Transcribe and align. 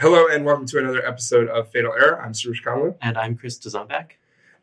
Hello 0.00 0.26
and 0.26 0.46
welcome 0.46 0.64
to 0.64 0.78
another 0.78 1.06
episode 1.06 1.46
of 1.48 1.70
Fatal 1.70 1.92
Error. 1.92 2.22
I'm 2.22 2.32
Soroush 2.32 2.64
Khanlou. 2.64 2.96
And 3.02 3.18
I'm 3.18 3.36
Chris 3.36 3.58
Dzombak. 3.58 4.12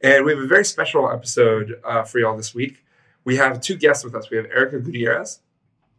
And 0.02 0.25
we 0.25 0.32
have 0.32 0.40
a 0.42 0.48
very 0.48 0.66
special 0.66 1.12
episode 1.12 1.79
uh, 1.83 2.02
for 2.06 2.17
y'all 2.17 2.36
this 2.36 2.56
week. 2.56 2.83
We 3.24 3.35
have 3.35 3.61
two 3.61 3.75
guests 3.75 4.03
with 4.03 4.15
us. 4.15 4.31
We 4.31 4.37
have 4.37 4.47
Erica 4.47 4.79
Gutierrez. 4.79 5.42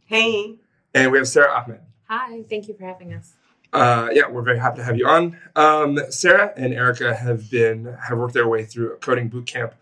Hey. 0.07 0.57
And 0.93 1.13
we 1.13 1.19
have 1.19 1.29
Sarah 1.29 1.53
Ahmed. 1.53 1.79
Hi, 2.09 2.43
thank 2.51 2.67
you 2.67 2.75
for 2.75 2.85
having 2.85 3.15
us. 3.15 3.35
Uh, 3.73 4.09
yeah, 4.13 4.29
we're 4.29 4.43
very 4.43 4.59
happy 4.59 4.79
to 4.79 4.83
have 4.83 4.97
you 4.97 5.07
on. 5.07 5.39
Um, 5.55 6.01
Sarah 6.11 6.53
and 6.57 6.75
Erica 6.75 7.15
have 7.15 7.49
been 7.49 7.97
have 8.09 8.19
worked 8.19 8.35
their 8.35 8.49
way 8.49 8.65
through 8.65 8.95
a 8.95 8.97
coding 8.97 9.29
boot 9.29 9.47
camp, 9.47 9.73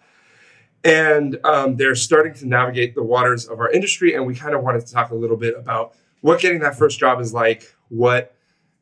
and 0.84 1.38
um, 1.44 1.76
they're 1.76 1.94
starting 1.94 2.34
to 2.34 2.46
navigate 2.46 2.94
the 2.94 3.02
waters 3.02 3.46
of 3.46 3.58
our 3.60 3.70
industry. 3.70 4.16
And 4.16 4.26
we 4.26 4.34
kind 4.34 4.54
of 4.54 4.62
wanted 4.62 4.84
to 4.84 4.92
talk 4.92 5.12
a 5.12 5.14
little 5.14 5.38
bit 5.38 5.56
about 5.56 5.94
what 6.20 6.40
getting 6.40 6.58
that 6.58 6.76
first 6.76 6.98
job 6.98 7.22
is 7.22 7.32
like, 7.32 7.74
what 7.88 8.35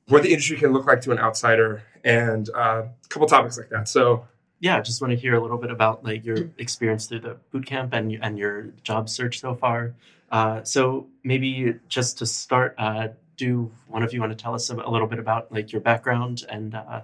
what 0.08 0.22
the 0.22 0.30
industry 0.30 0.56
can 0.56 0.72
look 0.72 0.86
like 0.86 1.00
to 1.02 1.12
an 1.12 1.18
outsider, 1.18 1.82
and 2.04 2.48
uh, 2.54 2.82
a 3.04 3.08
couple 3.08 3.26
topics 3.26 3.56
like 3.58 3.70
that. 3.70 3.88
So 3.88 4.26
yeah, 4.60 4.80
just 4.80 5.00
want 5.00 5.12
to 5.12 5.16
hear 5.18 5.34
a 5.34 5.40
little 5.40 5.58
bit 5.58 5.70
about 5.70 6.04
like 6.04 6.24
your 6.24 6.50
experience 6.58 7.06
through 7.06 7.20
the 7.20 7.36
boot 7.50 7.66
camp 7.66 7.92
and 7.92 8.18
and 8.22 8.38
your 8.38 8.68
job 8.82 9.08
search 9.08 9.40
so 9.40 9.54
far. 9.54 9.94
Uh, 10.30 10.62
so 10.64 11.06
maybe 11.22 11.74
just 11.88 12.18
to 12.18 12.26
start, 12.26 12.74
uh, 12.78 13.08
do 13.36 13.70
one 13.88 14.02
of 14.02 14.12
you 14.12 14.20
want 14.20 14.32
to 14.36 14.42
tell 14.42 14.54
us 14.54 14.68
a, 14.70 14.74
a 14.74 14.90
little 14.90 15.06
bit 15.06 15.18
about 15.18 15.52
like 15.52 15.72
your 15.72 15.80
background 15.80 16.44
and? 16.48 16.74
Uh... 16.74 17.02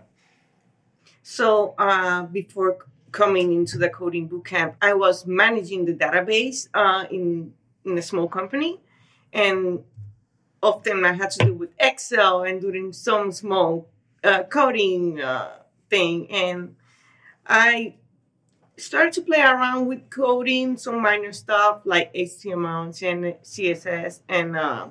So 1.23 1.75
uh, 1.79 2.23
before 2.25 2.79
coming 3.13 3.53
into 3.53 3.79
the 3.79 3.89
coding 3.89 4.29
bootcamp, 4.29 4.75
I 4.81 4.95
was 4.95 5.27
managing 5.27 5.85
the 5.85 5.95
database 5.95 6.69
uh, 6.75 7.05
in 7.11 7.53
in 7.85 7.99
a 7.99 8.03
small 8.03 8.29
company, 8.29 8.81
and 9.33 9.85
often 10.63 11.05
I 11.05 11.13
had 11.13 11.31
to 11.33 11.47
do 11.47 11.55
with 11.55 11.71
Excel 11.79 12.43
and 12.43 12.61
doing 12.61 12.93
some 12.93 13.33
small 13.33 13.89
uh, 14.23 14.43
coding 14.45 15.21
uh, 15.21 15.53
thing, 15.89 16.31
and 16.31 16.77
I 17.47 17.95
started 18.77 19.13
to 19.15 19.23
play 19.23 19.41
around 19.41 19.87
with 19.87 20.11
coding, 20.11 20.77
some 20.77 21.01
minor 21.01 21.33
stuff 21.33 21.83
like 21.85 22.13
HTML 22.15 23.03
and 23.03 23.25
CSS, 23.43 24.21
and 24.29 24.57
uh, 24.57 24.89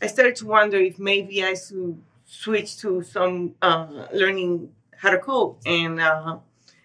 I 0.00 0.06
started 0.06 0.36
to 0.36 0.46
wonder 0.46 0.78
if 0.78 0.98
maybe 0.98 1.44
I 1.44 1.54
should 1.54 2.00
switch 2.26 2.78
to 2.78 3.02
some 3.02 3.54
uh, 3.62 4.06
learning 4.12 4.70
how 4.96 5.10
to 5.10 5.18
code, 5.18 5.56
and 5.66 6.00
uh, 6.00 6.38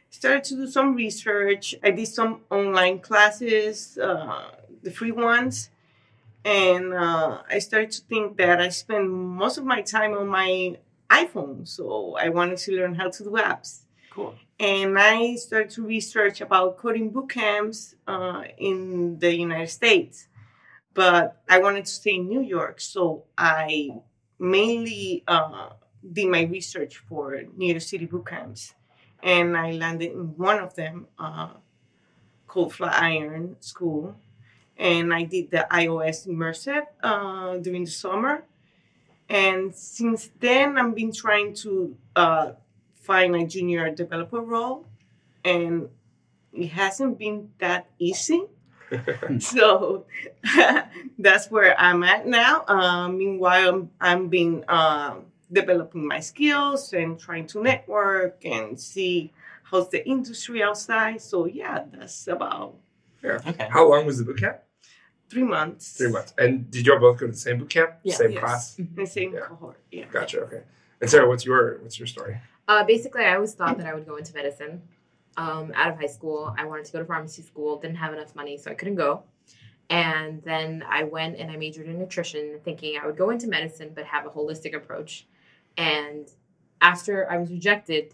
started 0.09 0.43
to 0.45 0.55
do 0.55 0.67
some 0.67 0.95
research. 0.95 1.75
I 1.83 1.91
did 1.91 2.07
some 2.07 2.41
online 2.49 2.99
classes, 2.99 3.97
uh, 3.97 4.51
the 4.83 4.91
free 4.91 5.11
ones, 5.11 5.69
and 6.45 6.93
uh, 6.93 7.41
I 7.49 7.59
started 7.59 7.91
to 7.91 8.01
think 8.01 8.37
that 8.37 8.61
I 8.61 8.69
spend 8.69 9.09
most 9.11 9.57
of 9.57 9.65
my 9.65 9.81
time 9.81 10.13
on 10.13 10.27
my 10.27 10.77
iPhone, 11.09 11.67
so 11.67 12.15
I 12.19 12.29
wanted 12.29 12.57
to 12.59 12.71
learn 12.75 12.95
how 12.95 13.09
to 13.09 13.23
do 13.23 13.31
apps. 13.31 13.81
Cool 14.11 14.35
and 14.59 14.99
I 14.99 15.35
started 15.35 15.69
to 15.71 15.85
research 15.85 16.41
about 16.41 16.77
coding 16.77 17.11
boot 17.11 17.29
camps 17.29 17.95
uh, 18.07 18.43
in 18.57 19.17
the 19.19 19.33
United 19.33 19.69
States. 19.69 20.27
But 20.93 21.41
I 21.47 21.59
wanted 21.59 21.85
to 21.85 21.91
stay 21.91 22.15
in 22.15 22.27
New 22.27 22.41
York, 22.41 22.81
so 22.81 23.23
I 23.37 23.89
mainly 24.37 25.23
uh, 25.27 25.69
did 26.11 26.27
my 26.27 26.41
research 26.43 26.97
for 26.97 27.41
New 27.55 27.67
York 27.67 27.81
City 27.81 28.05
boot 28.05 28.25
camps, 28.27 28.73
and 29.23 29.55
I 29.55 29.71
landed 29.71 30.11
in 30.11 30.35
one 30.35 30.59
of 30.59 30.75
them 30.75 31.07
uh, 31.17 31.51
called 32.47 32.73
Flatiron 32.73 33.55
School, 33.61 34.15
and 34.79 35.13
I 35.13 35.23
did 35.23 35.51
the 35.51 35.67
iOS 35.69 36.25
immersive 36.25 36.87
uh, 37.03 37.57
during 37.57 37.83
the 37.83 37.91
summer. 37.91 38.43
And 39.27 39.75
since 39.75 40.29
then, 40.39 40.77
I've 40.77 40.95
been 40.95 41.11
trying 41.11 41.53
to 41.55 41.95
uh, 42.15 42.51
find 42.95 43.35
a 43.35 43.45
junior 43.45 43.91
developer 43.91 44.39
role, 44.39 44.87
and 45.43 45.89
it 46.53 46.67
hasn't 46.69 47.19
been 47.19 47.51
that 47.59 47.87
easy. 47.99 48.45
so 49.39 50.05
that's 51.19 51.51
where 51.51 51.79
I'm 51.79 52.01
at 52.03 52.25
now. 52.25 52.63
Uh, 52.67 53.09
meanwhile, 53.09 53.69
I'm, 53.69 53.91
I'm 54.01 54.29
been 54.29 54.65
uh, 54.67 55.17
developing 55.51 56.07
my 56.07 56.21
skills 56.21 56.93
and 56.93 57.19
trying 57.19 57.45
to 57.47 57.61
network 57.61 58.43
and 58.45 58.79
see 58.79 59.31
how's 59.63 59.89
the 59.89 60.07
industry 60.07 60.63
outside. 60.63 61.21
So 61.21 61.45
yeah, 61.45 61.83
that's 61.91 62.27
about. 62.27 62.75
Yeah. 63.21 63.39
Okay. 63.45 63.67
How 63.69 63.87
long 63.87 64.07
was 64.07 64.17
the 64.17 64.23
boot 64.23 64.39
camp? 64.39 64.59
Three 65.29 65.43
months. 65.43 65.93
Three 65.93 66.09
months. 66.09 66.33
And 66.37 66.69
did 66.71 66.85
you 66.85 66.93
all 66.93 66.99
both 66.99 67.19
go 67.19 67.27
to 67.27 67.31
the 67.31 67.37
same 67.37 67.59
boot 67.59 67.69
camp? 67.69 67.93
Yeah. 68.03 68.15
Same 68.15 68.31
yes. 68.31 68.39
class? 68.39 68.81
The 68.95 69.05
same 69.05 69.33
yeah. 69.33 69.41
cohort. 69.41 69.79
Yeah. 69.91 70.05
Gotcha. 70.11 70.41
Okay. 70.41 70.63
And 71.01 71.09
Sarah, 71.09 71.27
what's 71.27 71.45
your 71.45 71.79
what's 71.81 71.99
your 71.99 72.07
story? 72.07 72.37
Uh, 72.67 72.83
basically, 72.83 73.23
I 73.23 73.35
always 73.35 73.53
thought 73.53 73.77
that 73.77 73.87
I 73.87 73.93
would 73.93 74.05
go 74.05 74.17
into 74.17 74.33
medicine. 74.33 74.81
Um, 75.37 75.71
out 75.75 75.89
of 75.89 75.97
high 75.97 76.07
school, 76.07 76.53
I 76.57 76.65
wanted 76.65 76.85
to 76.85 76.91
go 76.91 76.99
to 76.99 77.05
pharmacy 77.05 77.43
school. 77.43 77.79
Didn't 77.79 77.97
have 77.97 78.13
enough 78.13 78.35
money, 78.35 78.57
so 78.57 78.71
I 78.71 78.73
couldn't 78.73 78.95
go. 78.95 79.23
And 79.89 80.43
then 80.43 80.83
I 80.87 81.03
went 81.03 81.37
and 81.37 81.49
I 81.49 81.57
majored 81.57 81.87
in 81.87 81.97
nutrition, 81.97 82.59
thinking 82.63 82.99
I 83.01 83.05
would 83.05 83.17
go 83.17 83.29
into 83.29 83.47
medicine 83.47 83.91
but 83.95 84.05
have 84.05 84.25
a 84.25 84.29
holistic 84.29 84.75
approach. 84.75 85.27
And 85.77 86.29
after 86.81 87.29
I 87.31 87.37
was 87.37 87.49
rejected, 87.49 88.13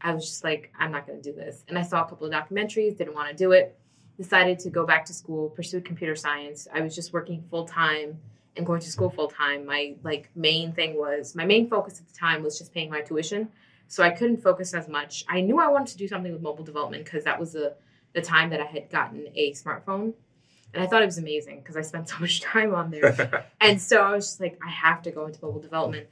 I 0.00 0.14
was 0.14 0.24
just 0.24 0.44
like, 0.44 0.72
I'm 0.78 0.90
not 0.90 1.06
going 1.06 1.20
to 1.20 1.32
do 1.32 1.36
this. 1.36 1.64
And 1.68 1.78
I 1.78 1.82
saw 1.82 2.04
a 2.04 2.08
couple 2.08 2.26
of 2.26 2.32
documentaries, 2.32 2.96
didn't 2.96 3.14
want 3.14 3.28
to 3.28 3.36
do 3.36 3.52
it. 3.52 3.78
Decided 4.16 4.58
to 4.60 4.70
go 4.70 4.86
back 4.86 5.04
to 5.06 5.12
school, 5.12 5.50
pursued 5.50 5.84
computer 5.84 6.16
science. 6.16 6.66
I 6.72 6.80
was 6.80 6.94
just 6.94 7.12
working 7.12 7.44
full 7.50 7.66
time 7.66 8.18
and 8.56 8.64
going 8.64 8.80
to 8.80 8.90
school 8.90 9.10
full 9.10 9.28
time. 9.28 9.66
My 9.66 9.94
like 10.02 10.30
main 10.34 10.72
thing 10.72 10.96
was 10.96 11.34
my 11.34 11.44
main 11.44 11.68
focus 11.68 12.00
at 12.00 12.08
the 12.08 12.18
time 12.18 12.42
was 12.42 12.58
just 12.58 12.72
paying 12.72 12.90
my 12.90 13.02
tuition 13.02 13.48
so 13.88 14.02
I 14.02 14.10
couldn't 14.10 14.38
focus 14.38 14.74
as 14.74 14.88
much. 14.88 15.24
I 15.28 15.40
knew 15.40 15.60
I 15.60 15.68
wanted 15.68 15.92
to 15.92 15.98
do 15.98 16.08
something 16.08 16.32
with 16.32 16.42
mobile 16.42 16.64
development 16.64 17.04
because 17.04 17.24
that 17.24 17.38
was 17.38 17.52
the 17.52 17.74
the 18.12 18.22
time 18.22 18.48
that 18.50 18.60
I 18.60 18.64
had 18.64 18.88
gotten 18.88 19.28
a 19.34 19.52
smartphone, 19.52 20.14
and 20.72 20.82
I 20.82 20.86
thought 20.86 21.02
it 21.02 21.06
was 21.06 21.18
amazing 21.18 21.60
because 21.60 21.76
I 21.76 21.82
spent 21.82 22.08
so 22.10 22.18
much 22.18 22.40
time 22.40 22.74
on 22.74 22.90
there. 22.90 23.46
and 23.60 23.80
so 23.80 24.00
I 24.00 24.12
was 24.12 24.26
just 24.26 24.40
like, 24.40 24.58
I 24.66 24.70
have 24.70 25.02
to 25.02 25.10
go 25.10 25.26
into 25.26 25.38
mobile 25.42 25.60
development. 25.60 26.06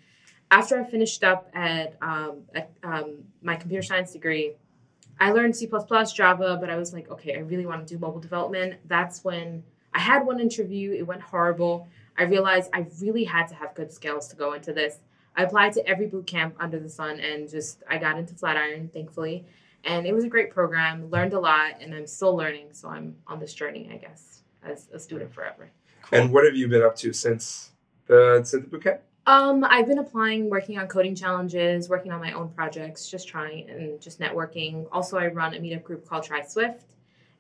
After 0.51 0.79
I 0.79 0.85
finished 0.85 1.25
up 1.25 1.49
at, 1.55 1.97
um, 2.03 2.43
at 2.55 2.71
um, 2.83 3.25
my 3.43 3.57
computer 3.57 3.83
science 3.83 4.13
degree, 4.13 4.53
I 5.21 5.31
learned 5.31 5.57
C++, 5.57 5.69
Java, 6.15 6.59
but 6.61 6.71
I 6.71 6.77
was 6.77 6.93
like, 6.93 7.11
okay, 7.11 7.37
I 7.37 7.41
really 7.41 7.67
want 7.67 7.87
to 7.87 7.95
do 7.95 7.99
mobile 7.99 8.21
development. 8.21 8.75
That's 8.87 9.25
when 9.25 9.63
I 9.93 10.01
had 10.01 10.27
one 10.27 10.41
interview. 10.41 10.93
It 10.93 11.03
went 11.07 11.23
horrible. 11.23 11.89
I 12.19 12.25
realized 12.25 12.71
I 12.73 12.87
really 13.01 13.25
had 13.25 13.47
to 13.49 13.55
have 13.55 13.75
good 13.75 13.93
skills 13.93 14.29
to 14.29 14.37
go 14.37 14.53
into 14.53 14.73
this. 14.73 14.99
I 15.37 15.43
applied 15.45 15.73
to 15.75 15.87
every 15.87 16.07
boot 16.07 16.27
camp 16.27 16.55
under 16.61 16.79
the 16.79 16.89
sun 16.89 17.19
and 17.21 17.49
just 17.49 17.83
I 17.89 17.99
got 17.99 18.19
into 18.19 18.35
Flatiron, 18.35 18.91
thankfully. 18.93 19.45
And 19.85 20.07
it 20.07 20.15
was 20.15 20.25
a 20.25 20.29
great 20.29 20.51
program, 20.51 21.11
learned 21.11 21.35
a 21.35 21.41
lot, 21.41 21.75
and 21.81 21.95
I'm 21.95 22.07
still 22.07 22.35
learning. 22.35 22.69
So 22.73 22.89
I'm 22.89 23.17
on 23.27 23.39
this 23.39 23.53
journey, 23.53 23.91
I 23.93 23.97
guess, 23.97 24.43
as 24.63 24.89
a 24.93 24.99
student 24.99 25.33
forever. 25.33 25.71
Cool. 26.03 26.21
And 26.21 26.33
what 26.33 26.45
have 26.45 26.57
you 26.57 26.69
been 26.69 26.83
up 26.83 26.97
to 26.97 27.13
since 27.13 27.73
the 28.07 28.43
since 28.45 28.65
the 28.65 28.71
boot 28.71 28.83
camp? 28.83 29.01
Um, 29.27 29.65
I've 29.65 29.87
been 29.87 29.99
applying, 29.99 30.51
working 30.51 30.79
on 30.79 30.87
coding 30.87 31.15
challenges, 31.15 31.89
working 31.89 32.13
on 32.13 32.21
my 32.21 32.33
own 32.33 32.51
projects, 32.51 33.09
just 33.09 33.27
trying 33.27 33.71
and 33.71 34.01
just 34.01 34.21
networking. 34.21 34.87
Also, 34.93 35.17
I 35.17 35.29
run 35.29 35.55
a 35.55 35.59
meetup 35.59 35.83
group 35.83 36.07
called 36.07 36.25
Try 36.25 36.45
Swift, 36.45 36.95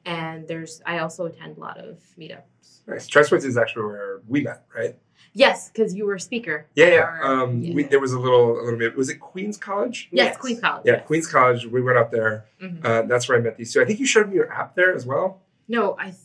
and 0.07 0.49
there's 0.49 0.81
I 0.87 0.99
also 0.99 1.27
attend 1.27 1.59
a 1.59 1.61
lot 1.61 1.79
of 1.79 1.99
meetups. 2.19 2.87
Nice. 2.87 3.07
Try 3.07 3.23
Swift 3.23 3.45
is 3.45 3.57
actually 3.59 3.85
where 3.85 4.21
we 4.27 4.43
met, 4.43 4.65
right? 4.75 4.97
Yes, 5.35 5.69
because 5.69 5.95
you 5.95 6.07
were 6.07 6.15
a 6.15 6.21
speaker. 6.21 6.67
Yeah, 6.75 6.87
yeah. 6.87 7.21
Um, 7.23 7.61
yeah. 7.61 7.75
We, 7.75 7.83
there 7.83 8.01
was 8.01 8.13
a 8.13 8.21
little, 8.21 8.61
a 8.61 8.63
little 8.63 8.79
bit. 8.79 8.97
Was 8.97 9.09
it 9.09 9.17
Queens 9.17 9.57
College? 9.57 10.09
Yes, 10.13 10.27
yes. 10.29 10.37
Queens 10.37 10.61
College. 10.61 10.83
Yeah, 10.87 10.93
yes. 10.95 11.07
Queens 11.07 11.27
College. 11.27 11.67
We 11.67 11.83
went 11.83 11.99
out 11.99 12.13
there. 12.13 12.47
Mm-hmm. 12.63 12.87
Uh, 12.87 13.03
that's 13.03 13.29
where 13.29 13.37
I 13.37 13.41
met 13.41 13.57
these 13.57 13.73
two. 13.73 13.83
I 13.83 13.85
think 13.85 13.99
you 13.99 14.07
showed 14.07 14.29
me 14.29 14.37
your 14.37 14.53
app 14.53 14.77
there 14.77 14.95
as 14.95 15.05
well. 15.05 15.43
No, 15.67 15.97
I. 15.99 16.05
Th- 16.05 16.17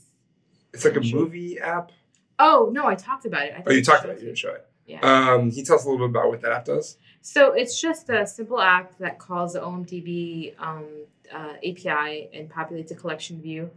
it's 0.73 0.85
like 0.85 0.95
a 0.95 1.03
sure. 1.03 1.21
movie 1.21 1.59
app. 1.59 1.91
Oh 2.37 2.69
no, 2.71 2.85
I 2.85 2.95
talked 2.95 3.25
about 3.25 3.43
it. 3.43 3.63
oh, 3.65 3.71
you 3.71 3.83
talked 3.83 4.05
about 4.05 4.17
it. 4.17 4.19
You 4.19 4.27
didn't 4.27 4.37
show 4.37 4.53
it. 4.53 4.68
Yeah. 4.89 5.01
Um, 5.01 5.49
can 5.49 5.59
you 5.59 5.63
tell 5.63 5.75
us 5.75 5.85
a 5.85 5.89
little 5.89 6.07
bit 6.07 6.17
about 6.17 6.29
what 6.29 6.41
that 6.41 6.51
app 6.51 6.65
does? 6.65 6.97
So 7.21 7.53
it's 7.53 7.79
just 7.79 8.09
a 8.09 8.25
simple 8.25 8.59
app 8.59 8.97
that 8.97 9.19
calls 9.19 9.53
the 9.53 9.59
OMDB 9.59 10.59
um, 10.59 10.85
uh, 11.31 11.53
API 11.57 12.29
and 12.33 12.49
populates 12.49 12.89
a 12.89 12.95
collection 12.95 13.39
view 13.39 13.69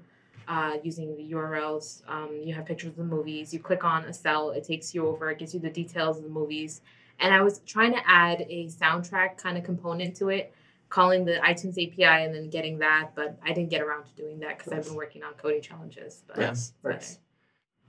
uh, 0.49 0.79
using 0.83 1.15
the 1.15 1.33
URLs. 1.35 2.03
Um, 2.09 2.41
you 2.43 2.55
have 2.55 2.65
pictures 2.65 2.91
of 2.91 2.97
the 2.97 3.05
movies. 3.05 3.53
You 3.53 3.61
click 3.61 3.85
on 3.85 4.05
a 4.07 4.13
cell, 4.15 4.51
it 4.51 4.65
takes 4.65 4.95
you 4.95 5.07
over, 5.07 5.31
it 5.31 5.39
gives 5.39 5.53
you 5.53 5.61
the 5.61 5.71
details 5.71 6.17
of 6.17 6.23
the 6.23 6.31
movies. 6.31 6.81
And 7.21 7.35
I 7.35 7.43
was 7.43 7.61
trying 7.67 7.93
to 7.93 8.01
add 8.09 8.47
a 8.49 8.69
soundtrack 8.69 9.37
kind 9.37 9.59
of 9.59 9.65
component 9.65 10.17
to 10.17 10.31
it, 10.31 10.55
calling 10.89 11.27
the 11.27 11.35
iTunes 11.45 11.73
API 11.73 12.25
and 12.25 12.35
then 12.35 12.49
getting 12.49 12.79
that, 12.79 13.11
but 13.15 13.39
I 13.45 13.53
didn't 13.53 13.69
get 13.69 13.83
around 13.83 14.05
to 14.05 14.15
doing 14.17 14.41
that 14.41 14.59
because 14.59 14.73
I've 14.73 14.85
been 14.85 14.95
working 14.95 15.23
on 15.23 15.35
coding 15.35 15.61
challenges. 15.61 16.23
But, 16.27 16.39
yes, 16.39 16.73
nice. 16.83 17.19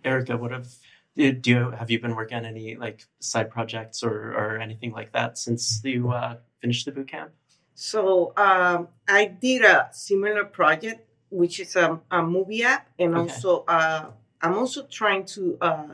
Erica, 0.04 0.36
what 0.36 0.52
have 0.52 0.68
do 1.16 1.40
you 1.46 1.72
have 1.72 1.92
you 1.92 2.00
been 2.00 2.16
working 2.16 2.38
on 2.38 2.46
any 2.46 2.76
like 2.76 3.06
side 3.20 3.50
projects 3.50 4.04
or 4.04 4.34
or 4.34 4.60
anything 4.60 4.92
like 4.92 5.12
that 5.14 5.38
since 5.38 5.82
you 5.84 6.12
uh, 6.12 6.38
finished 6.62 6.86
the 6.86 6.92
boot 6.92 7.08
camp? 7.08 7.32
So 7.76 8.34
um, 8.38 8.90
I 9.08 9.26
did 9.26 9.64
a 9.64 9.90
similar 9.92 10.46
project 10.46 11.08
which 11.30 11.60
is 11.60 11.76
a, 11.76 12.00
a 12.12 12.22
movie 12.22 12.64
app, 12.64 12.88
and 13.00 13.16
okay. 13.16 13.22
also 13.22 13.66
uh, 13.68 14.06
I'm 14.42 14.56
also 14.56 14.84
trying 14.84 15.26
to 15.38 15.58
uh, 15.62 15.88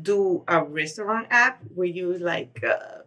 do 0.00 0.44
a 0.46 0.62
restaurant 0.62 1.26
app 1.30 1.62
where 1.74 1.88
you 1.88 2.16
like 2.18 2.62
uh, 2.62 3.02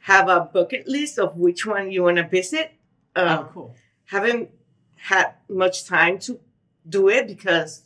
have 0.00 0.28
a 0.28 0.40
bucket 0.40 0.88
list 0.88 1.18
of 1.18 1.36
which 1.36 1.64
one 1.66 1.90
you 1.90 2.02
want 2.02 2.16
to 2.16 2.26
visit. 2.28 2.72
Uh, 3.14 3.38
oh, 3.40 3.50
cool. 3.52 3.74
Haven't 4.06 4.50
had 4.96 5.34
much 5.48 5.84
time 5.84 6.18
to 6.20 6.40
do 6.88 7.08
it 7.08 7.26
because, 7.26 7.82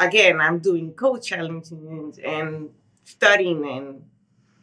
again, 0.00 0.40
I'm 0.40 0.58
doing 0.58 0.92
code 0.92 1.22
challenges 1.22 2.18
and 2.24 2.70
studying, 3.04 3.66
and 3.68 4.02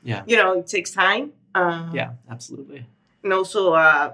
Yeah. 0.04 0.24
you 0.28 0.38
know, 0.38 0.60
it 0.60 0.68
takes 0.68 0.92
time. 0.92 1.34
Uh, 1.54 1.90
Yeah, 1.94 2.12
absolutely. 2.30 2.86
and 3.24 3.34
also 3.34 3.74
uh, 3.74 4.14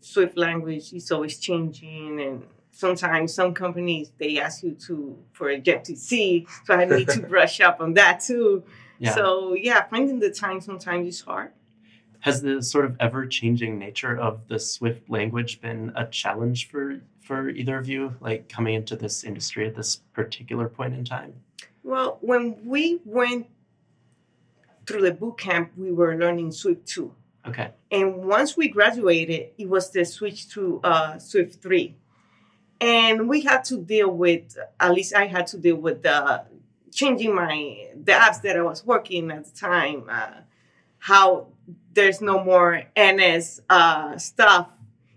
Swift 0.00 0.36
language 0.36 0.92
is 0.92 1.10
always 1.12 1.38
changing, 1.38 2.20
and 2.20 2.42
sometimes 2.70 3.32
some 3.34 3.54
companies 3.54 4.12
they 4.18 4.38
ask 4.40 4.62
you 4.62 4.72
to 4.86 5.16
for 5.32 5.50
Objective 5.50 5.96
C, 5.98 6.46
so 6.64 6.74
I 6.74 6.84
need 6.84 7.08
to 7.10 7.20
brush 7.34 7.60
up 7.60 7.80
on 7.80 7.94
that 7.94 8.20
too. 8.20 8.64
Yeah. 8.98 9.14
So 9.14 9.54
yeah, 9.54 9.82
finding 9.88 10.18
the 10.20 10.30
time 10.30 10.60
sometimes 10.60 11.06
is 11.08 11.20
hard. 11.22 11.52
Has 12.20 12.40
the 12.42 12.62
sort 12.62 12.84
of 12.84 12.96
ever 13.00 13.26
changing 13.26 13.78
nature 13.78 14.16
of 14.18 14.46
the 14.48 14.58
Swift 14.58 15.08
language 15.10 15.60
been 15.60 15.92
a 15.96 16.06
challenge 16.06 16.68
for 16.70 17.00
for 17.22 17.48
either 17.48 17.78
of 17.78 17.88
you, 17.88 18.14
like 18.20 18.48
coming 18.48 18.74
into 18.74 18.96
this 18.96 19.24
industry 19.24 19.66
at 19.66 19.74
this 19.74 19.96
particular 20.12 20.68
point 20.68 20.94
in 20.94 21.04
time? 21.04 21.34
Well, 21.84 22.18
when 22.20 22.64
we 22.64 23.00
went 23.04 23.46
through 24.86 25.02
the 25.02 25.12
boot 25.12 25.38
camp, 25.38 25.72
we 25.76 25.92
were 25.92 26.16
learning 26.16 26.52
Swift 26.52 26.86
two, 26.86 27.14
Okay. 27.46 27.70
and 27.90 28.24
once 28.24 28.56
we 28.56 28.68
graduated, 28.68 29.50
it 29.58 29.68
was 29.68 29.90
the 29.90 30.04
switch 30.04 30.48
to 30.50 30.80
uh, 30.84 31.18
Swift 31.18 31.62
three, 31.62 31.96
and 32.80 33.28
we 33.28 33.42
had 33.42 33.64
to 33.64 33.78
deal 33.78 34.10
with 34.10 34.56
at 34.80 34.92
least 34.92 35.14
I 35.14 35.26
had 35.26 35.46
to 35.48 35.58
deal 35.58 35.76
with 35.76 36.02
the 36.02 36.44
changing 36.92 37.34
my 37.34 37.88
the 37.94 38.12
apps 38.12 38.42
that 38.42 38.56
I 38.56 38.62
was 38.62 38.84
working 38.84 39.30
at 39.30 39.44
the 39.46 39.58
time. 39.58 40.04
Uh, 40.08 40.40
how 40.98 41.48
there's 41.94 42.20
no 42.20 42.42
more 42.44 42.82
NS 42.98 43.60
uh, 43.68 44.16
stuff. 44.18 44.68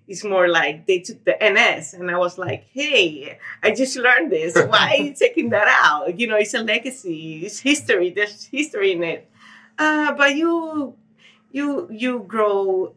It's 0.07 0.23
more 0.23 0.47
like 0.47 0.85
they 0.85 0.99
took 0.99 1.23
the 1.25 1.35
NS, 1.41 1.93
and 1.93 2.11
I 2.11 2.17
was 2.17 2.37
like, 2.37 2.67
"Hey, 2.71 3.37
I 3.63 3.71
just 3.71 3.97
learned 3.97 4.31
this. 4.31 4.55
Why 4.55 4.97
are 4.97 5.03
you 5.03 5.13
taking 5.13 5.49
that 5.49 5.67
out? 5.83 6.19
You 6.19 6.27
know, 6.27 6.37
it's 6.37 6.53
a 6.53 6.61
legacy. 6.61 7.45
It's 7.45 7.59
history. 7.59 8.11
There's 8.11 8.45
history 8.45 8.91
in 8.91 9.03
it. 9.03 9.29
Uh, 9.77 10.13
but 10.13 10.35
you, 10.35 10.95
you, 11.51 11.87
you 11.91 12.19
grow, 12.27 12.93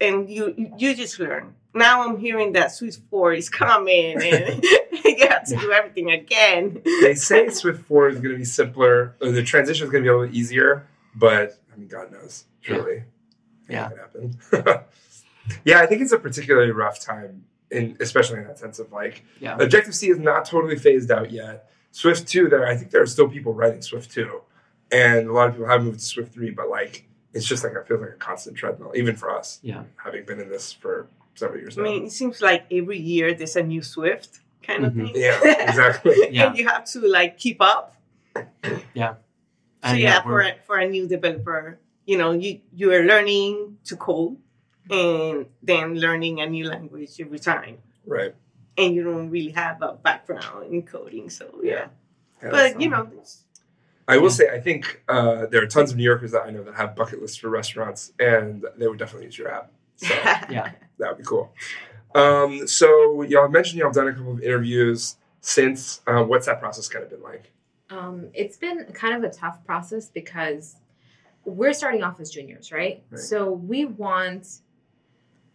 and 0.00 0.30
you 0.30 0.72
you 0.78 0.94
just 0.94 1.18
learn. 1.18 1.54
Now 1.74 2.08
I'm 2.08 2.18
hearing 2.18 2.52
that 2.52 2.72
Swift 2.72 3.00
Four 3.10 3.34
is 3.34 3.50
coming, 3.50 4.22
and 4.22 4.64
you 5.18 5.28
have 5.28 5.44
to 5.46 5.56
do 5.56 5.72
everything 5.72 6.10
again. 6.10 6.80
they 6.84 7.14
say 7.14 7.48
Swift 7.50 7.84
4 7.86 8.08
is 8.08 8.16
going 8.16 8.32
to 8.32 8.38
be 8.38 8.44
simpler, 8.44 9.14
or 9.20 9.30
the 9.30 9.42
transition 9.42 9.84
is 9.84 9.90
going 9.90 10.02
to 10.02 10.08
be 10.08 10.12
a 10.12 10.18
little 10.18 10.34
easier, 10.34 10.86
but 11.14 11.58
I 11.72 11.76
mean, 11.76 11.88
God 11.88 12.12
knows, 12.12 12.44
truly. 12.62 13.04
Yeah. 13.68 13.90
It 13.90 13.98
happen. 13.98 14.84
yeah, 15.64 15.80
I 15.80 15.86
think 15.86 16.02
it's 16.02 16.12
a 16.12 16.18
particularly 16.18 16.70
rough 16.72 17.00
time, 17.00 17.44
in 17.70 17.96
especially 18.00 18.38
in 18.38 18.44
that 18.46 18.58
sense 18.58 18.78
of 18.78 18.92
like, 18.92 19.24
Yeah. 19.40 19.56
Objective 19.58 19.94
C 19.94 20.10
is 20.10 20.18
not 20.18 20.44
totally 20.44 20.76
phased 20.76 21.10
out 21.10 21.30
yet. 21.30 21.70
Swift 21.92 22.28
2, 22.28 22.48
there, 22.48 22.66
I 22.66 22.76
think 22.76 22.90
there 22.90 23.02
are 23.02 23.06
still 23.06 23.28
people 23.28 23.54
writing 23.54 23.80
Swift 23.82 24.10
2, 24.12 24.40
and 24.92 25.28
a 25.28 25.32
lot 25.32 25.48
of 25.48 25.54
people 25.54 25.68
have 25.68 25.82
moved 25.82 25.98
to 26.00 26.04
Swift 26.04 26.34
3, 26.34 26.50
but 26.50 26.68
like, 26.68 27.08
it's 27.32 27.46
just 27.46 27.64
like, 27.64 27.72
it 27.74 27.86
feels 27.88 28.00
like 28.00 28.10
a 28.10 28.14
constant 28.14 28.56
treadmill, 28.56 28.92
even 28.94 29.16
for 29.16 29.30
us, 29.30 29.58
Yeah. 29.62 29.84
having 29.96 30.24
been 30.24 30.40
in 30.40 30.48
this 30.48 30.72
for 30.72 31.08
several 31.34 31.58
years 31.60 31.76
I 31.78 31.82
now. 31.82 31.88
mean, 31.90 32.04
it 32.06 32.12
seems 32.12 32.40
like 32.40 32.64
every 32.70 32.98
year 32.98 33.34
there's 33.34 33.56
a 33.56 33.62
new 33.62 33.82
Swift 33.82 34.40
kind 34.62 34.84
of 34.84 34.92
Mhm. 34.92 35.12
thing. 35.12 35.22
yeah, 35.22 35.40
exactly. 35.68 36.16
Yeah. 36.30 36.48
and 36.48 36.58
you 36.58 36.66
have 36.68 36.84
to 36.92 37.00
like 37.08 37.38
keep 37.38 37.60
up. 37.60 37.94
Yeah. 38.94 39.14
So 39.14 39.18
And 39.92 39.98
yeah, 40.00 40.22
for 40.22 40.40
a, 40.40 40.54
for 40.66 40.76
a 40.78 40.88
new 40.88 41.06
developer, 41.06 41.78
you 42.06 42.18
know, 42.18 42.32
you 42.32 42.60
you 42.74 42.92
are 42.92 43.04
learning 43.04 43.78
to 43.84 43.96
code 43.96 44.36
and 44.90 45.46
then 45.62 45.94
learning 45.98 46.40
a 46.40 46.46
new 46.46 46.66
language 46.68 47.20
every 47.20 47.38
time, 47.38 47.78
Right. 48.06 48.34
and 48.78 48.94
you 48.94 49.02
don't 49.04 49.30
really 49.30 49.50
have 49.52 49.82
a 49.82 49.92
background 49.94 50.72
in 50.72 50.82
coding. 50.82 51.28
So 51.30 51.60
yeah, 51.62 51.88
Yeah, 52.42 52.50
but 52.50 52.80
you 52.80 52.88
know, 52.88 53.02
it's- 53.12 53.42
I 54.08 54.18
will 54.18 54.24
Yeah. 54.24 54.28
say, 54.30 54.48
I 54.50 54.60
think 54.60 55.02
uh, 55.08 55.46
there 55.46 55.62
are 55.62 55.66
tons 55.66 55.90
of 55.90 55.96
New 55.96 56.04
Yorkers 56.04 56.30
that 56.32 56.42
I 56.42 56.50
know 56.50 56.62
that 56.62 56.74
have 56.76 56.94
bucket 56.94 57.20
lists 57.20 57.36
for 57.38 57.48
restaurants, 57.48 58.12
and 58.20 58.64
they 58.76 58.86
would 58.86 58.98
definitely 58.98 59.26
use 59.26 59.36
your 59.38 59.50
app. 59.50 59.72
So 59.96 60.06
Yeah. 60.48 60.70
that 60.98 61.08
would 61.08 61.18
be 61.18 61.24
cool. 61.24 61.52
Um, 62.14 62.66
so 62.68 63.22
y'all 63.22 63.48
mentioned 63.48 63.78
y'all 63.80 63.88
have 63.88 63.94
done 63.94 64.08
a 64.08 64.12
couple 64.14 64.32
of 64.32 64.40
interviews 64.42 65.16
since. 65.40 66.00
Uh, 66.06 66.22
what's 66.22 66.46
that 66.46 66.60
process 66.60 66.88
kind 66.88 67.02
of 67.04 67.10
been 67.10 67.22
like? 67.22 67.50
Um, 67.90 68.28
it's 68.32 68.56
been 68.56 68.84
kind 68.92 69.14
of 69.14 69.28
a 69.28 69.32
tough 69.34 69.64
process 69.64 70.08
because 70.08 70.76
we're 71.44 71.72
starting 71.72 72.02
off 72.02 72.18
as 72.20 72.30
juniors, 72.30 72.70
right? 72.72 73.02
Right. 73.10 73.20
So 73.20 73.50
we 73.50 73.84
want. 73.86 74.60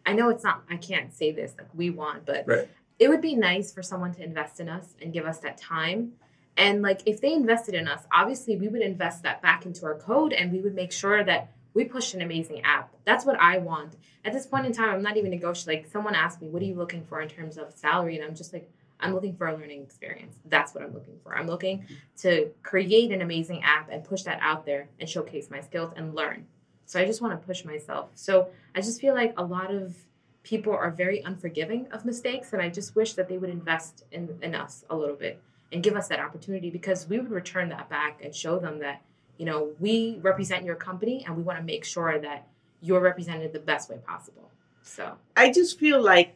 I 0.06 0.13
know 0.13 0.30
it's 0.30 0.44
not. 0.44 0.63
I 0.69 0.77
can't 0.77 1.13
say 1.13 1.31
this 1.31 1.53
like 1.57 1.68
we 1.74 1.89
want, 1.89 2.25
but 2.25 2.48
Right. 2.48 2.68
it 3.00 3.09
would 3.09 3.21
be 3.21 3.36
nice 3.36 3.71
for 3.74 3.83
someone 3.83 4.13
to 4.15 4.24
invest 4.24 4.59
in 4.59 4.69
us 4.69 4.95
and 5.01 5.13
give 5.13 5.25
us 5.25 5.39
that 5.39 5.57
time. 5.57 6.13
And 6.57 6.81
like 6.81 7.01
if 7.06 7.21
they 7.21 7.33
invested 7.33 7.75
in 7.75 7.88
us, 7.88 8.03
obviously 8.12 8.57
we 8.57 8.68
would 8.68 8.81
invest 8.81 9.24
that 9.24 9.42
back 9.42 9.65
into 9.65 9.86
our 9.86 9.95
code 9.95 10.33
and 10.33 10.51
we 10.51 10.59
would 10.59 10.75
make 10.75 10.92
sure 10.92 11.24
that 11.24 11.51
we 11.74 11.86
push 11.86 12.13
an 12.13 12.21
amazing 12.21 12.62
app. 12.63 12.94
That's 13.06 13.25
what 13.25 13.39
I 13.39 13.57
want. 13.59 13.95
At 14.25 14.33
this 14.33 14.45
point 14.45 14.65
in 14.65 14.74
time, 14.74 14.89
I'm 14.89 15.01
not 15.01 15.15
even 15.15 15.31
negotiating. 15.31 15.83
Like 15.83 15.92
someone 15.92 16.15
asked 16.15 16.42
me, 16.42 16.50
"What 16.50 16.62
are 16.62 16.65
you 16.65 16.75
looking 16.75 17.06
for 17.06 17.21
in 17.21 17.30
terms 17.30 17.57
of 17.57 17.71
salary?" 17.74 18.18
And 18.18 18.25
I'm 18.25 18.36
just 18.36 18.51
like, 18.51 18.69
"I'm 19.00 19.13
looking 19.13 19.36
for 19.38 19.48
a 19.48 19.56
learning 19.56 19.81
experience. 19.81 20.36
That's 20.45 20.75
what 20.75 20.83
I'm 20.83 20.94
looking 20.94 21.18
for. 21.24 21.36
I'm 21.38 21.48
looking 21.48 21.86
to 22.18 22.51
create 22.62 23.12
an 23.13 23.21
amazing 23.21 23.63
app 23.63 23.89
and 23.89 24.03
push 24.03 24.24
that 24.24 24.39
out 24.42 24.65
there 24.65 24.89
and 25.00 25.07
showcase 25.09 25.50
my 25.50 25.62
skills 25.62 25.94
and 25.95 26.13
learn." 26.13 26.45
So 26.92 27.00
I 27.00 27.06
just 27.06 27.22
want 27.22 27.40
to 27.40 27.48
push 27.48 27.64
myself. 27.64 28.10
So 28.16 28.50
I 28.76 28.82
just 28.82 29.00
feel 29.00 29.14
like 29.14 29.34
a 29.38 29.44
lot 29.46 29.74
of 29.74 29.96
people 30.44 30.74
are 30.74 30.92
very 30.92 31.22
unforgiving 31.22 31.88
of 31.94 32.04
mistakes, 32.04 32.52
and 32.52 32.62
I 32.62 32.68
just 32.68 32.98
wish 32.98 33.14
that 33.14 33.30
they 33.30 33.38
would 33.38 33.50
invest 33.50 34.04
in, 34.12 34.38
in 34.42 34.54
us 34.56 34.84
a 34.90 34.96
little 34.98 35.16
bit 35.16 35.42
and 35.72 35.82
give 35.82 35.96
us 35.96 36.10
that 36.10 36.20
opportunity 36.20 36.70
because 36.70 37.08
we 37.08 37.18
would 37.18 37.32
return 37.32 37.70
that 37.70 37.88
back 37.90 38.20
and 38.22 38.36
show 38.36 38.60
them 38.60 38.80
that 38.80 39.04
you 39.38 39.46
know 39.46 39.70
we 39.80 40.20
represent 40.22 40.66
your 40.66 40.76
company 40.76 41.24
and 41.26 41.38
we 41.38 41.44
want 41.44 41.58
to 41.58 41.64
make 41.64 41.86
sure 41.86 42.20
that 42.20 42.50
you're 42.82 43.00
represented 43.00 43.54
the 43.54 43.60
best 43.60 43.90
way 43.90 43.98
possible. 44.06 44.52
So 44.84 45.14
I 45.38 45.50
just 45.50 45.80
feel 45.80 46.02
like 46.02 46.36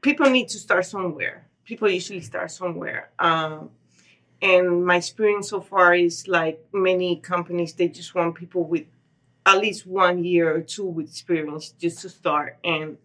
people 0.00 0.28
need 0.28 0.48
to 0.48 0.58
start 0.58 0.86
somewhere. 0.86 1.46
People 1.64 1.88
usually 1.88 2.20
start 2.20 2.50
somewhere. 2.50 3.10
Um, 3.20 3.70
and 4.42 4.84
my 4.84 4.96
experience 4.96 5.50
so 5.50 5.60
far 5.60 5.94
is 5.94 6.26
like 6.26 6.58
many 6.72 7.20
companies, 7.20 7.74
they 7.74 7.86
just 7.86 8.12
want 8.12 8.34
people 8.34 8.64
with 8.64 8.86
at 9.44 9.58
least 9.58 9.86
one 9.86 10.24
year 10.24 10.54
or 10.54 10.60
two 10.60 10.84
with 10.84 11.08
experience 11.08 11.70
just 11.78 12.00
to 12.02 12.08
start. 12.08 12.58
And 12.64 12.98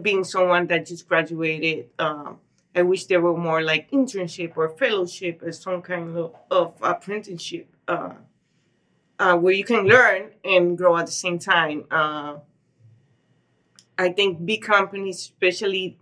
being 0.00 0.24
someone 0.24 0.66
that 0.68 0.86
just 0.86 1.08
graduated, 1.08 1.90
um, 1.98 2.38
I 2.74 2.82
wish 2.82 3.06
there 3.06 3.20
were 3.20 3.36
more 3.36 3.62
like 3.62 3.90
internship 3.90 4.52
or 4.56 4.68
fellowship 4.68 5.42
or 5.42 5.52
some 5.52 5.80
kind 5.80 6.16
of, 6.16 6.34
of 6.50 6.74
apprenticeship 6.82 7.68
uh, 7.88 8.12
uh, 9.18 9.36
where 9.36 9.54
you 9.54 9.64
can 9.64 9.86
learn 9.86 10.32
and 10.44 10.76
grow 10.76 10.96
at 10.98 11.06
the 11.06 11.12
same 11.12 11.38
time. 11.38 11.84
Uh, 11.90 12.36
I 13.98 14.10
think 14.10 14.44
big 14.44 14.62
companies, 14.62 15.20
especially, 15.20 15.96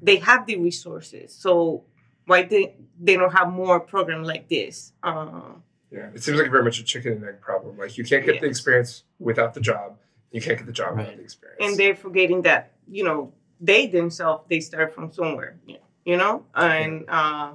they 0.00 0.16
have 0.16 0.46
the 0.46 0.56
resources. 0.56 1.34
So 1.34 1.84
why 2.26 2.44
they 2.44 2.76
they 3.00 3.16
don't 3.16 3.32
have 3.32 3.50
more 3.52 3.80
program 3.80 4.22
like 4.22 4.48
this? 4.48 4.92
Uh, 5.02 5.54
Yeah, 5.92 6.08
it 6.14 6.22
seems 6.22 6.38
like 6.38 6.50
very 6.50 6.64
much 6.64 6.78
a 6.80 6.84
chicken 6.84 7.12
and 7.12 7.24
egg 7.24 7.40
problem. 7.42 7.76
Like 7.76 7.98
you 7.98 8.04
can't 8.04 8.24
get 8.24 8.40
the 8.40 8.46
experience 8.46 9.04
without 9.18 9.52
the 9.52 9.60
job. 9.60 9.98
You 10.30 10.40
can't 10.40 10.56
get 10.56 10.66
the 10.66 10.72
job 10.72 10.96
without 10.96 11.16
the 11.16 11.22
experience. 11.22 11.60
and 11.60 11.76
they're 11.76 11.94
forgetting 11.94 12.40
that 12.42 12.72
you 12.88 13.04
know 13.04 13.32
they 13.60 13.86
themselves 13.86 14.44
they 14.48 14.60
start 14.60 14.94
from 14.94 15.12
somewhere. 15.12 15.56
You 16.04 16.16
know, 16.16 16.46
and 16.54 17.04
uh, 17.08 17.52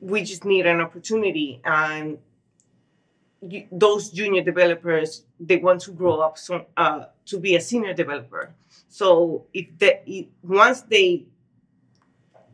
we 0.00 0.22
just 0.22 0.44
need 0.44 0.64
an 0.66 0.80
opportunity. 0.80 1.60
And 1.64 2.18
you, 3.42 3.66
those 3.72 4.10
junior 4.10 4.42
developers 4.42 5.24
they 5.40 5.56
want 5.56 5.80
to 5.82 5.90
grow 5.90 6.20
up 6.20 6.38
so, 6.38 6.64
uh, 6.76 7.06
to 7.26 7.38
be 7.38 7.56
a 7.56 7.60
senior 7.60 7.94
developer. 7.94 8.54
So 8.88 9.46
if 9.52 9.66
they 9.76 10.00
if, 10.06 10.26
once 10.44 10.82
they 10.82 11.24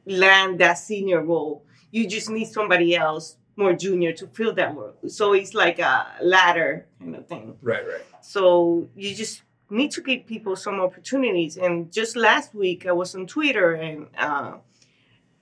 land 0.07 0.59
that 0.61 0.79
senior 0.79 1.23
role, 1.23 1.65
you 1.91 2.09
just 2.09 2.31
need 2.31 2.47
somebody 2.47 2.97
else 2.97 3.37
more 3.57 3.73
junior 3.73 4.13
to 4.13 4.27
fill 4.29 4.55
that 4.55 4.75
role. 4.75 4.95
So 5.07 5.33
it's 5.33 5.55
like 5.55 5.79
a 5.79 6.07
ladder 6.23 6.87
kind 6.99 7.17
of 7.17 7.27
thing. 7.27 7.57
right, 7.63 7.87
right. 7.87 8.03
So 8.23 8.89
you 8.95 9.15
just 9.15 9.43
need 9.69 9.91
to 9.93 10.03
give 10.03 10.27
people 10.27 10.57
some 10.57 10.81
opportunities. 10.81 11.57
And 11.57 11.93
just 11.93 12.17
last 12.17 12.55
week, 12.55 12.87
I 12.87 12.93
was 12.93 13.15
on 13.15 13.27
Twitter 13.27 13.73
and 13.73 14.09
uh, 14.19 14.59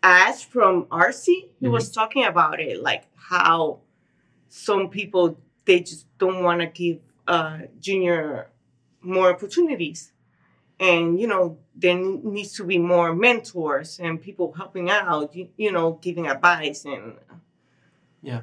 Ash 0.02 0.44
from 0.44 0.84
Artsy, 0.86 1.48
he 1.60 1.68
was 1.68 1.90
talking 1.90 2.24
about 2.24 2.60
it, 2.60 2.82
like 2.82 3.04
how 3.16 3.80
some 4.48 4.88
people 4.88 5.38
they 5.64 5.80
just 5.80 6.06
don't 6.18 6.42
want 6.42 6.60
to 6.60 6.66
give 6.66 7.00
uh, 7.26 7.58
junior 7.80 8.48
more 9.02 9.30
opportunities. 9.30 10.12
And 10.80 11.20
you 11.20 11.26
know 11.26 11.58
there 11.74 11.96
needs 11.96 12.52
to 12.54 12.64
be 12.64 12.78
more 12.78 13.12
mentors 13.14 13.98
and 13.98 14.22
people 14.22 14.52
helping 14.52 14.88
out. 14.88 15.34
You, 15.34 15.48
you 15.56 15.72
know, 15.72 15.98
giving 16.00 16.28
advice 16.28 16.84
and 16.84 17.16
Yeah, 18.22 18.42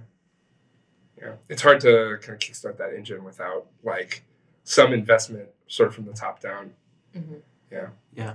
Yeah. 1.17 1.34
it's 1.50 1.62
hard 1.62 1.79
to 1.82 2.17
kind 2.22 2.34
of 2.36 2.39
kickstart 2.39 2.77
that 2.77 2.94
engine 2.94 3.24
without 3.24 3.67
like 3.84 4.24
some 4.63 4.94
investment 4.94 5.50
sort 5.67 5.89
of 5.89 5.96
from 5.96 6.05
the 6.05 6.13
top 6.13 6.39
down. 6.39 6.74
Mhm. 7.15 7.41
Yeah. 7.72 7.89
Yeah. 8.13 8.34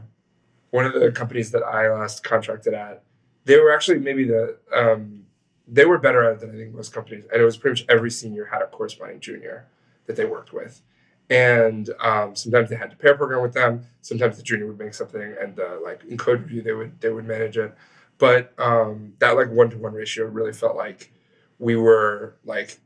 One 0.70 0.86
of 0.86 0.92
the 0.94 1.10
companies 1.12 1.50
that 1.52 1.62
I 1.62 1.90
last 1.92 2.22
contracted 2.22 2.74
at, 2.74 3.02
they 3.44 3.58
were 3.58 3.72
actually 3.72 3.98
maybe 3.98 4.24
the 4.24 4.56
um, 4.72 5.24
they 5.66 5.84
were 5.84 5.98
better 5.98 6.24
at 6.24 6.34
it 6.34 6.40
than 6.40 6.50
I 6.50 6.54
think 6.54 6.74
most 6.74 6.92
companies, 6.92 7.24
and 7.32 7.40
it 7.40 7.44
was 7.44 7.56
pretty 7.56 7.80
much 7.82 7.90
every 7.90 8.10
senior 8.10 8.44
had 8.46 8.62
a 8.62 8.66
corresponding 8.66 9.20
junior 9.20 9.66
that 10.06 10.16
they 10.16 10.24
worked 10.24 10.52
with, 10.52 10.82
and 11.28 11.90
um, 12.00 12.34
sometimes 12.36 12.68
they 12.70 12.76
had 12.76 12.90
to 12.90 12.96
pair 12.96 13.14
program 13.16 13.40
with 13.42 13.52
them. 13.54 13.84
Sometimes 14.02 14.36
the 14.36 14.42
junior 14.42 14.66
would 14.66 14.78
make 14.78 14.94
something, 14.94 15.34
and 15.40 15.54
the 15.56 15.80
like 15.82 16.04
in 16.04 16.16
code 16.18 16.40
review 16.42 16.62
they 16.62 16.72
would 16.72 17.00
they 17.00 17.10
would 17.10 17.24
manage 17.26 17.56
it. 17.56 17.74
But 18.18 18.52
um, 18.58 19.14
that 19.20 19.36
like 19.36 19.50
one 19.50 19.70
to 19.70 19.78
one 19.78 19.92
ratio 19.94 20.26
really 20.26 20.52
felt 20.52 20.76
like 20.76 21.12
we 21.60 21.76
were 21.76 22.34
like 22.44 22.80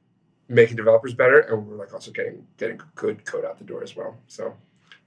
making 0.49 0.77
developers 0.77 1.15
better, 1.15 1.41
and 1.41 1.67
we 1.67 1.71
were 1.71 1.77
like 1.77 1.95
also 1.95 2.11
getting 2.11 2.47
getting 2.59 2.79
good 2.95 3.25
code 3.25 3.47
out 3.47 3.57
the 3.57 3.65
door 3.65 3.83
as 3.83 3.97
well. 3.97 4.19
So 4.27 4.55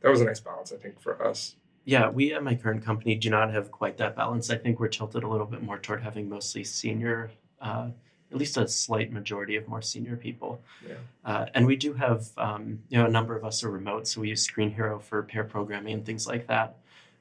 that 0.02 0.10
was 0.10 0.22
a 0.22 0.26
nice 0.26 0.40
balance, 0.40 0.72
I 0.72 0.78
think, 0.78 1.00
for 1.00 1.24
us. 1.24 1.56
Yeah, 1.86 2.10
we 2.10 2.34
at 2.34 2.44
my 2.44 2.56
current 2.56 2.84
company 2.84 3.16
do 3.16 3.30
not 3.30 3.54
have 3.54 3.72
quite 3.72 3.98
that 3.98 4.16
balance. 4.16 4.50
I 4.50 4.58
think 4.58 4.80
we're 4.80 4.88
tilted 4.88 5.24
a 5.24 5.28
little 5.28 5.46
bit 5.46 5.62
more 5.62 5.78
toward 5.78 6.02
having 6.02 6.28
mostly 6.28 6.64
senior, 6.64 7.32
uh, 7.62 7.90
at 8.32 8.38
least 8.38 8.58
a 8.58 8.68
slight 8.68 9.12
majority 9.14 9.56
of 9.56 9.68
more 9.70 9.82
senior 9.82 10.18
people. 10.18 10.62
Yeah. 10.86 10.96
Uh, 11.24 11.46
and 11.54 11.66
we 11.66 11.78
do 11.78 11.94
have, 11.94 12.28
um, 12.38 12.80
you 12.90 12.98
know, 12.98 13.06
a 13.06 13.10
number 13.10 13.38
of 13.38 13.46
us 13.46 13.64
are 13.64 13.72
remote, 13.72 14.06
so 14.06 14.20
we 14.20 14.30
use 14.30 14.46
Screenhero 14.46 15.02
for 15.02 15.24
pair 15.24 15.46
programming 15.46 15.94
and 15.94 16.06
things 16.06 16.28
like 16.28 16.48
that. 16.48 16.76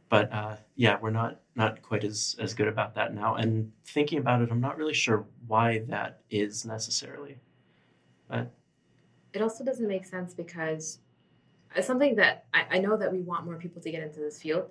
But 0.08 0.32
uh, 0.32 0.56
yeah, 0.74 0.98
we're 1.00 1.10
not 1.10 1.40
not 1.56 1.82
quite 1.82 2.04
as 2.04 2.36
as 2.38 2.54
good 2.54 2.68
about 2.68 2.94
that 2.94 3.14
now. 3.14 3.34
And 3.34 3.72
thinking 3.86 4.18
about 4.18 4.42
it, 4.42 4.50
I'm 4.50 4.60
not 4.60 4.76
really 4.76 4.94
sure 4.94 5.26
why 5.46 5.80
that 5.88 6.20
is 6.30 6.64
necessarily. 6.64 7.38
But 8.28 8.52
it 9.32 9.42
also 9.42 9.64
doesn't 9.64 9.88
make 9.88 10.04
sense 10.04 10.34
because 10.34 10.98
it's 11.74 11.86
something 11.86 12.14
that 12.16 12.46
I, 12.54 12.66
I 12.72 12.78
know 12.78 12.96
that 12.96 13.10
we 13.10 13.20
want 13.20 13.44
more 13.44 13.56
people 13.56 13.82
to 13.82 13.90
get 13.90 14.02
into 14.02 14.20
this 14.20 14.40
field. 14.40 14.70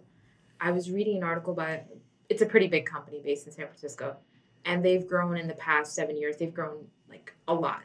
I 0.62 0.72
was 0.72 0.90
reading 0.90 1.18
an 1.18 1.24
article 1.24 1.54
by 1.54 1.84
it's 2.30 2.42
a 2.42 2.46
pretty 2.46 2.68
big 2.68 2.86
company 2.86 3.22
based 3.24 3.46
in 3.48 3.52
San 3.52 3.66
Francisco, 3.68 4.16
and 4.64 4.84
they've 4.84 5.06
grown 5.06 5.38
in 5.38 5.48
the 5.48 5.56
past 5.56 5.94
seven 5.94 6.18
years. 6.18 6.38
They've 6.38 6.54
grown 6.54 6.88
like 7.10 7.34
a 7.48 7.54
lot, 7.54 7.84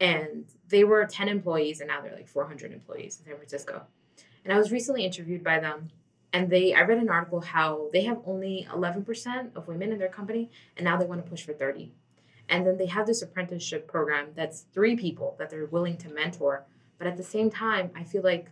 and 0.00 0.44
they 0.68 0.84
were 0.84 1.04
ten 1.06 1.28
employees, 1.28 1.80
and 1.80 1.88
now 1.88 2.00
they're 2.00 2.14
like 2.14 2.28
four 2.28 2.46
hundred 2.46 2.72
employees 2.72 3.18
in 3.18 3.26
San 3.26 3.36
Francisco. 3.36 3.82
And 4.44 4.52
I 4.52 4.58
was 4.58 4.72
recently 4.72 5.04
interviewed 5.04 5.44
by 5.44 5.60
them, 5.60 5.88
and 6.32 6.50
they 6.50 6.74
I 6.74 6.82
read 6.82 6.98
an 6.98 7.08
article 7.08 7.40
how 7.40 7.88
they 7.92 8.02
have 8.02 8.20
only 8.26 8.68
eleven 8.72 9.04
percent 9.04 9.52
of 9.56 9.68
women 9.68 9.92
in 9.92 9.98
their 9.98 10.08
company, 10.08 10.50
and 10.76 10.84
now 10.84 10.96
they 10.96 11.06
want 11.06 11.24
to 11.24 11.30
push 11.30 11.42
for 11.42 11.52
thirty. 11.52 11.92
And 12.48 12.66
then 12.66 12.78
they 12.78 12.86
have 12.86 13.06
this 13.06 13.22
apprenticeship 13.22 13.86
program 13.86 14.28
that's 14.34 14.64
three 14.72 14.96
people 14.96 15.36
that 15.38 15.50
they're 15.50 15.66
willing 15.66 15.98
to 15.98 16.08
mentor. 16.08 16.64
But 16.96 17.06
at 17.06 17.16
the 17.16 17.22
same 17.22 17.50
time, 17.50 17.90
I 17.94 18.04
feel 18.04 18.22
like 18.22 18.48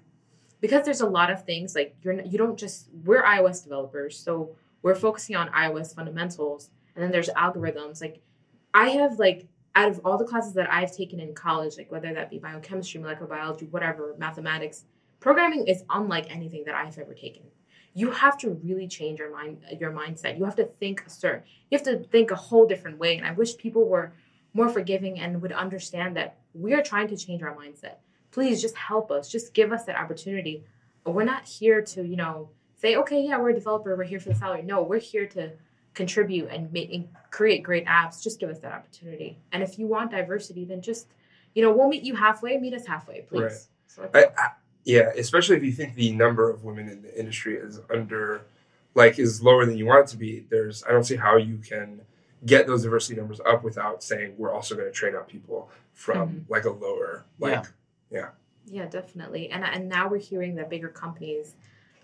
because 0.60 0.84
there's 0.84 1.00
a 1.00 1.08
lot 1.08 1.30
of 1.30 1.44
things 1.44 1.74
like 1.74 1.96
you're 2.02 2.20
you 2.20 2.38
don't 2.38 2.58
just 2.58 2.88
we're 3.04 3.22
iOS 3.22 3.62
developers, 3.62 4.18
so 4.18 4.56
we're 4.82 4.94
focusing 4.94 5.36
on 5.36 5.48
iOS 5.48 5.94
fundamentals, 5.94 6.70
and 6.94 7.02
then 7.02 7.10
there's 7.10 7.28
algorithms. 7.30 8.00
Like 8.00 8.20
I 8.72 8.90
have 8.90 9.18
like 9.18 9.48
out 9.74 9.90
of 9.90 10.00
all 10.04 10.16
the 10.16 10.24
classes 10.24 10.54
that 10.54 10.72
I've 10.72 10.96
taken 10.96 11.20
in 11.20 11.34
college, 11.34 11.76
like 11.76 11.90
whether 11.90 12.12
that 12.14 12.30
be 12.30 12.38
biochemistry, 12.38 13.00
molecular 13.00 13.28
biology, 13.28 13.66
whatever, 13.66 14.14
mathematics, 14.18 14.84
programming 15.20 15.66
is 15.66 15.84
unlike 15.90 16.34
anything 16.34 16.64
that 16.64 16.74
I've 16.74 16.98
ever 16.98 17.12
taken. 17.12 17.42
You 17.96 18.10
have 18.10 18.36
to 18.38 18.50
really 18.50 18.86
change 18.86 19.18
your 19.18 19.32
mind 19.32 19.56
your 19.80 19.90
mindset. 19.90 20.36
You 20.36 20.44
have 20.44 20.56
to 20.56 20.66
think 20.66 21.02
a 21.06 21.10
certain 21.10 21.44
you 21.70 21.78
have 21.78 21.86
to 21.86 21.98
think 21.98 22.30
a 22.30 22.36
whole 22.36 22.66
different 22.66 22.98
way. 22.98 23.16
And 23.16 23.26
I 23.26 23.32
wish 23.32 23.56
people 23.56 23.88
were 23.88 24.12
more 24.52 24.68
forgiving 24.68 25.18
and 25.18 25.40
would 25.40 25.52
understand 25.52 26.14
that 26.16 26.36
we 26.52 26.74
are 26.74 26.82
trying 26.82 27.08
to 27.08 27.16
change 27.16 27.42
our 27.42 27.56
mindset. 27.56 27.96
Please 28.32 28.60
just 28.60 28.76
help 28.76 29.10
us. 29.10 29.30
Just 29.30 29.54
give 29.54 29.72
us 29.72 29.84
that 29.84 29.96
opportunity. 29.96 30.62
We're 31.06 31.24
not 31.24 31.48
here 31.48 31.80
to, 31.80 32.06
you 32.06 32.16
know, 32.16 32.50
say, 32.76 32.96
okay, 32.96 33.22
yeah, 33.22 33.38
we're 33.38 33.50
a 33.50 33.54
developer. 33.54 33.96
We're 33.96 34.04
here 34.04 34.20
for 34.20 34.28
the 34.28 34.34
salary. 34.34 34.62
No, 34.62 34.82
we're 34.82 34.98
here 34.98 35.26
to 35.28 35.52
contribute 35.94 36.48
and 36.50 36.70
make 36.72 36.92
and 36.92 37.08
create 37.30 37.62
great 37.62 37.86
apps. 37.86 38.22
Just 38.22 38.38
give 38.38 38.50
us 38.50 38.58
that 38.58 38.72
opportunity. 38.72 39.38
And 39.52 39.62
if 39.62 39.78
you 39.78 39.86
want 39.86 40.10
diversity, 40.10 40.66
then 40.66 40.82
just, 40.82 41.06
you 41.54 41.62
know, 41.62 41.72
we'll 41.72 41.88
meet 41.88 42.02
you 42.02 42.14
halfway. 42.14 42.58
Meet 42.58 42.74
us 42.74 42.86
halfway, 42.86 43.22
please. 43.22 43.40
Right. 43.40 43.52
So 43.86 44.02
that's 44.02 44.16
I, 44.16 44.22
all. 44.22 44.34
I, 44.36 44.48
yeah, 44.86 45.10
especially 45.18 45.56
if 45.56 45.64
you 45.64 45.72
think 45.72 45.96
the 45.96 46.12
number 46.12 46.48
of 46.48 46.62
women 46.62 46.88
in 46.88 47.02
the 47.02 47.18
industry 47.18 47.56
is 47.56 47.80
under, 47.90 48.42
like, 48.94 49.18
is 49.18 49.42
lower 49.42 49.66
than 49.66 49.76
you 49.76 49.84
want 49.84 50.08
it 50.08 50.12
to 50.12 50.16
be. 50.16 50.46
There's, 50.48 50.84
I 50.84 50.92
don't 50.92 51.02
see 51.02 51.16
how 51.16 51.36
you 51.36 51.58
can 51.58 52.00
get 52.46 52.68
those 52.68 52.84
diversity 52.84 53.18
numbers 53.18 53.40
up 53.40 53.64
without 53.64 54.04
saying 54.04 54.34
we're 54.38 54.54
also 54.54 54.76
going 54.76 54.86
to 54.86 54.92
train 54.92 55.16
up 55.16 55.28
people 55.28 55.68
from 55.92 56.28
mm-hmm. 56.28 56.52
like 56.52 56.66
a 56.66 56.70
lower, 56.70 57.24
like, 57.40 57.64
Yeah, 58.10 58.28
Yeah, 58.66 58.86
definitely. 58.86 59.50
And 59.50 59.64
and 59.64 59.88
now 59.88 60.08
we're 60.08 60.18
hearing 60.18 60.54
that 60.54 60.70
bigger 60.70 60.88
companies 60.88 61.56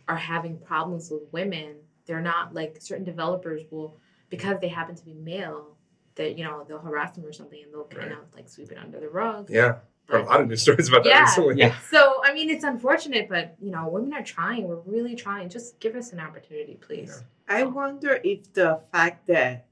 are 0.09 0.17
having 0.17 0.59
problems 0.59 1.09
with 1.09 1.23
women. 1.31 1.77
They're 2.07 2.21
not 2.21 2.53
like 2.53 2.79
certain 2.81 3.05
developers 3.05 3.62
will 3.71 3.97
because 4.29 4.59
they 4.61 4.69
happen 4.69 4.97
to 4.97 5.05
be 5.05 5.15
male. 5.15 5.77
That 6.17 6.37
you 6.37 6.45
know 6.45 6.65
they'll 6.67 6.81
harass 6.81 7.12
them 7.12 7.25
or 7.25 7.33
something, 7.33 7.62
and 7.62 7.73
they'll 7.73 7.85
kind 7.85 8.11
Right. 8.11 8.19
of 8.19 8.35
like 8.35 8.49
sweep 8.49 8.73
it 8.73 8.79
under 8.79 8.99
the 8.99 9.09
rug. 9.09 9.51
yeah. 9.51 9.77
There 10.12 10.21
are 10.21 10.25
a 10.25 10.28
lot 10.28 10.40
of 10.42 10.49
news 10.49 10.61
stories 10.61 10.88
about 10.88 11.04
that 11.04 11.09
Yeah. 11.11 11.23
recently. 11.23 11.54
Yeah. 11.57 11.75
So 11.90 12.21
I 12.23 12.35
mean, 12.35 12.50
it's 12.50 12.64
unfortunate, 12.64 13.31
but 13.31 13.57
you 13.62 13.71
know, 13.71 13.88
women 13.88 14.12
are 14.12 14.23
trying. 14.23 14.69
We're 14.69 14.76
really 14.81 15.14
trying. 15.14 15.49
Just 15.49 15.81
give 15.81 15.97
us 15.97 16.12
an 16.12 16.21
opportunity, 16.21 16.78
please. 16.81 17.23
I 17.49 17.62
wonder 17.64 18.21
if 18.23 18.52
the 18.52 18.81
fact 18.92 19.26
that 19.28 19.66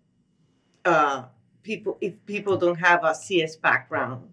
uh, 0.87 1.25
people, 1.63 1.99
if 2.01 2.15
people 2.25 2.57
don't 2.57 2.79
have 2.79 3.05
a 3.05 3.15
CS 3.15 3.57
background, 3.57 4.31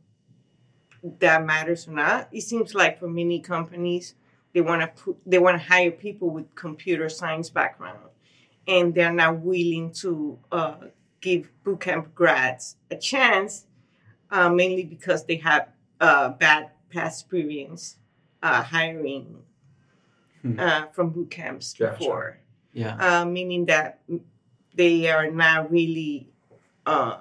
that 1.20 1.46
matters 1.46 1.88
or 1.90 1.92
not. 1.92 2.30
It 2.32 2.42
seems 2.42 2.74
like 2.74 3.00
for 3.00 3.10
many 3.10 3.42
companies, 3.42 4.16
they 4.54 4.62
want 4.62 4.82
to 4.82 4.88
put, 4.88 5.18
they 5.26 5.40
want 5.40 5.62
to 5.62 5.68
hire 5.68 5.92
people 5.92 6.30
with 6.30 6.56
computer 6.56 7.10
science 7.10 7.50
background, 7.50 8.00
and 8.66 8.96
they're 8.96 9.12
not 9.14 9.40
willing 9.42 9.92
to 10.04 10.40
uh, 10.54 10.76
give 11.20 11.50
bootcamp 11.66 12.14
grads 12.16 12.78
a 12.92 12.96
chance, 12.96 13.66
uh, 14.32 14.50
mainly 14.50 14.84
because 14.86 15.26
they 15.26 15.36
have 15.36 15.68
uh, 16.00 16.30
bad 16.30 16.72
past 16.90 17.22
experience 17.22 17.98
uh, 18.44 18.64
hiring 18.64 19.44
Hmm. 20.44 20.60
uh, 20.60 20.86
from 20.94 21.10
boot 21.10 21.32
camps 21.32 21.74
Gotcha. 21.74 21.98
before 21.98 22.38
Yeah. 22.74 22.96
uh, 23.22 23.26
meaning 23.26 23.66
that 23.66 24.00
they 24.76 25.10
are 25.10 25.32
not 25.32 25.72
really 25.72 26.30
uh, 26.86 27.18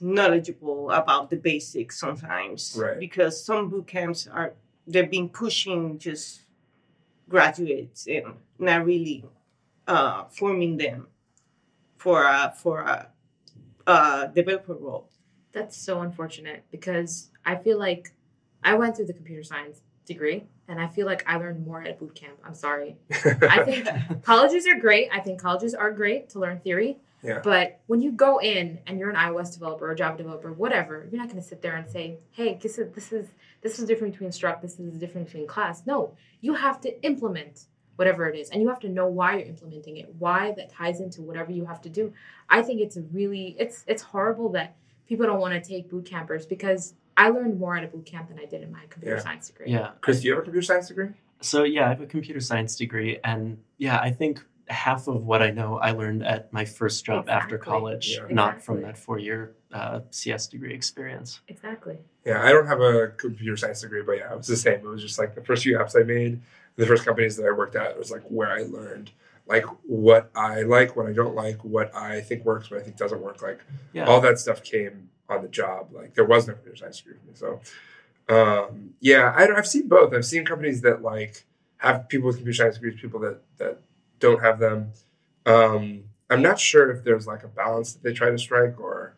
knowledgeable 0.00 0.90
about 0.90 1.30
the 1.30 1.36
basics 1.36 1.98
sometimes. 1.98 2.76
Right. 2.78 2.98
Because 2.98 3.42
some 3.42 3.70
boot 3.70 3.86
camps 3.86 4.26
are 4.26 4.54
they've 4.86 5.10
been 5.10 5.28
pushing 5.28 5.98
just 5.98 6.42
graduates 7.28 8.06
and 8.06 8.34
not 8.58 8.84
really 8.84 9.24
uh, 9.86 10.24
forming 10.24 10.76
them 10.76 11.06
for 11.96 12.24
a 12.24 12.52
for 12.56 12.80
a, 12.80 13.08
a 13.86 14.30
developer 14.34 14.74
role. 14.74 15.08
That's 15.52 15.76
so 15.76 16.00
unfortunate 16.00 16.64
because 16.70 17.30
I 17.44 17.56
feel 17.56 17.78
like 17.78 18.12
I 18.64 18.74
went 18.74 18.96
through 18.96 19.06
the 19.06 19.12
computer 19.12 19.42
science 19.42 19.80
degree 20.06 20.44
and 20.68 20.80
I 20.80 20.88
feel 20.88 21.06
like 21.06 21.24
I 21.26 21.36
learned 21.36 21.66
more 21.66 21.82
at 21.82 21.98
boot 21.98 22.14
camp. 22.14 22.38
I'm 22.44 22.54
sorry. 22.54 22.96
I 23.10 23.62
think 23.64 23.88
colleges 24.22 24.66
are 24.66 24.78
great. 24.78 25.08
I 25.12 25.20
think 25.20 25.40
colleges 25.40 25.74
are 25.74 25.90
great 25.90 26.30
to 26.30 26.38
learn 26.38 26.60
theory. 26.60 26.98
Yeah. 27.22 27.40
But 27.42 27.80
when 27.86 28.00
you 28.00 28.10
go 28.12 28.38
in 28.38 28.80
and 28.86 28.98
you're 28.98 29.10
an 29.10 29.16
iOS 29.16 29.52
developer 29.52 29.88
or 29.88 29.94
Java 29.94 30.16
developer, 30.16 30.52
whatever, 30.52 31.06
you're 31.10 31.20
not 31.20 31.28
going 31.28 31.40
to 31.40 31.46
sit 31.46 31.62
there 31.62 31.76
and 31.76 31.88
say, 31.88 32.18
"Hey, 32.32 32.58
this 32.60 32.78
is 32.78 32.92
this 32.94 33.12
is 33.12 33.28
this 33.60 33.74
is 33.74 33.80
the 33.80 33.86
difference 33.86 34.14
between 34.14 34.30
struct. 34.30 34.60
This 34.60 34.80
is 34.80 34.92
the 34.92 34.98
difference 34.98 35.28
between 35.28 35.46
class." 35.46 35.86
No, 35.86 36.16
you 36.40 36.54
have 36.54 36.80
to 36.80 37.02
implement 37.04 37.66
whatever 37.94 38.28
it 38.28 38.36
is, 38.36 38.50
and 38.50 38.60
you 38.60 38.68
have 38.68 38.80
to 38.80 38.88
know 38.88 39.06
why 39.06 39.36
you're 39.36 39.46
implementing 39.46 39.98
it, 39.98 40.12
why 40.18 40.52
that 40.56 40.70
ties 40.70 41.00
into 41.00 41.22
whatever 41.22 41.52
you 41.52 41.64
have 41.64 41.80
to 41.82 41.88
do. 41.88 42.12
I 42.48 42.60
think 42.62 42.80
it's 42.80 42.96
a 42.96 43.02
really 43.02 43.54
it's 43.56 43.84
it's 43.86 44.02
horrible 44.02 44.48
that 44.50 44.74
people 45.12 45.26
don't 45.26 45.40
want 45.40 45.52
to 45.52 45.60
take 45.68 45.90
boot 45.90 46.06
campers 46.06 46.46
because 46.46 46.94
I 47.18 47.28
learned 47.28 47.60
more 47.60 47.76
at 47.76 47.84
a 47.84 47.86
boot 47.86 48.06
camp 48.06 48.28
than 48.30 48.38
I 48.38 48.46
did 48.46 48.62
in 48.62 48.72
my 48.72 48.80
computer 48.88 49.16
Yeah. 49.16 49.22
science 49.22 49.48
degree. 49.48 49.70
Yeah. 49.70 49.90
Chris, 50.00 50.20
do 50.22 50.28
you 50.28 50.32
have 50.32 50.40
a 50.40 50.44
computer 50.44 50.64
science 50.64 50.88
degree? 50.88 51.08
So 51.42 51.64
yeah, 51.64 51.84
I 51.84 51.88
have 51.90 52.00
a 52.00 52.06
computer 52.06 52.40
science 52.40 52.76
degree, 52.76 53.18
and 53.22 53.58
yeah, 53.76 53.98
I 53.98 54.10
think 54.10 54.40
half 54.68 55.06
of 55.08 55.26
what 55.26 55.42
I 55.42 55.50
know 55.50 55.76
I 55.76 55.90
learned 55.90 56.24
at 56.24 56.50
my 56.50 56.64
first 56.64 57.04
job 57.04 57.28
after 57.28 57.58
college, 57.58 58.16
Yeah. 58.16 58.34
not 58.34 58.62
from 58.62 58.80
that 58.82 58.96
four-year 58.96 59.52
uh, 59.70 60.00
CS 60.10 60.46
degree 60.46 60.72
experience. 60.72 61.40
Exactly. 61.48 61.98
Yeah, 62.24 62.42
I 62.42 62.52
don't 62.52 62.66
have 62.68 62.80
a 62.80 63.08
computer 63.08 63.56
science 63.58 63.82
degree, 63.82 64.02
but 64.02 64.12
yeah, 64.12 64.32
it 64.32 64.36
was 64.38 64.46
the 64.46 64.56
same. 64.56 64.80
It 64.80 64.84
was 64.84 65.02
just 65.02 65.18
like 65.18 65.34
the 65.34 65.42
first 65.42 65.64
few 65.64 65.76
apps 65.76 65.94
I 66.00 66.04
made, 66.04 66.40
the 66.76 66.86
first 66.86 67.04
companies 67.04 67.36
that 67.36 67.44
I 67.44 67.50
worked 67.50 67.76
at, 67.76 67.90
it 67.90 67.98
was 67.98 68.10
like 68.10 68.22
where 68.28 68.50
I 68.50 68.62
learned 68.62 69.10
like 69.46 69.64
what 69.84 70.30
I 70.34 70.62
like, 70.62 70.96
what 70.96 71.06
I 71.06 71.12
don't 71.12 71.34
like, 71.34 71.62
what 71.64 71.94
I 71.94 72.20
think 72.20 72.44
works, 72.44 72.70
what 72.70 72.80
I 72.80 72.82
think 72.82 72.96
doesn't 72.96 73.20
work. 73.20 73.42
Like 73.42 73.60
Yeah. 73.92 74.04
all 74.06 74.20
that 74.20 74.38
stuff 74.38 74.62
came 74.62 75.10
on 75.28 75.42
the 75.42 75.48
job. 75.48 75.88
Like 75.92 76.14
there 76.14 76.24
was 76.24 76.46
no 76.46 76.54
computer 76.54 76.76
science 76.76 76.98
degree. 77.00 77.16
So 77.34 77.60
um, 78.28 78.94
yeah, 79.00 79.32
I, 79.36 79.48
I've 79.56 79.66
seen 79.66 79.88
both. 79.88 80.14
I've 80.14 80.24
seen 80.24 80.44
companies 80.44 80.80
that 80.82 81.02
like 81.02 81.44
have 81.78 82.08
people 82.08 82.28
with 82.28 82.36
computer 82.36 82.56
science 82.56 82.76
degrees, 82.76 83.00
people 83.00 83.20
that 83.20 83.40
that 83.58 83.78
don't 84.20 84.40
have 84.40 84.58
them. 84.58 84.92
Um, 85.44 86.04
I'm 86.30 86.40
not 86.40 86.58
sure 86.60 86.90
if 86.90 87.04
there's 87.04 87.26
like 87.26 87.42
a 87.42 87.48
balance 87.48 87.92
that 87.94 88.02
they 88.02 88.12
try 88.12 88.30
to 88.30 88.38
strike, 88.38 88.78
or 88.80 89.16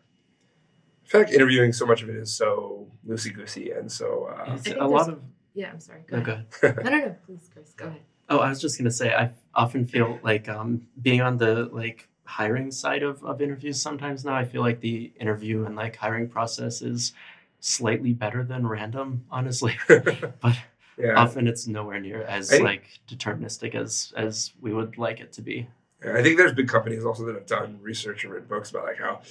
I 1.05 1.07
feel 1.07 1.21
like 1.21 1.31
interviewing 1.31 1.71
so 1.71 1.85
much 1.85 2.01
of 2.01 2.09
it 2.09 2.15
is 2.15 2.33
so 2.33 2.87
loosey 3.07 3.33
goosey 3.33 3.71
and 3.71 3.91
so. 3.91 4.25
Uh, 4.25 4.57
a 4.79 4.87
lot 4.87 5.07
of. 5.09 5.21
Yeah, 5.53 5.69
I'm 5.71 5.79
sorry. 5.79 6.01
Go 6.07 6.17
ahead. 6.17 6.47
go 6.59 6.67
ahead. 6.67 6.83
No, 6.83 6.91
no, 6.91 6.97
no. 7.05 7.15
Please, 7.25 7.49
Chris, 7.53 7.71
go 7.77 7.85
ahead. 7.85 8.01
Oh, 8.29 8.39
I 8.39 8.49
was 8.49 8.61
just 8.61 8.77
gonna 8.77 8.91
say 8.91 9.13
I 9.13 9.31
often 9.53 9.85
feel 9.85 10.19
like 10.23 10.49
um, 10.49 10.87
being 11.01 11.21
on 11.21 11.37
the 11.37 11.69
like 11.71 12.07
hiring 12.25 12.71
side 12.71 13.03
of, 13.03 13.23
of 13.23 13.41
interviews 13.41 13.79
sometimes 13.79 14.25
now 14.25 14.35
I 14.35 14.45
feel 14.45 14.61
like 14.61 14.81
the 14.81 15.11
interview 15.19 15.65
and 15.65 15.75
like 15.75 15.95
hiring 15.95 16.27
process 16.27 16.81
is 16.81 17.13
slightly 17.59 18.13
better 18.13 18.43
than 18.43 18.67
random, 18.67 19.25
honestly. 19.31 19.77
but 19.87 20.57
yeah. 20.97 21.13
often 21.15 21.47
it's 21.47 21.67
nowhere 21.67 21.99
near 21.99 22.23
as 22.23 22.49
think- 22.49 22.63
like 22.63 22.99
deterministic 23.07 23.75
as 23.75 24.13
as 24.15 24.53
we 24.61 24.73
would 24.73 24.97
like 24.97 25.19
it 25.19 25.33
to 25.33 25.41
be. 25.41 25.67
Yeah, 26.03 26.17
I 26.17 26.23
think 26.23 26.37
there's 26.37 26.53
big 26.53 26.67
companies 26.67 27.05
also 27.05 27.25
that 27.25 27.35
have 27.35 27.47
done 27.47 27.79
research 27.81 28.23
and 28.23 28.33
written 28.33 28.47
books 28.47 28.69
about 28.69 28.85
like 28.85 28.99
how 28.99 29.21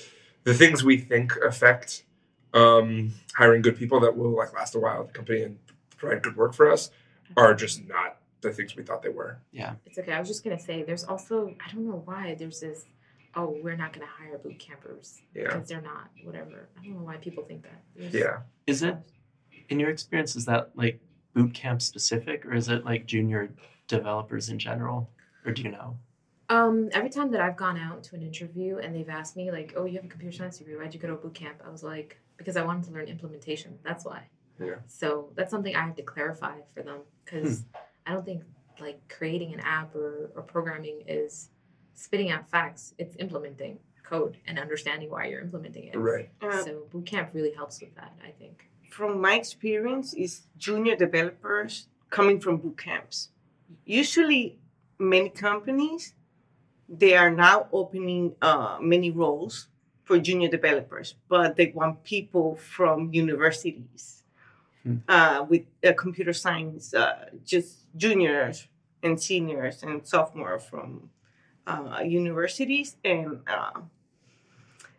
the 0.45 0.55
things 0.55 0.83
we 0.83 0.99
think 0.99 1.37
affect 1.37 2.05
um, 2.53 3.13
hiring 3.35 3.63
good 3.63 3.77
people 3.77 4.01
that 4.01 4.17
will 4.17 4.31
like 4.31 4.53
last 4.55 4.75
a 4.75 4.79
while 4.79 5.01
at 5.01 5.09
the 5.09 5.13
company 5.13 5.43
and 5.43 5.59
provide 5.97 6.23
good 6.23 6.37
work 6.37 6.55
for 6.55 6.71
us 6.71 6.91
are 7.37 7.55
just 7.55 7.87
not 7.87 8.19
the 8.45 8.53
things 8.55 8.77
we 8.77 8.83
thought 8.83 9.03
they 9.03 9.09
were. 9.09 9.39
Yeah. 9.53 9.75
It's 9.87 9.99
okay. 9.99 10.13
I 10.13 10.19
was 10.21 10.29
just 10.29 10.45
gonna 10.45 10.59
say, 10.59 10.83
there's 10.83 11.05
also 11.05 11.55
I 11.67 11.73
don't 11.73 11.87
know 11.87 12.03
why 12.05 12.35
there's 12.39 12.61
this. 12.61 12.85
Oh, 13.37 13.59
we're 13.63 13.77
not 13.77 13.93
gonna 13.93 14.07
hire 14.07 14.39
boot 14.39 14.59
campers 14.59 15.21
Yeah. 15.35 15.45
because 15.45 15.69
they're 15.69 15.81
not. 15.83 16.11
Whatever. 16.23 16.69
I 16.79 16.85
don't 16.85 16.95
know 16.99 17.03
why 17.05 17.17
people 17.17 17.45
think 17.45 17.63
that. 17.63 17.83
There's- 17.97 18.15
Yeah. 18.15 18.43
Is 18.67 18.83
it 18.83 18.97
in 19.69 19.81
your 19.81 19.91
experience 19.91 20.37
is 20.37 20.45
that 20.45 20.71
like 20.77 21.01
boot 21.33 21.53
camp 21.53 21.83
specific 21.83 22.47
or 22.47 22.53
is 22.55 22.69
it 22.69 22.85
like 22.85 23.07
junior 23.07 23.51
developers 23.89 24.49
in 24.51 24.59
general? 24.59 25.11
Or 25.45 25.53
do 25.53 25.63
you 25.63 25.71
know? 25.71 25.99
Um, 26.51 26.91
every 26.93 27.11
time 27.11 27.31
that 27.33 27.41
I've 27.41 27.57
gone 27.57 27.79
out 27.79 28.03
to 28.05 28.15
an 28.17 28.23
interview 28.23 28.79
and 28.79 28.95
they've 28.95 29.09
asked 29.09 29.35
me 29.37 29.51
like, 29.51 29.73
"Oh, 29.77 29.87
you 29.87 29.97
have 29.97 30.05
a 30.05 30.09
computer 30.09 30.37
science 30.37 30.59
degree? 30.59 30.77
Why'd 30.77 30.93
you 30.95 31.01
go 31.01 31.09
to 31.09 31.15
a 31.15 31.17
boot 31.17 31.35
camp?" 31.35 31.63
I 31.67 31.71
was 31.71 31.83
like, 31.83 32.19
"Because 32.37 32.57
I 32.57 32.63
wanted 32.65 32.85
to 32.85 32.91
learn 32.93 33.09
implementation. 33.09 33.79
That's 33.83 34.05
why." 34.05 34.29
Yeah. 34.61 34.77
So 34.87 35.33
that's 35.35 35.51
something 35.51 35.75
I 35.75 35.81
have 35.81 35.97
to 35.97 36.03
clarify 36.03 36.61
for 36.75 36.83
them 36.83 37.01
because 37.25 37.65
I 38.07 38.13
don't 38.13 38.25
think 38.25 38.43
like 38.81 38.99
creating 39.09 39.53
an 39.55 39.61
app 39.61 39.95
or, 39.95 40.31
or 40.35 40.43
programming 40.43 41.03
is 41.07 41.51
spitting 41.95 42.31
out 42.31 42.49
facts. 42.51 42.95
It's 42.99 43.15
implementing 43.19 43.79
code 44.03 44.37
and 44.47 44.59
understanding 44.59 45.11
why 45.11 45.27
you're 45.27 45.41
implementing 45.41 45.85
it. 45.85 45.97
Right. 45.97 46.29
Uh, 46.43 46.63
So 46.65 46.83
boot 46.91 47.07
camp 47.07 47.31
really 47.33 47.53
helps 47.55 47.81
with 47.81 47.95
that. 47.97 48.13
I 48.23 48.31
think. 48.41 48.69
from 48.91 49.21
my 49.21 49.35
experience 49.43 50.15
is 50.15 50.33
junior 50.67 50.97
developers 51.07 51.89
coming 52.11 52.39
from 52.45 52.55
boot 52.63 52.79
camps 52.79 53.17
usually 54.01 54.43
many 54.99 55.29
companies 55.31 56.15
they 57.03 57.15
are 57.23 57.31
now 57.47 57.67
opening 57.73 58.23
uh, 58.41 58.79
many 58.81 59.11
roles 59.11 59.55
for 60.07 60.17
junior 60.29 60.49
developers 60.59 61.09
but 61.29 61.57
they 61.57 61.69
want 61.81 61.95
people 62.15 62.49
from 62.75 62.97
universities 63.25 64.23
Hmm. 64.85 64.97
uh, 65.09 65.39
with 65.51 65.65
uh, 65.83 65.93
computer 66.05 66.35
science 66.45 66.93
uh, 66.93 67.31
just 67.53 67.71
juniors 67.97 68.69
and 69.03 69.21
seniors 69.21 69.83
and 69.83 70.07
sophomore 70.07 70.59
from 70.59 71.11
uh, 71.67 72.01
universities 72.05 72.97
and 73.05 73.41
uh, 73.47 73.81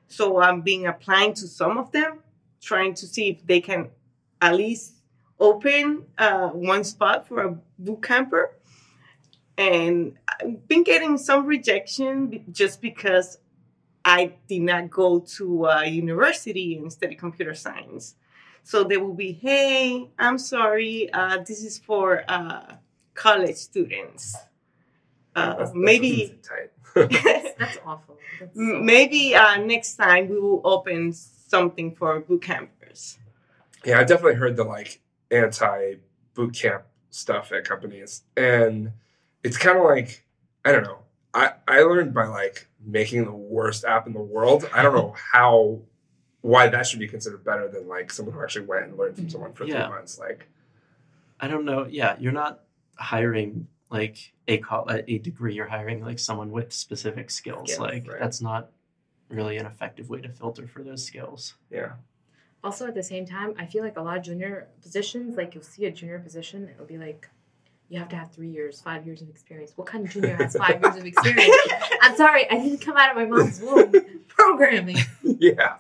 so 0.08 0.42
i'm 0.42 0.62
being 0.62 0.88
applying 0.88 1.34
to 1.34 1.48
some 1.48 1.78
of 1.78 1.92
them 1.92 2.20
trying 2.62 2.94
to 2.94 3.06
see 3.06 3.30
if 3.30 3.46
they 3.46 3.62
can 3.62 3.90
at 4.42 4.56
least 4.56 4.96
open 5.40 6.06
uh, 6.18 6.50
one 6.50 6.84
spot 6.84 7.28
for 7.28 7.44
a 7.44 7.58
boot 7.80 8.02
camper. 8.02 8.54
And 9.58 10.18
I've 10.28 10.68
been 10.68 10.84
getting 10.84 11.18
some 11.18 11.46
rejection 11.46 12.44
just 12.52 12.82
because 12.82 13.38
I 14.04 14.34
did 14.48 14.62
not 14.62 14.90
go 14.90 15.20
to 15.38 15.66
a 15.66 15.86
university 15.86 16.78
and 16.78 16.92
study 16.92 17.16
computer 17.16 17.54
science. 17.54 18.16
So 18.64 18.84
they 18.84 18.98
will 18.98 19.14
be, 19.14 19.32
hey, 19.32 20.10
I'm 20.18 20.38
sorry, 20.38 21.12
uh, 21.14 21.38
this 21.48 21.64
is 21.64 21.78
for 21.78 22.24
uh, 22.28 22.74
college 23.16 23.56
students. 23.56 24.36
Uh, 25.36 25.48
That's- 25.50 25.58
that's 25.70 25.72
maybe 25.76 26.40
tight. 26.44 26.72
That's 27.60 27.78
awful. 27.86 28.18
That's 28.40 28.56
so 28.56 28.62
maybe 28.62 29.36
uh, 29.36 29.58
next 29.58 29.96
time 29.96 30.30
we 30.30 30.40
will 30.40 30.62
open 30.64 31.12
something 31.12 31.94
for 31.96 32.20
boot 32.22 32.42
campers. 32.44 33.18
Yeah, 33.84 34.00
I've 34.00 34.08
definitely 34.08 34.36
heard 34.36 34.56
the 34.56 34.64
like 34.64 35.02
anti 35.30 35.96
boot 36.36 36.54
camp 36.54 36.84
stuff 37.10 37.52
at 37.52 37.66
companies. 37.66 38.24
And 38.38 38.94
it's 39.44 39.58
kind 39.58 39.78
of 39.78 39.84
like, 39.84 40.26
I 40.64 40.72
don't 40.72 40.84
know. 40.84 41.00
I, 41.34 41.54
I 41.68 41.80
learned 41.82 42.14
by 42.14 42.28
like 42.28 42.68
making 42.86 43.26
the 43.26 43.32
worst 43.34 43.84
app 43.84 44.08
in 44.08 44.14
the 44.14 44.22
world. 44.22 44.70
I 44.74 44.82
don't 44.82 44.96
know 44.96 45.14
how, 45.34 45.80
why 46.42 46.68
that 46.68 46.88
should 46.88 47.00
be 47.00 47.08
considered 47.10 47.44
better 47.44 47.68
than 47.68 47.88
like 47.90 48.10
someone 48.12 48.36
who 48.36 48.42
actually 48.42 48.68
went 48.68 48.86
and 48.86 48.98
learned 48.98 49.18
from 49.18 49.30
someone 49.30 49.52
for 49.54 49.66
Yeah. 49.66 49.86
three 49.88 49.96
months. 49.96 50.18
Like, 50.18 50.48
I 51.42 51.48
don't 51.50 51.66
know. 51.66 51.86
Yeah, 51.90 52.16
you're 52.20 52.32
not 52.32 52.62
hiring 52.96 53.68
like 53.90 54.34
a 54.48 54.58
call 54.58 54.90
a 54.90 55.18
degree. 55.20 55.56
You're 55.56 55.68
hiring 55.68 56.04
like 56.04 56.20
someone 56.20 56.52
with 56.52 56.74
specific 56.74 57.30
skills. 57.32 57.74
Skills, 57.74 57.80
like 57.80 58.08
right. 58.08 58.20
that's 58.20 58.42
not 58.42 58.72
really 59.30 59.58
an 59.58 59.66
effective 59.66 60.10
way 60.10 60.22
to 60.22 60.30
filter 60.30 60.68
for 60.68 60.84
those 60.84 61.04
skills. 61.06 61.56
yeah. 61.70 61.94
Also, 62.64 62.88
at 62.88 62.96
the 62.96 63.04
same 63.04 63.28
time, 63.28 63.54
I 63.60 63.68
feel 63.68 63.84
like 63.84 63.96
a 63.96 64.02
lot 64.02 64.18
of 64.18 64.24
junior 64.24 64.68
positions, 64.82 65.38
like 65.38 65.54
you'll 65.54 65.64
see 65.64 65.86
a 65.86 65.92
junior 65.92 66.18
position, 66.18 66.68
it'll 66.74 66.88
be 66.88 66.98
like, 66.98 67.30
you 67.90 68.00
have 68.00 68.10
to 68.10 68.16
have 68.16 68.32
three 68.32 68.50
years, 68.50 68.82
five 68.82 69.06
years 69.06 69.22
of 69.22 69.30
experience. 69.30 69.74
What 69.76 69.86
kind 69.86 70.04
of 70.04 70.12
junior 70.12 70.36
has 70.36 70.56
five 70.56 70.82
years 70.82 70.96
of 70.96 71.06
experience? 71.06 71.56
I'm 72.02 72.16
sorry, 72.16 72.50
I 72.50 72.56
didn't 72.56 72.82
come 72.82 72.98
out 72.98 73.12
of 73.12 73.18
my 73.18 73.26
mom's 73.26 73.62
womb 73.62 73.94
programming. 74.28 74.98
Yeah. 75.22 75.76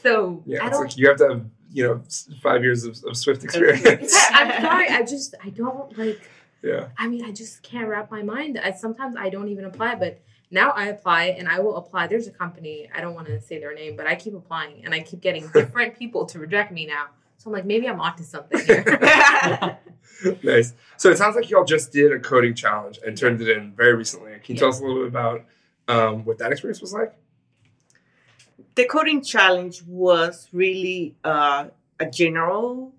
So 0.00 0.42
Yeah. 0.46 0.62
I 0.64 0.68
It's 0.68 0.78
don't. 0.78 0.86
like 0.86 0.96
you 0.96 1.08
have 1.08 1.18
to 1.18 1.28
have, 1.28 1.44
you 1.70 1.84
know, 1.86 2.02
five 2.40 2.62
years 2.64 2.84
of, 2.84 2.96
of 3.04 3.14
Swift 3.14 3.44
experience. 3.44 4.16
I'm 4.30 4.62
sorry, 4.62 4.88
I 4.88 5.02
just, 5.02 5.34
I 5.44 5.50
don't 5.50 5.98
like, 5.98 6.30
yeah. 6.62 6.88
I 6.98 7.08
mean, 7.08 7.24
I 7.24 7.32
just 7.32 7.62
can't 7.62 7.88
wrap 7.88 8.10
my 8.10 8.22
mind. 8.22 8.60
I, 8.62 8.72
sometimes 8.72 9.16
I 9.16 9.28
don't 9.28 9.48
even 9.48 9.64
apply, 9.64 9.96
but 9.96 10.20
now 10.50 10.70
I 10.70 10.86
apply 10.86 11.36
and 11.38 11.48
I 11.48 11.60
will 11.60 11.76
apply. 11.76 12.06
There's 12.06 12.26
a 12.26 12.30
company, 12.30 12.88
I 12.94 13.00
don't 13.00 13.14
want 13.14 13.26
to 13.28 13.40
say 13.40 13.58
their 13.58 13.74
name, 13.74 13.96
but 13.96 14.06
I 14.06 14.14
keep 14.14 14.34
applying 14.34 14.84
and 14.84 14.94
I 14.94 15.00
keep 15.00 15.20
getting 15.20 15.48
different 15.54 15.98
people 15.98 16.26
to 16.26 16.38
reject 16.38 16.72
me 16.72 16.86
now. 16.86 17.06
So 17.38 17.50
I'm 17.50 17.52
like, 17.52 17.66
maybe 17.66 17.88
I'm 17.88 18.00
onto 18.00 18.24
something 18.24 18.58
here. 18.64 18.84
nice. 20.42 20.72
So 20.96 21.10
it 21.10 21.18
sounds 21.18 21.36
like 21.36 21.50
y'all 21.50 21.64
just 21.64 21.92
did 21.92 22.12
a 22.12 22.18
coding 22.18 22.54
challenge 22.54 22.98
and 23.06 23.16
turned 23.16 23.40
it 23.42 23.56
in 23.56 23.72
very 23.72 23.94
recently. 23.94 24.32
Can 24.42 24.54
you 24.54 24.58
tell 24.58 24.70
us 24.70 24.80
a 24.80 24.82
little 24.82 25.02
bit 25.02 25.08
about 25.08 25.44
um, 25.88 26.24
what 26.24 26.38
that 26.38 26.52
experience 26.52 26.80
was 26.80 26.92
like? 26.92 27.14
the 28.76 28.84
coding 28.84 29.22
challenge 29.22 29.82
was 29.82 30.48
really 30.52 31.16
uh, 31.24 31.66
a 31.98 32.06
general, 32.06 32.92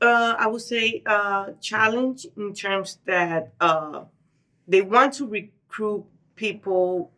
uh, 0.00 0.34
I 0.38 0.46
would 0.46 0.60
say, 0.62 1.02
uh, 1.06 1.52
challenge 1.60 2.26
in 2.36 2.52
terms 2.54 2.98
that 3.06 3.52
uh, 3.60 4.04
they 4.68 4.82
want 4.82 5.14
to 5.14 5.26
recruit 5.26 6.04
people 6.36 7.10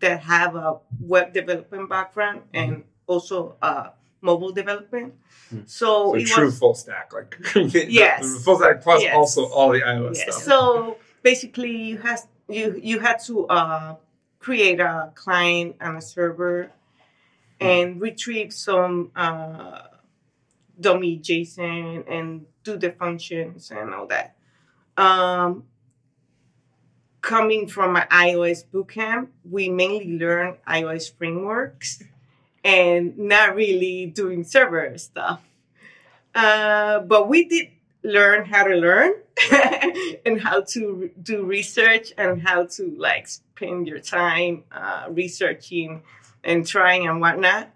that 0.00 0.20
have 0.22 0.54
a 0.56 0.78
web 1.00 1.32
development 1.32 1.88
background 1.90 2.42
and 2.54 2.84
also 3.06 3.56
uh, 3.60 3.90
mobile 4.20 4.52
development. 4.52 5.14
Hmm. 5.50 5.60
So, 5.66 6.14
So 6.18 6.24
true 6.24 6.44
was 6.46 6.58
full 6.58 6.74
stack, 6.74 7.12
like 7.12 7.36
Yes. 7.88 8.44
full 8.44 8.56
stack 8.58 8.82
plus 8.82 9.02
Yes. 9.02 9.14
also 9.14 9.46
all 9.46 9.72
the 9.72 9.80
iOS 9.80 10.16
Yes. 10.16 10.22
stuff. 10.34 10.42
So 10.44 10.98
basically, 11.22 11.76
you 11.76 11.98
has 11.98 12.26
you 12.48 12.80
you 12.82 12.98
had 13.00 13.18
to 13.26 13.46
uh, 13.48 13.96
create 14.38 14.80
a 14.80 15.12
client 15.14 15.76
and 15.80 15.98
a 15.98 16.00
server, 16.00 16.72
and 17.60 18.00
retrieve 18.00 18.52
some 18.52 19.10
uh, 19.14 19.82
dummy 20.80 21.18
JSON 21.18 22.04
and 22.10 22.46
do 22.64 22.76
the 22.76 22.92
functions 22.92 23.70
and 23.70 23.94
all 23.94 24.06
that. 24.06 24.36
Um, 24.96 25.64
coming 27.20 27.66
from 27.68 27.96
an 27.96 28.06
iOS 28.10 28.64
bootcamp, 28.64 29.28
we 29.48 29.68
mainly 29.68 30.18
learn 30.18 30.56
iOS 30.66 31.12
frameworks 31.16 32.02
and 32.64 33.16
not 33.18 33.54
really 33.54 34.06
doing 34.06 34.44
server 34.44 34.96
stuff. 34.98 35.42
Uh, 36.34 37.00
but 37.00 37.28
we 37.28 37.46
did 37.46 37.68
learn 38.02 38.44
how 38.44 38.64
to 38.64 38.74
learn 38.74 39.12
and 40.26 40.40
how 40.40 40.62
to 40.62 41.10
do 41.22 41.44
research 41.44 42.12
and 42.16 42.42
how 42.42 42.64
to 42.64 42.94
like 42.96 43.26
spend 43.28 43.86
your 43.86 43.98
time 43.98 44.64
uh, 44.72 45.06
researching 45.10 46.02
and 46.44 46.66
trying 46.66 47.06
and 47.08 47.20
whatnot. 47.20 47.70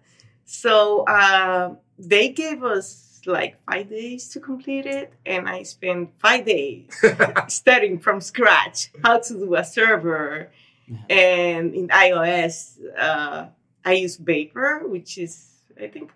So 0.44 1.04
uh, 1.04 1.74
they 1.98 2.28
gave 2.30 2.62
us 2.62 3.20
like 3.26 3.56
five 3.70 3.88
days 3.88 4.28
to 4.30 4.40
complete 4.40 4.86
it, 4.86 5.12
and 5.24 5.48
I 5.48 5.62
spent 5.62 6.10
five 6.18 6.44
days 6.44 6.90
studying 7.48 7.98
from 7.98 8.20
scratch 8.20 8.90
how 9.04 9.18
to 9.18 9.34
do 9.34 9.54
a 9.54 9.64
server. 9.64 10.50
Yeah. 10.86 11.16
And 11.16 11.74
in 11.74 11.88
iOS, 11.88 12.76
uh, 12.98 13.46
I 13.84 13.92
use 13.92 14.16
Vapor, 14.16 14.82
which 14.86 15.16
is 15.16 15.50
I 15.80 15.88
think 15.88 16.12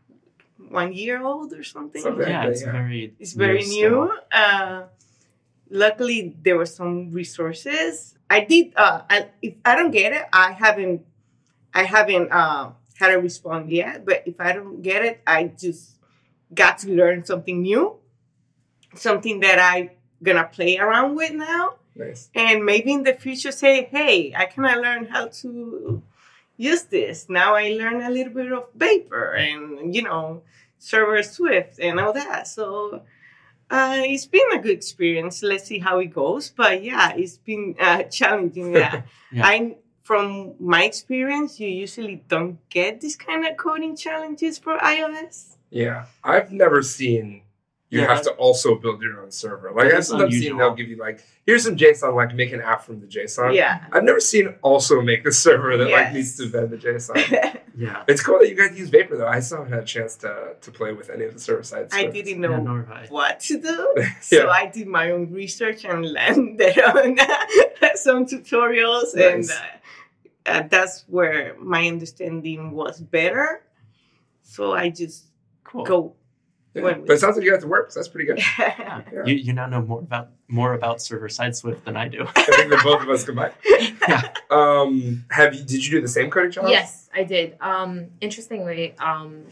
one 0.68 0.92
year 0.92 1.22
old 1.22 1.52
or 1.54 1.62
something. 1.62 2.02
Something. 2.02 2.28
yeah, 2.28 2.42
Okay, 2.42 2.50
it's 2.50 2.62
yeah. 2.62 2.72
very 2.72 3.14
It's 3.18 3.32
very 3.32 3.64
new. 3.64 4.12
Uh, 4.30 4.82
luckily, 5.70 6.34
there 6.42 6.56
were 6.56 6.66
some 6.66 7.10
resources. 7.12 8.14
I 8.28 8.40
did. 8.40 8.72
Uh, 8.76 9.02
I, 9.08 9.28
if 9.40 9.54
I 9.64 9.74
don't 9.74 9.90
get 9.90 10.12
it, 10.12 10.24
I 10.32 10.52
haven't. 10.52 11.06
I 11.72 11.84
haven't 11.84 12.30
uh, 12.32 12.70
how 12.98 13.08
to 13.08 13.14
respond 13.16 13.70
yet. 13.70 14.04
But 14.04 14.22
if 14.26 14.40
I 14.40 14.52
don't 14.52 14.82
get 14.82 15.04
it, 15.04 15.20
I 15.26 15.44
just 15.44 15.96
got 16.52 16.78
to 16.78 16.88
learn 16.90 17.24
something 17.24 17.62
new, 17.62 17.96
something 18.94 19.40
that 19.40 19.58
I 19.58 19.96
gonna 20.22 20.44
play 20.44 20.78
around 20.78 21.14
with 21.14 21.32
now, 21.32 21.74
Nice. 21.94 22.28
and 22.34 22.64
maybe 22.64 22.92
in 22.92 23.02
the 23.04 23.14
future 23.14 23.52
say, 23.52 23.84
hey, 23.84 24.34
I 24.37 24.46
can 24.46 24.64
I 24.64 24.74
learn 24.74 25.06
how 25.06 25.28
to 25.42 26.02
use 26.56 26.82
this. 26.84 27.26
Now 27.28 27.54
I 27.54 27.68
learn 27.70 28.02
a 28.02 28.11
little 28.11 28.32
bit 28.32 28.52
of 28.52 28.64
Vapor 28.74 29.34
and 29.34 29.94
you 29.94 30.02
know 30.02 30.42
server 30.78 31.22
Swift 31.22 31.78
and 31.80 32.00
all 32.00 32.12
that. 32.12 32.48
So. 32.48 33.02
Uh, 33.70 34.00
it's 34.06 34.24
been 34.24 34.50
a 34.54 34.58
good 34.58 34.70
experience. 34.78 35.42
Let's 35.42 35.64
see 35.64 35.78
how 35.78 35.98
it 35.98 36.06
goes. 36.06 36.48
But 36.48 36.82
yeah, 36.82 37.12
it's 37.14 37.37
been 37.37 37.76
uh, 37.78 38.04
challenging. 38.04 38.72
Yeah. 38.74 39.02
Yeah. 39.30 39.46
I 39.46 39.76
from 40.09 40.55
my 40.59 40.83
experience, 40.85 41.61
you 41.61 41.68
usually 41.68 42.16
don't 42.35 42.57
get 42.71 42.92
this 43.03 43.14
kind 43.14 43.47
of 43.47 43.53
coding 43.59 43.94
challenges 43.94 44.55
for 44.64 44.75
iOS. 44.79 45.57
Yeah, 45.71 46.07
I've 46.25 46.51
never 46.51 46.81
seen 46.83 47.42
you 47.90 48.01
Yeah, 48.01 48.07
have 48.14 48.23
to 48.29 48.31
also 48.44 48.75
build 48.83 49.01
your 49.03 49.21
own 49.23 49.31
server. 49.31 49.71
Like 49.71 49.92
I've 49.92 49.99
is 50.01 50.09
sometimes 50.09 50.33
seen 50.33 50.38
unusual. 50.53 50.59
they'll 50.59 50.75
give 50.81 50.88
you 50.92 50.97
like 51.09 51.18
here's 51.47 51.64
some 51.64 51.77
JSON, 51.77 52.14
like 52.14 52.35
make 52.35 52.53
an 52.53 52.62
app 52.73 52.81
from 52.87 53.01
the 53.01 53.07
JSON. 53.07 53.55
Yeah. 53.55 53.85
I've 53.92 54.05
never 54.05 54.21
seen 54.21 54.47
also 54.62 54.94
make 55.03 55.25
the 55.25 55.33
server 55.47 55.77
that 55.79 55.90
like 55.90 56.12
needs 56.14 56.37
to 56.38 56.44
embed 56.44 56.71
the 56.71 56.79
JSON. 56.87 57.18
Yeah. 57.79 58.03
it's 58.09 58.21
cool 58.27 58.40
that 58.40 58.49
you 58.51 58.57
guys 58.57 58.77
use 58.77 58.88
Vapor 58.88 59.16
though. 59.18 59.29
I 59.37 59.38
still 59.38 59.59
haven't 59.59 59.73
had 59.73 59.83
a 59.85 59.87
chance 59.97 60.16
to 60.25 60.31
to 60.64 60.71
play 60.79 60.92
with 60.99 61.09
any 61.11 61.25
of 61.29 61.33
the 61.35 61.38
server 61.49 61.62
side 61.62 61.87
I 61.92 62.07
didn't 62.16 62.40
know 62.44 62.57
nor 62.68 62.79
have 62.83 62.90
I. 63.05 63.07
what 63.18 63.35
to 63.49 63.55
do. 63.71 63.79
So 64.33 64.38
I 64.61 64.64
did 64.77 64.88
my 65.01 65.07
own 65.14 65.25
research 65.42 65.81
and 65.85 66.01
landed 66.21 66.77
on 66.92 67.09
some 68.07 68.21
tutorials, 68.27 69.09
and 69.14 69.47
Nice. 69.47 69.51
uh, 69.51 69.62
uh, 70.48 70.62
that's 70.68 71.04
where 71.08 71.54
my 71.61 71.87
understanding 71.88 72.70
was 72.72 73.00
better. 73.00 73.62
So 74.42 74.72
I 74.72 74.88
just 74.90 75.26
Cool. 75.64 75.84
go. 75.84 76.14
Yeah. 76.74 76.82
But 76.82 77.11
it 77.11 77.18
sounds 77.20 77.37
like 77.37 77.44
you 77.44 77.50
got 77.50 77.61
to 77.61 77.66
work, 77.66 77.90
so 77.90 77.98
that's 78.00 78.08
pretty 78.08 78.26
good. 78.26 78.38
Yeah. 78.58 79.02
Yeah. 79.12 79.24
You, 79.26 79.34
you 79.34 79.52
now 79.52 79.66
know 79.66 79.82
more 79.82 80.00
about 80.00 80.30
more 80.48 80.74
about 80.74 81.02
server 81.02 81.28
side 81.28 81.54
Swift 81.56 81.84
than 81.84 81.96
I 81.96 82.08
do. 82.08 82.22
I 82.37 82.42
think 82.42 82.70
that 82.70 82.80
both 82.84 83.02
of 83.02 83.08
us 83.11 83.24
combined. 83.24 83.54
Yeah. 84.08 84.32
Um, 84.50 85.24
have 85.30 85.54
you? 85.54 85.62
Did 85.62 85.84
you 85.84 85.90
do 85.90 86.00
the 86.00 86.08
same 86.08 86.30
coding 86.30 86.50
challenge? 86.52 86.72
Yes, 86.72 87.11
I 87.14 87.24
did. 87.24 87.56
Um, 87.61 88.06
interestingly, 88.22 88.94
um, 88.98 89.44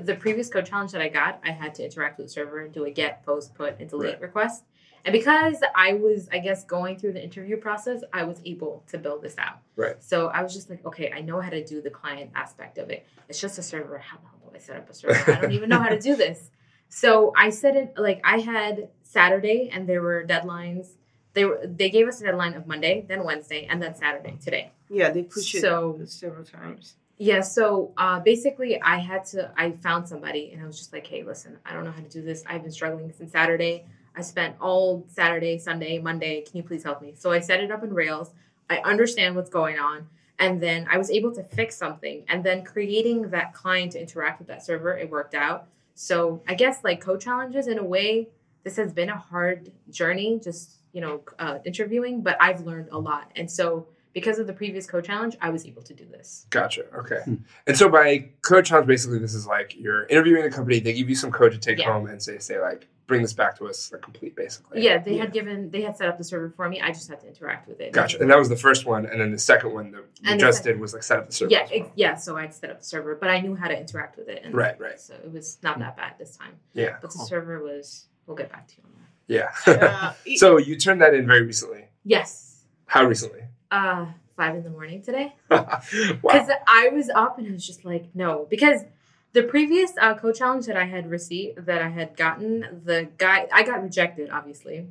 the 0.00 0.14
previous 0.16 0.48
code 0.48 0.66
challenge 0.66 0.90
that 0.92 1.00
I 1.00 1.08
got, 1.08 1.40
I 1.44 1.52
had 1.52 1.74
to 1.76 1.84
interact 1.84 2.18
with 2.18 2.26
the 2.26 2.32
server 2.32 2.60
and 2.64 2.72
do 2.72 2.84
a 2.86 2.90
get, 2.90 3.24
post, 3.24 3.54
put, 3.54 3.78
and 3.78 3.88
delete 3.88 4.14
Right. 4.14 4.20
request. 4.22 4.64
And 5.04 5.12
because 5.12 5.56
I 5.74 5.94
was, 5.94 6.28
I 6.30 6.38
guess, 6.38 6.64
going 6.64 6.98
through 6.98 7.12
the 7.14 7.22
interview 7.22 7.56
process, 7.56 8.02
I 8.12 8.24
was 8.24 8.40
able 8.44 8.84
to 8.88 8.98
build 8.98 9.22
this 9.22 9.36
out. 9.38 9.58
Right. 9.76 9.96
So 10.02 10.26
I 10.28 10.42
was 10.42 10.52
just 10.52 10.68
like, 10.68 10.84
okay, 10.84 11.10
I 11.14 11.20
know 11.22 11.40
how 11.40 11.50
to 11.50 11.64
do 11.64 11.80
the 11.80 11.90
client 11.90 12.30
aspect 12.34 12.76
of 12.78 12.90
it. 12.90 13.06
It's 13.28 13.40
just 13.40 13.58
a 13.58 13.62
server. 13.62 13.98
How 13.98 14.18
the 14.18 14.26
hell 14.28 14.50
do 14.50 14.56
I 14.56 14.58
set 14.58 14.76
up 14.76 14.90
a 14.90 14.94
server? 14.94 15.32
I 15.32 15.40
don't 15.40 15.52
even 15.52 15.68
know 15.70 15.78
how 15.78 15.88
to 15.88 15.98
do 16.00 16.16
this. 16.24 16.50
So 16.88 17.32
I 17.36 17.50
said 17.50 17.76
it 17.76 17.94
like 17.96 18.20
I 18.24 18.38
had 18.40 18.88
Saturday, 19.02 19.70
and 19.72 19.88
there 19.88 20.02
were 20.02 20.24
deadlines. 20.26 20.88
They 21.34 21.44
were 21.44 21.60
they 21.64 21.88
gave 21.90 22.08
us 22.08 22.20
a 22.20 22.24
deadline 22.24 22.54
of 22.54 22.66
Monday, 22.66 23.04
then 23.08 23.24
Wednesday, 23.24 23.66
and 23.70 23.80
then 23.80 23.94
Saturday 23.94 24.36
today. 24.44 24.72
yeah, 24.88 25.10
they 25.10 25.22
push 25.22 25.54
it 25.54 25.60
So- 25.60 26.00
several 26.04 26.44
times. 26.44 26.94
Yeah, 27.22 27.42
so 27.42 27.92
uh, 27.98 28.18
basically, 28.20 28.80
I 28.80 28.96
had 28.96 29.26
to. 29.26 29.52
I 29.56 29.72
found 29.72 30.08
somebody, 30.08 30.52
and 30.52 30.62
I 30.62 30.66
was 30.66 30.78
just 30.78 30.90
like, 30.90 31.06
"Hey, 31.06 31.22
listen, 31.22 31.58
I 31.66 31.74
don't 31.74 31.84
know 31.84 31.90
how 31.92 32.00
to 32.00 32.08
do 32.08 32.22
this. 32.22 32.42
I've 32.46 32.62
been 32.62 32.72
struggling 32.72 33.12
since 33.12 33.30
Saturday. 33.32 33.84
I 34.16 34.22
spent 34.22 34.56
all 34.60 35.04
Saturday, 35.08 35.58
Sunday, 35.58 35.98
Monday. 35.98 36.42
Can 36.42 36.56
you 36.56 36.62
please 36.62 36.82
help 36.84 37.00
me?" 37.02 37.14
So 37.16 37.30
I 37.32 37.40
set 37.40 37.60
it 37.60 37.70
up 37.70 37.82
in 37.82 37.92
Rails. 37.94 38.32
I 38.68 38.78
understand 38.78 39.36
what's 39.36 39.50
going 39.50 39.78
on, 39.78 40.08
and 40.38 40.60
then 40.60 40.86
I 40.90 40.98
was 40.98 41.10
able 41.10 41.32
to 41.34 41.42
fix 41.42 41.76
something. 41.76 42.24
And 42.28 42.44
then 42.44 42.64
creating 42.64 43.30
that 43.30 43.52
client 43.54 43.92
to 43.92 44.00
interact 44.00 44.38
with 44.38 44.48
that 44.48 44.64
server, 44.64 44.96
it 44.96 45.10
worked 45.10 45.34
out. 45.34 45.68
So 45.94 46.42
I 46.48 46.54
guess 46.54 46.82
like 46.84 47.00
code 47.00 47.20
challenges, 47.20 47.66
in 47.66 47.78
a 47.78 47.84
way, 47.84 48.28
this 48.64 48.76
has 48.76 48.92
been 48.92 49.10
a 49.10 49.16
hard 49.18 49.72
journey. 49.90 50.40
Just 50.42 50.76
you 50.92 51.00
know, 51.00 51.22
uh, 51.38 51.58
interviewing, 51.64 52.20
but 52.20 52.36
I've 52.40 52.66
learned 52.66 52.88
a 52.90 52.98
lot, 52.98 53.30
and 53.36 53.48
so 53.50 53.86
because 54.12 54.40
of 54.40 54.48
the 54.48 54.52
previous 54.52 54.86
code 54.88 55.04
challenge, 55.04 55.36
I 55.40 55.50
was 55.50 55.64
able 55.66 55.82
to 55.82 55.94
do 55.94 56.04
this. 56.04 56.46
Gotcha. 56.50 56.82
Okay. 56.96 57.20
Hmm. 57.24 57.34
And 57.68 57.76
so 57.76 57.88
by 57.88 58.30
code 58.42 58.64
challenge, 58.64 58.88
basically, 58.88 59.18
this 59.20 59.34
is 59.34 59.46
like 59.46 59.76
you're 59.78 60.04
interviewing 60.06 60.42
a 60.44 60.50
company. 60.50 60.80
They 60.80 60.94
give 60.94 61.08
you 61.08 61.14
some 61.14 61.30
code 61.30 61.52
to 61.52 61.58
take 61.58 61.78
Yeah. 61.78 61.92
home 61.92 62.06
and 62.08 62.20
say, 62.20 62.38
say 62.38 62.60
like, 62.60 62.88
bring 63.10 63.20
this 63.22 63.34
back 63.34 63.58
to 63.58 63.66
us, 63.68 63.92
like 63.92 64.00
complete, 64.00 64.34
basically. 64.34 64.82
Yeah, 64.82 64.96
they 64.98 65.18
had 65.18 65.32
given 65.34 65.70
they 65.70 65.82
had 65.82 65.96
set 65.98 66.08
up 66.08 66.16
the 66.16 66.24
server 66.24 66.48
for 66.48 66.66
me. 66.68 66.80
I 66.80 66.88
just 66.88 67.08
had 67.08 67.20
to 67.20 67.26
interact 67.28 67.68
with 67.68 67.80
it. 67.80 67.92
Gotcha. 67.92 68.18
And 68.20 68.30
that 68.30 68.38
was 68.38 68.48
the 68.48 68.56
first 68.56 68.86
one, 68.86 69.04
and 69.04 69.20
then 69.20 69.30
the 69.30 69.38
second 69.38 69.74
one 69.74 69.90
that 69.92 69.98
you 70.22 70.30
And 70.30 70.40
the 70.40 70.46
just 70.46 70.64
did 70.64 70.80
was 70.80 70.94
like 70.94 71.02
set 71.02 71.18
up 71.18 71.26
the 71.26 71.32
server. 71.32 71.50
Yeah, 71.52 71.64
well. 71.70 71.70
ex- 71.82 71.90
yeah. 71.96 72.14
So 72.14 72.36
I'd 72.38 72.54
set 72.54 72.70
up 72.70 72.78
the 72.78 72.84
server, 72.86 73.14
but 73.16 73.28
I 73.28 73.40
knew 73.40 73.54
how 73.54 73.68
to 73.68 73.78
interact 73.78 74.16
with 74.16 74.28
it. 74.28 74.42
And 74.44 74.54
Right, 74.54 74.80
right. 74.80 74.98
So 74.98 75.14
it 75.14 75.30
was 75.30 75.58
not 75.62 75.78
that 75.80 75.96
bad 75.96 76.14
this 76.18 76.36
time. 76.36 76.54
Yeah. 76.72 76.96
But 77.02 77.10
Cool. 77.10 77.22
the 77.24 77.28
server 77.28 77.62
was. 77.62 78.06
We'll 78.26 78.36
get 78.36 78.50
back 78.50 78.68
to 78.68 78.74
you 78.78 78.84
on 78.84 78.92
that. 78.94 79.66
Yeah. 79.66 79.88
Uh, 79.88 80.12
so 80.36 80.56
you 80.56 80.76
turned 80.76 81.02
that 81.02 81.12
in 81.14 81.26
very 81.26 81.42
recently. 81.42 81.86
Yes. 82.04 82.62
How 82.86 83.04
recently? 83.04 83.40
Uh, 83.70 84.06
five 84.36 84.54
in 84.54 84.62
the 84.62 84.70
morning 84.70 85.02
today. 85.02 85.34
wow. 85.50 85.80
Because 85.90 86.48
I 86.66 86.88
was 86.92 87.10
up 87.10 87.38
and 87.38 87.48
I 87.48 87.50
was 87.50 87.66
just 87.66 87.84
like, 87.84 88.06
no, 88.14 88.46
because 88.48 88.82
the 89.32 89.42
previous 89.44 89.92
uh, 90.00 90.14
code 90.14 90.34
challenge 90.34 90.66
that 90.66 90.76
I 90.76 90.84
had 90.84 91.10
received, 91.10 91.66
that 91.66 91.82
I 91.82 91.88
had 91.88 92.16
gotten, 92.16 92.82
the 92.84 93.08
guy 93.16 93.46
I 93.52 93.62
got 93.62 93.82
rejected, 93.82 94.30
obviously. 94.30 94.86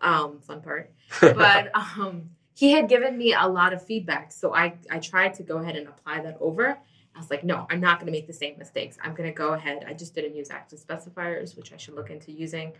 Um, 0.00 0.40
fun 0.40 0.60
part. 0.60 0.92
but 1.20 1.70
um, 1.74 2.30
he 2.54 2.72
had 2.72 2.88
given 2.88 3.16
me 3.16 3.34
a 3.34 3.46
lot 3.46 3.72
of 3.72 3.84
feedback. 3.84 4.32
So 4.32 4.54
I, 4.54 4.74
I 4.90 4.98
tried 4.98 5.34
to 5.34 5.42
go 5.42 5.58
ahead 5.58 5.76
and 5.76 5.88
apply 5.88 6.20
that 6.22 6.36
over. 6.40 6.78
I 7.14 7.18
was 7.18 7.30
like, 7.30 7.44
no, 7.44 7.66
I'm 7.70 7.80
not 7.80 8.00
going 8.00 8.06
to 8.06 8.12
make 8.12 8.26
the 8.26 8.32
same 8.32 8.58
mistakes. 8.58 8.98
I'm 9.02 9.14
going 9.14 9.28
to 9.28 9.34
go 9.34 9.52
ahead. 9.54 9.84
I 9.86 9.94
just 9.94 10.14
didn't 10.14 10.34
use 10.34 10.50
active 10.50 10.80
specifiers, 10.80 11.56
which 11.56 11.72
I 11.72 11.76
should 11.76 11.94
look 11.94 12.10
into 12.10 12.32
using. 12.32 12.72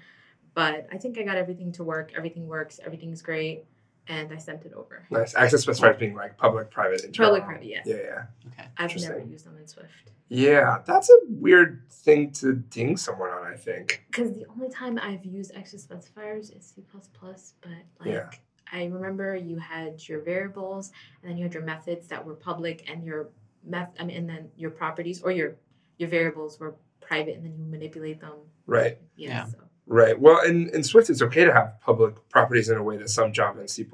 But 0.55 0.87
I 0.93 0.99
think 0.99 1.19
I 1.19 1.23
got 1.23 1.37
everything 1.37 1.73
to 1.73 1.85
work. 1.85 2.13
Everything 2.17 2.47
works. 2.47 2.81
Everything's 2.85 3.23
great. 3.23 3.65
And 4.07 4.33
I 4.33 4.37
sent 4.37 4.65
it 4.67 4.73
over. 4.75 5.07
nice. 5.11 5.35
Access 5.35 5.65
specifiers 5.65 5.99
being 5.99 6.15
like 6.15 6.37
public, 6.37 6.71
private, 6.71 7.05
internal. 7.05 7.33
Public, 7.33 7.45
private, 7.45 7.67
yes. 7.67 7.87
Yeah, 7.87 7.97
yeah. 7.97 8.25
Okay. 8.49 8.69
I've 8.77 8.95
never 8.97 9.21
used 9.21 9.47
them 9.47 9.57
in 9.57 9.67
Swift. 9.67 10.13
Yeah, 10.29 10.83
that's 10.87 11.09
a 11.11 11.17
weird 11.29 11.83
thing 11.91 12.33
to 12.33 12.55
ding 12.55 12.97
someone 12.97 13.31
on, 13.31 13.47
I 13.53 13.57
think. 13.57 14.05
Because 14.11 14.33
the 14.33 14.47
only 14.51 14.69
time 14.69 14.99
I've 15.03 15.25
used 15.25 15.55
access 15.55 15.87
specifiers 15.87 16.57
is 16.57 16.73
C++, 16.75 16.83
but 16.93 17.71
like 18.01 18.09
Yeah. 18.09 18.31
I 18.73 18.87
remember 18.87 19.37
you 19.37 19.59
had 19.59 20.07
your 20.09 20.21
variables 20.21 20.91
and 21.23 21.31
then 21.31 21.39
you 21.39 21.45
had 21.45 21.55
your 21.55 21.63
methods 21.63 22.09
that 22.09 22.25
were 22.25 22.35
public 22.35 22.91
and 22.91 23.05
your 23.05 23.29
meth 23.65 23.91
I 24.01 24.05
mean 24.05 24.17
and 24.17 24.29
then 24.29 24.51
your 24.57 24.71
properties 24.71 25.23
or 25.23 25.31
your 25.31 25.57
your 25.99 26.09
variables 26.09 26.59
were 26.59 26.75
private 27.01 27.37
and 27.37 27.45
then 27.45 27.55
you 27.57 27.65
manipulate 27.65 28.21
them. 28.21 28.35
Right. 28.67 28.99
Yeah. 29.17 29.29
Yeah. 29.29 29.45
So. 29.47 29.59
Right. 29.87 30.19
Well, 30.19 30.43
in, 30.45 30.69
in 30.71 30.83
Swift, 30.83 31.11
it's 31.11 31.21
okay 31.23 31.45
to 31.45 31.53
have 31.53 31.79
public 31.81 32.15
properties 32.31 32.71
in 32.71 32.79
a 32.79 32.83
way 32.83 32.97
that 32.97 33.11
some 33.11 33.33
Java 33.33 33.61
and 33.61 33.69
C++ 33.69 33.87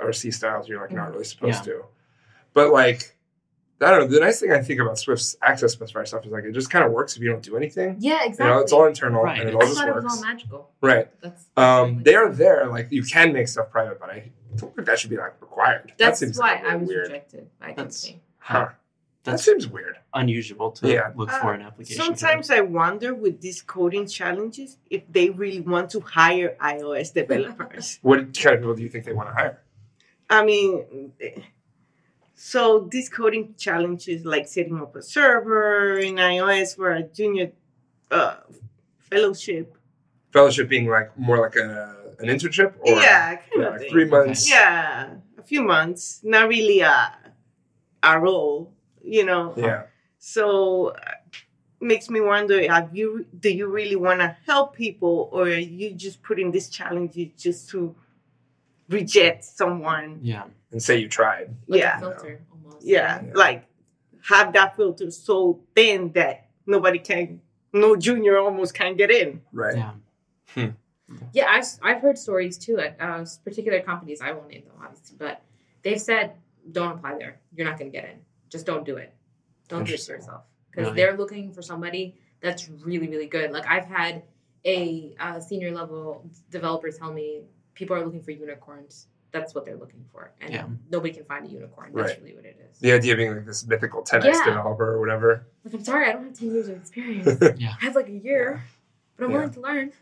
or 0.00 0.12
C 0.12 0.30
styles 0.30 0.68
you're 0.68 0.80
like 0.80 0.92
not 0.92 1.10
really 1.12 1.24
supposed 1.24 1.64
to. 1.64 1.84
But 2.54 2.72
like, 2.72 3.16
I 3.80 3.90
don't 3.90 4.00
know. 4.02 4.06
The 4.06 4.20
nice 4.20 4.38
thing 4.38 4.52
I 4.52 4.60
think 4.60 4.78
about 4.78 4.98
Swift's 5.00 5.34
access 5.42 5.74
specifier 5.74 6.06
stuff 6.06 6.24
is 6.24 6.30
like 6.30 6.44
it 6.44 6.52
just 6.52 6.70
kind 6.70 6.84
of 6.84 6.92
works 6.92 7.16
if 7.16 7.22
you 7.22 7.30
don't 7.30 7.42
do 7.42 7.56
anything. 7.56 7.96
Yeah, 7.98 8.20
You 8.20 8.28
exactly. 8.28 8.46
know, 8.46 8.58
it's 8.60 8.72
all 8.72 8.86
internal 8.86 9.24
Right. 9.24 9.40
and 9.40 9.48
it 9.48 9.54
all 9.56 9.62
I 9.62 9.66
just 9.66 9.78
thought 9.78 9.88
it 9.88 9.94
works. 9.94 10.04
was 10.04 10.18
all 10.18 10.24
magical. 10.24 10.70
Right. 10.80 11.08
That's, 11.20 11.44
that's 11.46 11.50
Um, 11.56 11.90
really- 11.90 12.02
they 12.04 12.14
are 12.14 12.28
there. 12.32 12.66
Like 12.68 12.88
you 12.92 13.02
can 13.02 13.32
make 13.32 13.48
stuff 13.48 13.70
private, 13.70 13.98
but 13.98 14.10
I 14.10 14.30
don't 14.56 14.72
think 14.76 14.86
that 14.86 15.00
should 15.00 15.10
be 15.10 15.16
like 15.16 15.40
required. 15.40 15.88
that 15.88 15.98
That's 15.98 16.20
seems 16.20 16.38
why 16.38 16.52
like 16.54 16.62
a 16.62 16.66
I 16.68 16.76
was 16.76 16.86
weird. 16.88 17.08
rejected 17.08 17.48
by 17.58 17.68
That's- 17.74 18.02
company. 18.04 18.22
Huh. 18.38 18.68
That 19.24 19.38
seems 19.40 19.68
weird. 19.68 19.96
unusual 20.14 20.70
to 20.72 20.88
Yeah. 20.92 21.10
look 21.16 21.32
Uh, 21.32 21.40
for 21.40 21.54
an 21.54 21.62
application. 21.62 22.02
Sometimes 22.04 22.50
I 22.50 22.60
wonder 22.60 23.14
with 23.14 23.40
these 23.40 23.62
coding 23.62 24.06
challenges 24.06 24.76
if 24.90 25.02
they 25.10 25.30
really 25.30 25.60
want 25.60 25.88
to 25.90 26.00
hire 26.00 26.54
iOS 26.60 27.14
developers. 27.20 27.98
What 28.02 28.18
kind 28.18 28.54
of 28.56 28.60
people 28.60 28.74
do 28.74 28.82
you 28.82 28.88
think 28.90 29.04
they 29.06 29.12
want 29.14 29.28
to 29.30 29.34
hire? 29.34 29.62
I 30.28 30.44
mean, 30.44 31.12
so 32.34 32.88
these 32.90 33.08
coding 33.08 33.54
challenges 33.56 34.24
like 34.24 34.48
setting 34.48 34.78
up 34.80 34.94
a 34.96 35.02
server 35.02 35.98
in 35.98 36.16
iOS 36.16 36.76
for 36.76 36.90
a 36.92 37.02
junior 37.02 37.52
uh, 38.10 38.36
fellowship. 38.98 39.76
Fellowship 40.32 40.68
being 40.68 40.86
like 40.88 41.16
more 41.18 41.38
like 41.38 41.56
a 41.56 41.96
an 42.18 42.28
internship, 42.28 42.74
or 42.80 43.00
yeah, 43.00 43.36
kind 43.36 43.40
yeah, 43.56 43.62
of 43.66 43.72
like 43.72 43.80
thing. 43.80 43.90
three 43.90 44.04
months. 44.06 44.48
Yeah, 44.50 45.14
a 45.38 45.42
few 45.42 45.62
months, 45.62 46.20
not 46.22 46.48
really 46.48 46.80
a 46.80 46.96
a 48.02 48.18
role, 48.18 48.72
you 49.04 49.24
know. 49.24 49.54
Yeah. 49.56 49.82
So 50.18 50.88
uh, 50.88 51.00
makes 51.80 52.08
me 52.10 52.20
wonder: 52.20 52.66
Have 52.70 52.94
you 52.96 53.26
do 53.40 53.50
you 53.50 53.66
really 53.68 53.96
want 53.96 54.20
to 54.20 54.36
help 54.46 54.74
people, 54.74 55.28
or 55.32 55.42
are 55.44 55.48
you 55.58 55.92
just 55.94 56.22
putting 56.22 56.50
this 56.52 56.68
challenge 56.68 57.16
just 57.36 57.68
to 57.70 57.94
reject 58.88 59.44
someone? 59.44 60.18
yeah. 60.22 60.44
And 60.70 60.82
say 60.82 60.96
you 60.98 61.08
tried. 61.08 61.54
Like 61.66 61.80
yeah, 61.80 61.98
a 61.98 62.00
filter 62.00 62.40
almost. 62.50 62.86
yeah, 62.86 63.20
Yeah. 63.22 63.32
like 63.34 63.66
have 64.28 64.52
that 64.54 64.74
filter 64.76 65.10
so 65.10 65.60
thin 65.74 66.12
that 66.12 66.46
nobody 66.66 66.98
can, 66.98 67.42
no 67.74 67.94
junior 67.96 68.38
almost 68.38 68.72
can't 68.72 68.96
get 68.96 69.10
in. 69.10 69.42
Right. 69.52 69.76
Yeah. 69.76 70.70
Yeah, 71.34 71.46
I've, 71.50 71.66
I've 71.82 72.00
heard 72.00 72.16
stories 72.16 72.56
too 72.56 72.78
at 72.78 72.96
uh, 72.98 73.24
particular 73.44 73.80
companies. 73.82 74.22
I 74.22 74.32
won't 74.32 74.48
name 74.48 74.62
them, 74.64 74.76
obviously, 74.82 75.16
but 75.18 75.42
they've 75.82 76.00
said, 76.00 76.32
don't 76.70 76.92
apply 76.96 77.18
there. 77.18 77.38
You're 77.54 77.66
not 77.68 77.78
going 77.78 77.92
to 77.92 77.98
get 77.98 78.08
in. 78.08 78.16
Just 78.52 78.66
don't 78.66 78.84
do 78.84 78.96
it. 78.98 79.14
Don't 79.68 79.84
do 79.84 79.94
it 79.94 80.00
to 80.02 80.12
yourself 80.12 80.42
because 80.70 80.84
Really? 80.88 80.96
they're 80.96 81.16
looking 81.16 81.52
for 81.52 81.62
somebody 81.62 82.14
that's 82.40 82.68
really 82.68 83.08
really 83.08 83.26
good. 83.26 83.50
Like 83.50 83.66
I've 83.66 83.86
had 83.86 84.22
a 84.66 85.14
uh, 85.18 85.40
senior 85.40 85.70
level 85.72 86.30
developer 86.50 86.90
tell 86.92 87.12
me 87.12 87.40
people 87.74 87.96
are 87.96 88.04
looking 88.04 88.22
for 88.22 88.30
unicorns. 88.32 89.08
That's 89.30 89.54
what 89.54 89.64
they're 89.64 89.78
looking 89.78 90.04
for, 90.12 90.32
and 90.42 90.52
Yeah. 90.52 90.66
nobody 90.90 91.14
can 91.14 91.24
find 91.24 91.46
a 91.46 91.48
unicorn. 91.48 91.92
That's 91.94 92.10
Right. 92.10 92.22
really 92.22 92.34
what 92.36 92.44
it 92.44 92.58
is. 92.70 92.78
The 92.80 92.92
idea 92.92 93.16
being 93.16 93.34
like 93.34 93.46
this 93.46 93.66
mythical 93.66 94.02
10x 94.02 94.24
Yeah. 94.40 94.44
developer 94.44 94.92
or 94.92 95.00
whatever. 95.00 95.46
Like 95.64 95.72
I'm 95.72 95.82
sorry, 95.84 96.06
I 96.10 96.12
don't 96.12 96.24
have 96.26 96.34
ten 96.34 96.50
years 96.52 96.68
of 96.68 96.76
experience. 96.76 97.40
Yeah. 97.58 97.74
I 97.80 97.84
have 97.86 97.96
like 97.96 98.08
a 98.10 98.18
year, 98.28 98.62
but 99.16 99.24
I'm 99.24 99.30
Yeah. 99.30 99.36
willing 99.38 99.54
to 99.54 99.60
learn. 99.60 99.92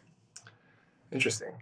Interesting. 1.13 1.53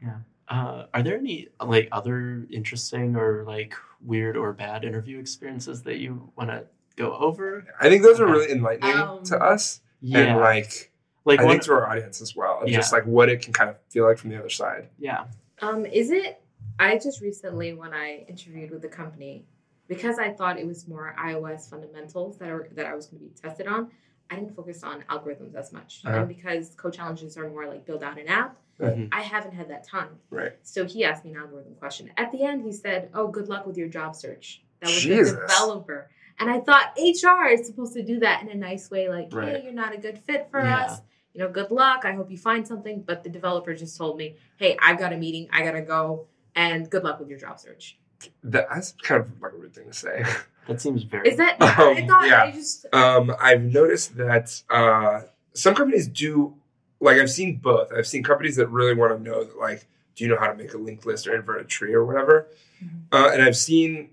Uh, 0.48 0.86
are 0.94 1.02
there 1.02 1.18
any 1.18 1.48
like 1.62 1.88
other 1.92 2.46
interesting 2.50 3.16
or 3.16 3.44
like 3.44 3.74
weird 4.00 4.34
or 4.38 4.54
bad 4.54 4.82
interview 4.84 5.18
experiences 5.18 5.82
that 5.82 5.98
you 5.98 6.32
want 6.36 6.48
to 6.48 6.64
go 6.98 7.14
over? 7.16 7.64
I 7.80 7.88
think 7.88 8.02
those 8.02 8.20
are 8.20 8.26
really 8.26 8.50
enlightening 8.50 8.92
Um, 8.92 9.22
to 9.24 9.38
us 9.42 9.80
Yeah, 10.00 10.32
and 10.32 10.40
like, 10.40 10.92
like 11.24 11.40
I 11.40 11.44
one, 11.44 11.52
think 11.54 11.62
to 11.64 11.72
our 11.72 11.88
audience 11.88 12.20
as 12.20 12.34
well. 12.36 12.60
Of 12.62 12.68
Just 12.68 12.92
like 12.92 13.04
what 13.06 13.28
it 13.28 13.40
can 13.42 13.52
kind 13.52 13.70
of 13.70 13.76
feel 13.88 14.04
like 14.04 14.18
from 14.18 14.30
the 14.30 14.38
other 14.38 14.48
side. 14.50 14.88
yeah, 14.98 15.24
Um, 15.62 15.86
is 15.86 16.10
it? 16.10 16.40
I 16.78 16.96
just 16.98 17.20
recently, 17.20 17.72
when 17.72 17.92
I 17.92 18.24
interviewed 18.28 18.70
with 18.70 18.82
the 18.82 18.88
company, 18.88 19.44
because 19.88 20.18
I 20.18 20.30
thought 20.32 20.58
it 20.58 20.66
was 20.66 20.86
more 20.86 21.14
iOS 21.18 21.68
fundamentals 21.70 22.38
that 22.38 22.50
are 22.50 22.68
that 22.72 22.86
I 22.86 22.94
was 22.94 23.06
going 23.06 23.20
to 23.22 23.28
be 23.28 23.34
tested 23.34 23.66
on. 23.66 23.90
I 24.30 24.34
didn't 24.36 24.54
focus 24.54 24.82
on 24.84 25.02
algorithms 25.08 25.54
as 25.54 25.72
much, 25.72 26.02
Uh-huh. 26.04 26.18
and 26.18 26.28
because 26.28 26.74
code 26.76 26.92
challenges 26.92 27.36
are 27.38 27.48
more 27.48 27.66
like 27.66 27.86
build 27.86 28.02
out 28.02 28.18
an 28.18 28.28
app, 28.28 28.56
Right. 28.78 28.96
Mhm. 28.96 29.08
I 29.10 29.22
haven't 29.22 29.52
had 29.54 29.68
that 29.70 29.82
time. 29.84 30.20
Right. 30.30 30.52
So 30.62 30.84
he 30.84 31.02
asked 31.04 31.24
me 31.24 31.32
an 31.32 31.38
algorithm 31.38 31.74
question. 31.74 32.10
At 32.16 32.30
the 32.30 32.44
end, 32.44 32.62
he 32.62 32.70
said, 32.72 33.10
"Oh, 33.14 33.26
good 33.26 33.48
luck 33.48 33.66
with 33.66 33.76
your 33.76 33.88
job 33.88 34.14
search." 34.14 34.62
That 34.80 34.86
was 34.90 35.02
Jesus. 35.02 35.32
the 35.32 35.40
developer, 35.40 36.08
and 36.38 36.50
I 36.50 36.60
thought 36.60 36.96
HR 36.98 37.46
is 37.48 37.66
supposed 37.66 37.94
to 37.94 38.02
do 38.02 38.20
that 38.20 38.42
in 38.42 38.48
a 38.48 38.54
nice 38.54 38.90
way, 38.90 39.08
like, 39.08 39.28
Right. 39.32 39.56
"Hey, 39.56 39.62
you're 39.64 39.72
not 39.72 39.94
a 39.94 39.98
good 39.98 40.18
fit 40.18 40.48
for 40.50 40.60
Yeah. 40.62 40.80
us." 40.84 41.00
You 41.34 41.40
know, 41.44 41.50
good 41.50 41.70
luck. 41.70 42.04
I 42.04 42.12
hope 42.12 42.30
you 42.30 42.38
find 42.38 42.66
something. 42.66 43.02
But 43.02 43.22
the 43.22 43.30
developer 43.30 43.74
just 43.74 43.96
told 43.96 44.16
me, 44.18 44.36
"Hey, 44.56 44.76
I've 44.80 44.98
got 44.98 45.12
a 45.12 45.16
meeting. 45.16 45.48
I 45.52 45.62
gotta 45.62 45.82
go, 45.82 46.26
and 46.54 46.88
good 46.90 47.04
luck 47.04 47.20
with 47.20 47.28
your 47.28 47.38
job 47.38 47.58
search." 47.60 47.98
That's 48.42 48.92
kind 49.02 49.20
of 49.20 49.40
like 49.40 49.52
a 49.52 49.56
weird 49.56 49.74
thing 49.74 49.86
to 49.86 49.92
say. 49.92 50.24
that 50.66 50.80
seems 50.80 51.02
very. 51.04 51.28
Is 51.28 51.36
that? 51.36 51.56
I 51.60 52.00
Um, 52.00 52.06
thought 52.08 52.26
yeah. 52.26 52.42
I 52.44 52.50
just. 52.50 52.86
Um, 52.92 53.34
I've 53.40 53.62
noticed 53.62 54.16
that 54.16 54.60
uh, 54.70 55.22
some 55.54 55.74
companies 55.74 56.08
do, 56.08 56.54
like, 57.00 57.18
I've 57.18 57.30
seen 57.30 57.56
both. 57.56 57.92
I've 57.96 58.06
seen 58.08 58.24
companies 58.24 58.56
that 58.56 58.66
really 58.68 58.94
want 58.94 59.16
to 59.16 59.22
know 59.22 59.44
that, 59.44 59.56
like, 59.58 59.86
do 60.16 60.24
you 60.24 60.30
know 60.30 60.38
how 60.38 60.48
to 60.48 60.54
make 60.56 60.74
a 60.74 60.78
linked 60.78 61.06
list 61.06 61.28
or 61.28 61.36
invert 61.36 61.60
a 61.60 61.64
tree 61.64 61.94
or 61.94 62.04
whatever? 62.04 62.48
Mhm. 62.82 62.88
Uh, 63.12 63.30
and 63.32 63.42
I've 63.42 63.56
seen, 63.56 64.06
co- 64.06 64.10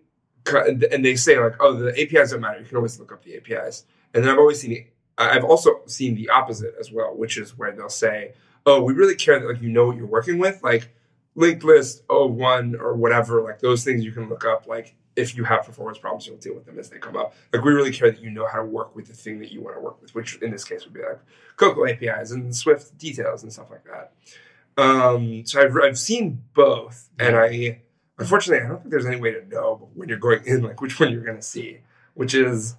and 0.53 1.05
they 1.05 1.15
say, 1.15 1.39
like, 1.39 1.55
oh, 1.59 1.73
the 1.73 1.91
APIs 1.99 2.31
don't 2.31 2.41
matter. 2.41 2.59
You 2.59 2.65
can 2.65 2.77
always 2.77 2.99
look 2.99 3.11
up 3.11 3.23
the 3.23 3.35
APIs. 3.37 3.85
And 4.13 4.23
then 4.23 4.31
I've 4.31 4.39
always 4.39 4.61
seen, 4.61 4.87
I've 5.17 5.43
also 5.43 5.81
seen 5.87 6.15
the 6.15 6.29
opposite 6.29 6.75
as 6.79 6.91
well, 6.91 7.15
which 7.15 7.37
is 7.37 7.57
where 7.57 7.71
they'll 7.71 7.89
say, 7.89 8.33
oh, 8.65 8.81
we 8.81 8.93
really 8.93 9.15
care 9.15 9.39
that, 9.39 9.47
like, 9.47 9.61
you 9.61 9.69
know 9.69 9.87
what 9.87 9.97
you're 9.97 10.05
working 10.05 10.37
with. 10.37 10.61
Like, 10.63 10.89
linked 11.35 11.63
list, 11.63 12.03
oh, 12.09 12.27
one, 12.27 12.75
or 12.75 12.95
whatever, 12.95 13.41
like, 13.41 13.59
those 13.59 13.83
things 13.83 14.03
you 14.03 14.11
can 14.11 14.29
look 14.29 14.45
up, 14.45 14.67
like, 14.67 14.95
if 15.15 15.35
you 15.35 15.43
have 15.43 15.65
performance 15.65 15.97
problems, 15.97 16.27
you'll 16.27 16.37
deal 16.37 16.53
with 16.53 16.65
them 16.65 16.77
as 16.77 16.89
they 16.89 16.97
come 16.97 17.15
up. 17.15 17.33
Like 17.53 17.63
we 17.63 17.71
really 17.71 17.91
care 17.91 18.11
that 18.11 18.21
you 18.21 18.29
know 18.29 18.45
how 18.45 18.57
to 18.59 18.65
work 18.65 18.95
with 18.95 19.07
the 19.07 19.13
thing 19.13 19.39
that 19.39 19.51
you 19.51 19.61
want 19.61 19.75
to 19.75 19.79
work 19.79 20.01
with, 20.01 20.13
which 20.13 20.37
in 20.41 20.51
this 20.51 20.63
case 20.63 20.83
would 20.83 20.93
be 20.93 21.01
like 21.01 21.19
Cocoa 21.55 21.87
APIs 21.87 22.31
and 22.31 22.53
Swift 22.55 22.97
details 22.97 23.43
and 23.43 23.51
stuff 23.51 23.71
like 23.71 23.85
that. 23.85 24.11
Um, 24.77 25.45
so 25.45 25.61
I've 25.61 25.75
I've 25.77 25.97
seen 25.97 26.43
both, 26.53 27.09
and 27.17 27.35
I 27.35 27.81
unfortunately 28.17 28.65
I 28.65 28.69
don't 28.69 28.79
think 28.79 28.91
there's 28.91 29.05
any 29.05 29.19
way 29.19 29.31
to 29.31 29.45
know 29.47 29.89
when 29.93 30.09
you're 30.09 30.17
going 30.17 30.45
in 30.45 30.63
like 30.63 30.81
which 30.81 30.99
one 30.99 31.11
you're 31.11 31.23
going 31.23 31.37
to 31.37 31.41
see, 31.43 31.79
which 32.13 32.33
is 32.33 32.75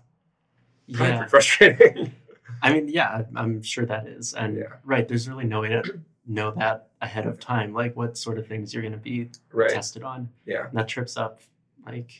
probably 0.92 1.12
yeah. 1.12 1.16
pretty 1.18 1.30
frustrating. 1.30 2.12
I 2.62 2.72
mean, 2.72 2.88
yeah, 2.88 3.22
I'm 3.34 3.62
sure 3.62 3.84
that 3.86 4.06
is, 4.06 4.32
and 4.34 4.56
Yeah. 4.56 4.64
right, 4.84 5.06
there's 5.06 5.28
really 5.28 5.44
no 5.44 5.60
way 5.60 5.68
to 5.68 6.00
know 6.26 6.52
that 6.52 6.88
ahead 7.02 7.26
of 7.26 7.38
time, 7.38 7.72
like 7.74 7.94
what 7.96 8.16
sort 8.16 8.38
of 8.38 8.46
things 8.46 8.72
you're 8.72 8.82
going 8.82 8.92
to 8.92 8.98
be 8.98 9.30
right? 9.52 9.70
tested 9.70 10.02
on. 10.02 10.28
Yeah. 10.46 10.66
And 10.68 10.76
that 10.78 10.88
trips 10.88 11.16
up, 11.16 11.40
like, 11.84 12.10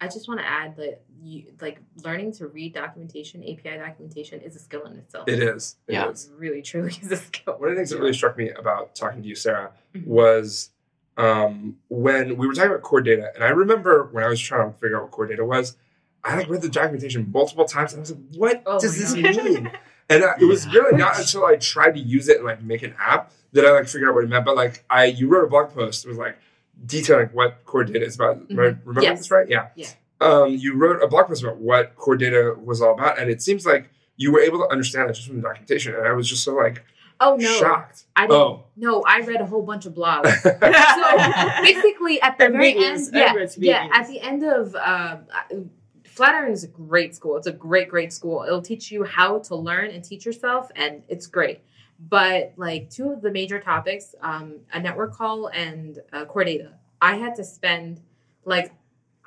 I 0.00 0.06
just 0.06 0.28
want 0.28 0.40
to 0.40 0.46
add 0.46 0.76
that 0.76 1.02
you 1.20 1.46
like 1.60 1.80
learning 2.04 2.32
to 2.34 2.46
read 2.46 2.72
documentation, 2.74 3.42
API 3.42 3.78
documentation, 3.78 4.40
is 4.40 4.54
a 4.54 4.60
skill 4.60 4.84
in 4.86 4.96
itself. 4.96 5.28
It 5.28 5.42
is. 5.42 5.76
It 5.88 5.94
Yeah. 5.94 6.08
is. 6.10 6.30
Really, 6.36 6.62
truly 6.62 6.90
is 7.02 7.10
a 7.10 7.16
skill. 7.16 7.54
One 7.58 7.70
of 7.70 7.74
the 7.74 7.80
things 7.80 7.90
that 7.90 7.98
really 7.98 8.12
struck 8.12 8.36
me 8.36 8.50
about 8.50 8.94
talking 8.94 9.22
to 9.22 9.28
you, 9.28 9.34
Sarah, 9.34 9.72
Mhm. 9.94 10.06
was 10.06 10.70
um, 11.18 11.76
when 11.88 12.36
we 12.36 12.46
were 12.46 12.54
talking 12.54 12.70
about 12.70 12.82
core 12.82 13.00
data. 13.02 13.30
And 13.34 13.44
I 13.44 13.48
remember 13.48 14.08
when 14.12 14.24
I 14.24 14.28
was 14.28 14.40
trying 14.40 14.72
to 14.72 14.78
figure 14.78 14.96
out 14.96 15.02
what 15.02 15.10
core 15.10 15.26
data 15.26 15.44
was, 15.44 15.76
I 16.24 16.36
like 16.36 16.48
read 16.48 16.62
the 16.62 16.68
documentation 16.68 17.30
multiple 17.32 17.64
times. 17.64 17.92
And 17.92 17.98
I 17.98 18.02
was 18.02 18.10
like, 18.12 18.20
what 18.36 18.62
Oh 18.66 18.80
does 18.80 18.96
this 18.98 19.14
God. 19.14 19.22
mean? 19.22 19.70
And 20.08 20.22
uh, 20.24 20.34
it 20.40 20.44
was 20.44 20.64
Yeah. 20.66 20.72
really 20.80 20.96
not 20.96 21.18
until 21.18 21.44
I 21.44 21.56
tried 21.56 21.94
to 21.94 22.00
use 22.00 22.28
it 22.28 22.36
and 22.38 22.46
like 22.46 22.62
make 22.62 22.82
an 22.82 22.94
app 22.98 23.32
that 23.52 23.64
I 23.66 23.72
like 23.72 23.88
figured 23.88 24.08
out 24.08 24.14
what 24.14 24.24
it 24.24 24.30
meant. 24.30 24.44
But 24.44 24.56
like 24.56 24.84
I, 24.88 25.06
you 25.06 25.28
wrote 25.28 25.44
a 25.44 25.48
blog 25.48 25.70
post. 25.74 26.04
It 26.04 26.08
was 26.08 26.18
like 26.18 26.38
detailing 26.86 27.28
what 27.32 27.64
core 27.64 27.84
data 27.84 28.04
is 28.04 28.14
about. 28.14 28.36
Am 28.36 28.46
I 28.50 28.62
Mhm. 28.62 28.78
remember 28.84 29.02
Yes. 29.02 29.18
this 29.18 29.30
right? 29.30 29.48
Yeah. 29.48 29.68
Yeah. 29.74 29.88
Um, 30.20 30.50
you 30.54 30.74
wrote 30.76 31.02
a 31.02 31.06
blog 31.08 31.26
post 31.28 31.42
about 31.42 31.56
what 31.58 31.94
core 31.96 32.16
data 32.16 32.54
was 32.62 32.80
all 32.82 32.92
about, 32.94 33.18
and 33.18 33.30
it 33.30 33.40
seems 33.42 33.64
like 33.66 33.88
you 34.16 34.32
were 34.32 34.40
able 34.40 34.58
to 34.58 34.68
understand 34.70 35.08
it 35.10 35.14
just 35.14 35.26
from 35.28 35.36
the 35.36 35.42
documentation. 35.42 35.94
And 35.94 36.06
I 36.06 36.12
was 36.12 36.28
just 36.28 36.42
so 36.44 36.54
like 36.54 36.84
Oh 37.20 37.36
no, 37.36 37.52
shocked. 37.58 38.04
I 38.14 38.22
didn't. 38.26 38.36
Oh. 38.36 38.64
No, 38.76 39.02
I 39.02 39.20
read 39.20 39.40
a 39.40 39.46
whole 39.46 39.62
bunch 39.62 39.86
of 39.86 39.94
blogs. 39.94 40.32
so 40.42 41.62
basically, 41.62 42.20
at 42.22 42.38
the 42.38 42.44
And 42.44 42.54
very 42.54 42.74
videos, 42.74 43.06
end, 43.06 43.10
yeah, 43.12 43.34
yeah, 43.58 43.88
videos. 43.88 43.90
at 43.92 44.06
the 44.06 44.20
end 44.20 44.44
of 44.44 44.74
um, 44.76 45.26
uh, 45.32 45.56
Flatiron 46.04 46.52
is 46.52 46.64
a 46.64 46.68
great 46.68 47.14
school. 47.14 47.36
It's 47.36 47.46
a 47.46 47.52
great, 47.52 47.88
great 47.88 48.12
school. 48.12 48.44
It'll 48.46 48.62
teach 48.62 48.90
you 48.90 49.04
how 49.04 49.38
to 49.40 49.56
learn 49.56 49.90
and 49.90 50.02
teach 50.04 50.24
yourself, 50.24 50.70
and 50.76 51.02
it's 51.08 51.26
great. 51.26 51.60
But 51.98 52.52
like 52.56 52.90
two 52.90 53.10
of 53.10 53.20
the 53.22 53.30
major 53.32 53.58
topics, 53.58 54.14
um, 54.20 54.56
a 54.72 54.80
network 54.80 55.12
call 55.14 55.48
and 55.48 55.98
uh, 56.12 56.24
core 56.26 56.44
data, 56.44 56.72
I 57.00 57.16
had 57.16 57.34
to 57.36 57.44
spend 57.44 58.00
like 58.44 58.72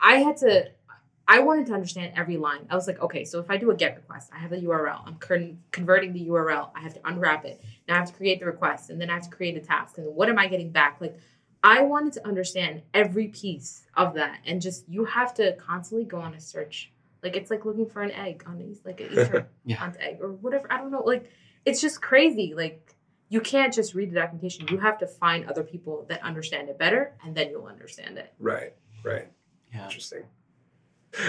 I 0.01 0.15
had 0.15 0.37
to. 0.37 0.69
I 1.33 1.39
wanted 1.39 1.65
to 1.67 1.73
understand 1.73 2.11
every 2.17 2.35
line. 2.35 2.67
I 2.69 2.75
was 2.75 2.87
like, 2.87 3.01
okay, 3.01 3.23
so 3.23 3.39
if 3.39 3.49
I 3.49 3.55
do 3.55 3.71
a 3.71 3.75
GET 3.75 3.95
request, 3.95 4.29
I 4.35 4.39
have 4.39 4.51
a 4.51 4.57
URL. 4.57 5.01
I'm 5.07 5.15
con- 5.15 5.59
converting 5.71 6.11
the 6.11 6.27
URL. 6.27 6.69
I 6.75 6.81
have 6.81 6.93
to 6.95 6.99
unwrap 7.07 7.45
it. 7.45 7.61
Now 7.87 7.95
I 7.95 7.99
have 7.99 8.07
to 8.09 8.13
create 8.13 8.41
the 8.41 8.47
request, 8.47 8.89
and 8.89 8.99
then 8.99 9.09
I 9.09 9.13
have 9.13 9.23
to 9.23 9.29
create 9.29 9.55
a 9.55 9.61
task. 9.61 9.97
And 9.97 10.13
what 10.13 10.27
am 10.27 10.37
I 10.37 10.47
getting 10.47 10.71
back? 10.71 10.97
Like, 10.99 11.17
I 11.63 11.83
wanted 11.83 12.11
to 12.13 12.27
understand 12.27 12.81
every 12.93 13.29
piece 13.29 13.83
of 13.95 14.15
that, 14.15 14.39
and 14.45 14.61
just 14.61 14.89
you 14.89 15.05
have 15.05 15.33
to 15.35 15.53
constantly 15.55 16.05
go 16.05 16.19
on 16.19 16.33
a 16.33 16.39
search. 16.41 16.91
Like 17.23 17.37
it's 17.37 17.49
like 17.49 17.63
looking 17.63 17.85
for 17.85 18.01
an 18.01 18.11
egg 18.11 18.43
on 18.47 18.57
these, 18.57 18.81
like 18.83 18.99
an 18.99 19.07
Easter 19.11 19.47
Yeah. 19.63 19.77
hunt 19.77 19.95
egg 20.01 20.17
or 20.21 20.33
whatever. 20.33 20.67
I 20.73 20.77
don't 20.79 20.91
know. 20.91 21.03
Like 21.03 21.31
it's 21.65 21.79
just 21.79 22.01
crazy. 22.01 22.53
Like 22.57 22.95
you 23.29 23.39
can't 23.39 23.73
just 23.73 23.93
read 23.93 24.11
the 24.11 24.15
documentation. 24.15 24.67
You 24.67 24.79
have 24.79 24.97
to 24.99 25.07
find 25.07 25.45
other 25.45 25.63
people 25.63 26.05
that 26.09 26.21
understand 26.23 26.67
it 26.67 26.77
better, 26.77 27.13
and 27.23 27.33
then 27.37 27.51
you'll 27.51 27.67
understand 27.67 28.17
it. 28.17 28.33
Right, 28.37 28.73
right. 29.05 29.27
yeah. 29.73 29.85
Interesting. 29.85 30.23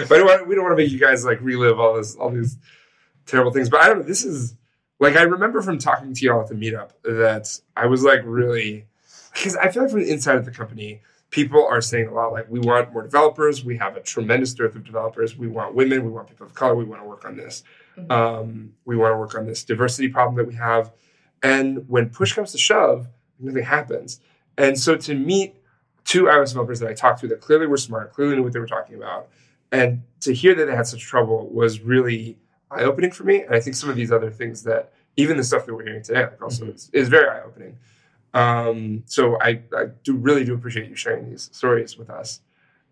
But 0.07 0.17
don't 0.17 0.47
we 0.47 0.55
don't 0.55 0.63
want 0.63 0.77
to 0.77 0.83
make 0.83 0.91
you 0.91 0.99
guys 0.99 1.25
like 1.25 1.41
relive 1.41 1.79
all 1.79 1.95
this, 1.95 2.15
all 2.15 2.29
these 2.29 2.57
terrible 3.25 3.51
things. 3.51 3.69
But 3.69 3.81
I 3.81 3.87
don't 3.87 3.99
know. 3.99 4.03
This 4.05 4.23
is 4.23 4.55
like 4.99 5.15
I 5.15 5.23
remember 5.23 5.61
from 5.61 5.77
talking 5.77 6.13
to 6.13 6.25
y'all 6.25 6.41
at 6.41 6.47
the 6.47 6.55
meetup 6.55 6.91
that 7.03 7.59
I 7.75 7.87
was 7.87 8.03
like 8.03 8.21
really 8.23 8.85
because 9.33 9.55
I 9.55 9.69
feel 9.69 9.83
like 9.83 9.91
from 9.91 10.01
the 10.01 10.11
inside 10.11 10.35
of 10.37 10.45
the 10.45 10.51
company, 10.51 11.01
people 11.31 11.65
are 11.65 11.81
saying 11.81 12.07
a 12.07 12.13
lot 12.13 12.31
like 12.31 12.49
we 12.49 12.59
want 12.59 12.93
more 12.93 13.01
developers. 13.03 13.65
We 13.65 13.77
have 13.77 13.97
a 13.97 14.01
tremendous 14.01 14.53
dearth 14.53 14.75
of 14.75 14.85
developers. 14.85 15.35
We 15.37 15.47
want 15.47 15.73
women. 15.75 16.03
We 16.05 16.11
want 16.11 16.29
people 16.29 16.45
of 16.45 16.53
color. 16.53 16.75
We 16.75 16.85
want 16.85 17.01
to 17.01 17.07
work 17.07 17.25
on 17.25 17.35
this. 17.35 17.63
Mhm. 17.97 18.11
Um, 18.11 18.73
we 18.85 18.95
want 18.95 19.13
to 19.13 19.17
work 19.17 19.35
on 19.35 19.45
this 19.45 19.63
diversity 19.63 20.07
problem 20.07 20.35
that 20.35 20.47
we 20.47 20.55
have. 20.55 20.91
And 21.41 21.89
when 21.89 22.09
push 22.09 22.33
comes 22.33 22.51
to 22.53 22.57
shove, 22.57 23.07
nothing 23.39 23.63
happens. 23.63 24.21
And 24.57 24.79
so 24.79 24.95
to 24.95 25.13
meet 25.13 25.55
two 26.05 26.23
iOS 26.23 26.49
developers 26.49 26.79
that 26.79 26.89
I 26.89 26.93
talked 26.93 27.19
to 27.21 27.27
that 27.29 27.41
clearly 27.41 27.67
were 27.67 27.77
smart, 27.77 28.13
clearly 28.13 28.35
knew 28.35 28.43
what 28.43 28.53
they 28.53 28.59
were 28.59 28.67
talking 28.67 28.95
about, 28.95 29.27
and 29.73 30.03
to 30.21 30.33
hear 30.33 30.53
that 30.55 30.65
they 30.65 30.75
had 30.75 30.87
such 30.87 31.01
trouble 31.01 31.49
was 31.49 31.81
really 31.81 32.37
eye 32.71 32.83
opening 32.83 33.11
for 33.11 33.23
me. 33.23 33.41
And 33.41 33.53
I 33.55 33.59
think 33.59 33.75
some 33.75 33.89
of 33.89 33.95
these 33.95 34.11
other 34.11 34.29
things 34.29 34.63
that 34.63 34.93
even 35.17 35.35
the 35.35 35.43
stuff 35.43 35.65
that 35.65 35.73
we're 35.73 35.83
hearing 35.83 36.03
today, 36.03 36.21
like 36.21 36.41
also 36.41 36.67
is, 36.67 36.89
is 36.93 37.09
very 37.09 37.27
eye 37.27 37.41
opening. 37.41 37.77
Um, 38.35 39.03
so 39.05 39.37
I, 39.41 39.61
I 39.75 39.85
do 40.03 40.15
really 40.15 40.43
do 40.43 40.53
appreciate 40.53 40.89
you 40.89 40.95
sharing 40.95 41.29
these 41.29 41.49
stories 41.51 41.97
with 41.97 42.09
us. 42.09 42.41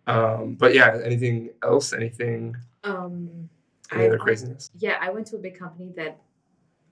Um, 0.07 0.55
but 0.55 0.73
yeah, 0.73 0.99
anything 1.03 1.51
else? 1.63 1.93
Anything? 1.93 2.57
Um, 2.83 3.49
Any 3.91 4.07
other 4.07 4.17
craziness? 4.17 4.71
yeah, 4.79 4.97
I 4.99 5.11
went 5.11 5.27
to 5.27 5.35
a 5.35 5.39
big 5.39 5.57
company 5.57 5.93
that 5.95 6.19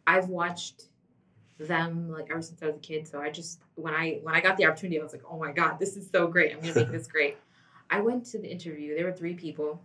I've 0.06 0.30
watched 0.30 0.84
them 1.60 2.10
like 2.10 2.28
ever 2.32 2.42
since 2.42 2.62
I 2.62 2.68
was 2.68 2.76
a 2.76 2.80
kid. 2.80 3.08
So 3.08 3.20
I 3.20 3.32
just 3.32 3.60
when 3.76 3.94
I 3.94 4.20
when 4.22 4.36
I 4.36 4.40
got 4.40 4.58
the 4.58 4.66
opportunity, 4.66 5.00
I 5.00 5.04
was 5.04 5.14
like, 5.14 5.24
oh 5.30 5.38
my 5.38 5.52
god, 5.52 5.80
this 5.80 5.98
is 5.98 6.10
so 6.10 6.28
great. 6.28 6.54
I'm 6.54 6.62
gonna 6.62 6.76
make 6.76 6.92
this 6.92 7.08
great. 7.08 7.38
I 7.90 8.02
went 8.02 8.26
to 8.28 8.40
the 8.40 8.50
interview. 8.50 8.96
There 8.96 9.06
were 9.06 9.14
three 9.14 9.34
people, 9.34 9.82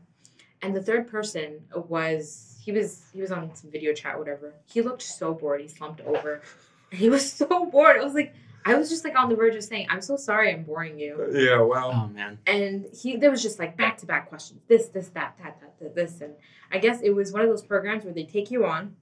and 0.63 0.75
the 0.75 0.83
third 0.83 1.09
person 1.09 1.61
was 1.75 2.59
he 2.65 2.73
was 2.73 3.03
he 3.13 3.21
was 3.21 3.33
on 3.33 3.55
some 3.55 3.71
video 3.71 3.93
chat, 3.93 4.19
whatever. 4.19 4.55
He 4.67 4.83
looked 4.83 5.03
so 5.03 5.35
bored. 5.35 5.61
He 5.61 5.69
slumped 5.69 6.01
over. 6.03 6.43
He 6.91 7.11
was 7.11 7.33
so 7.33 7.67
bored. 7.67 7.97
I 7.99 8.05
was 8.05 8.15
like, 8.15 8.33
I 8.65 8.77
was 8.77 8.89
just 8.89 9.03
like 9.03 9.19
on 9.19 9.29
the 9.29 9.35
verge 9.35 9.57
of 9.57 9.65
saying, 9.65 9.89
I'm 9.91 10.01
so 10.01 10.17
sorry 10.17 10.53
I'm 10.53 10.63
boring 10.63 10.97
you. 10.97 11.17
Uh, 11.19 11.37
yeah, 11.37 11.61
well, 11.61 11.91
Oh 11.93 12.07
man. 12.07 12.39
And 12.47 12.87
he 12.95 13.17
there 13.17 13.33
was 13.33 13.43
just 13.43 13.59
like 13.59 13.77
back 13.77 13.99
to 13.99 14.07
back 14.07 14.29
questions. 14.29 14.61
This, 14.69 14.89
this, 14.89 15.09
that, 15.09 15.37
that, 15.43 15.61
that, 15.61 15.79
that, 15.81 15.95
this. 15.97 16.21
And 16.21 16.35
I 16.71 16.79
guess 16.79 17.01
it 17.01 17.11
was 17.11 17.33
one 17.33 17.43
of 17.43 17.49
those 17.49 17.63
programs 17.63 18.05
where 18.05 18.15
they 18.15 18.23
take 18.23 18.53
you 18.53 18.65
on, 18.65 18.95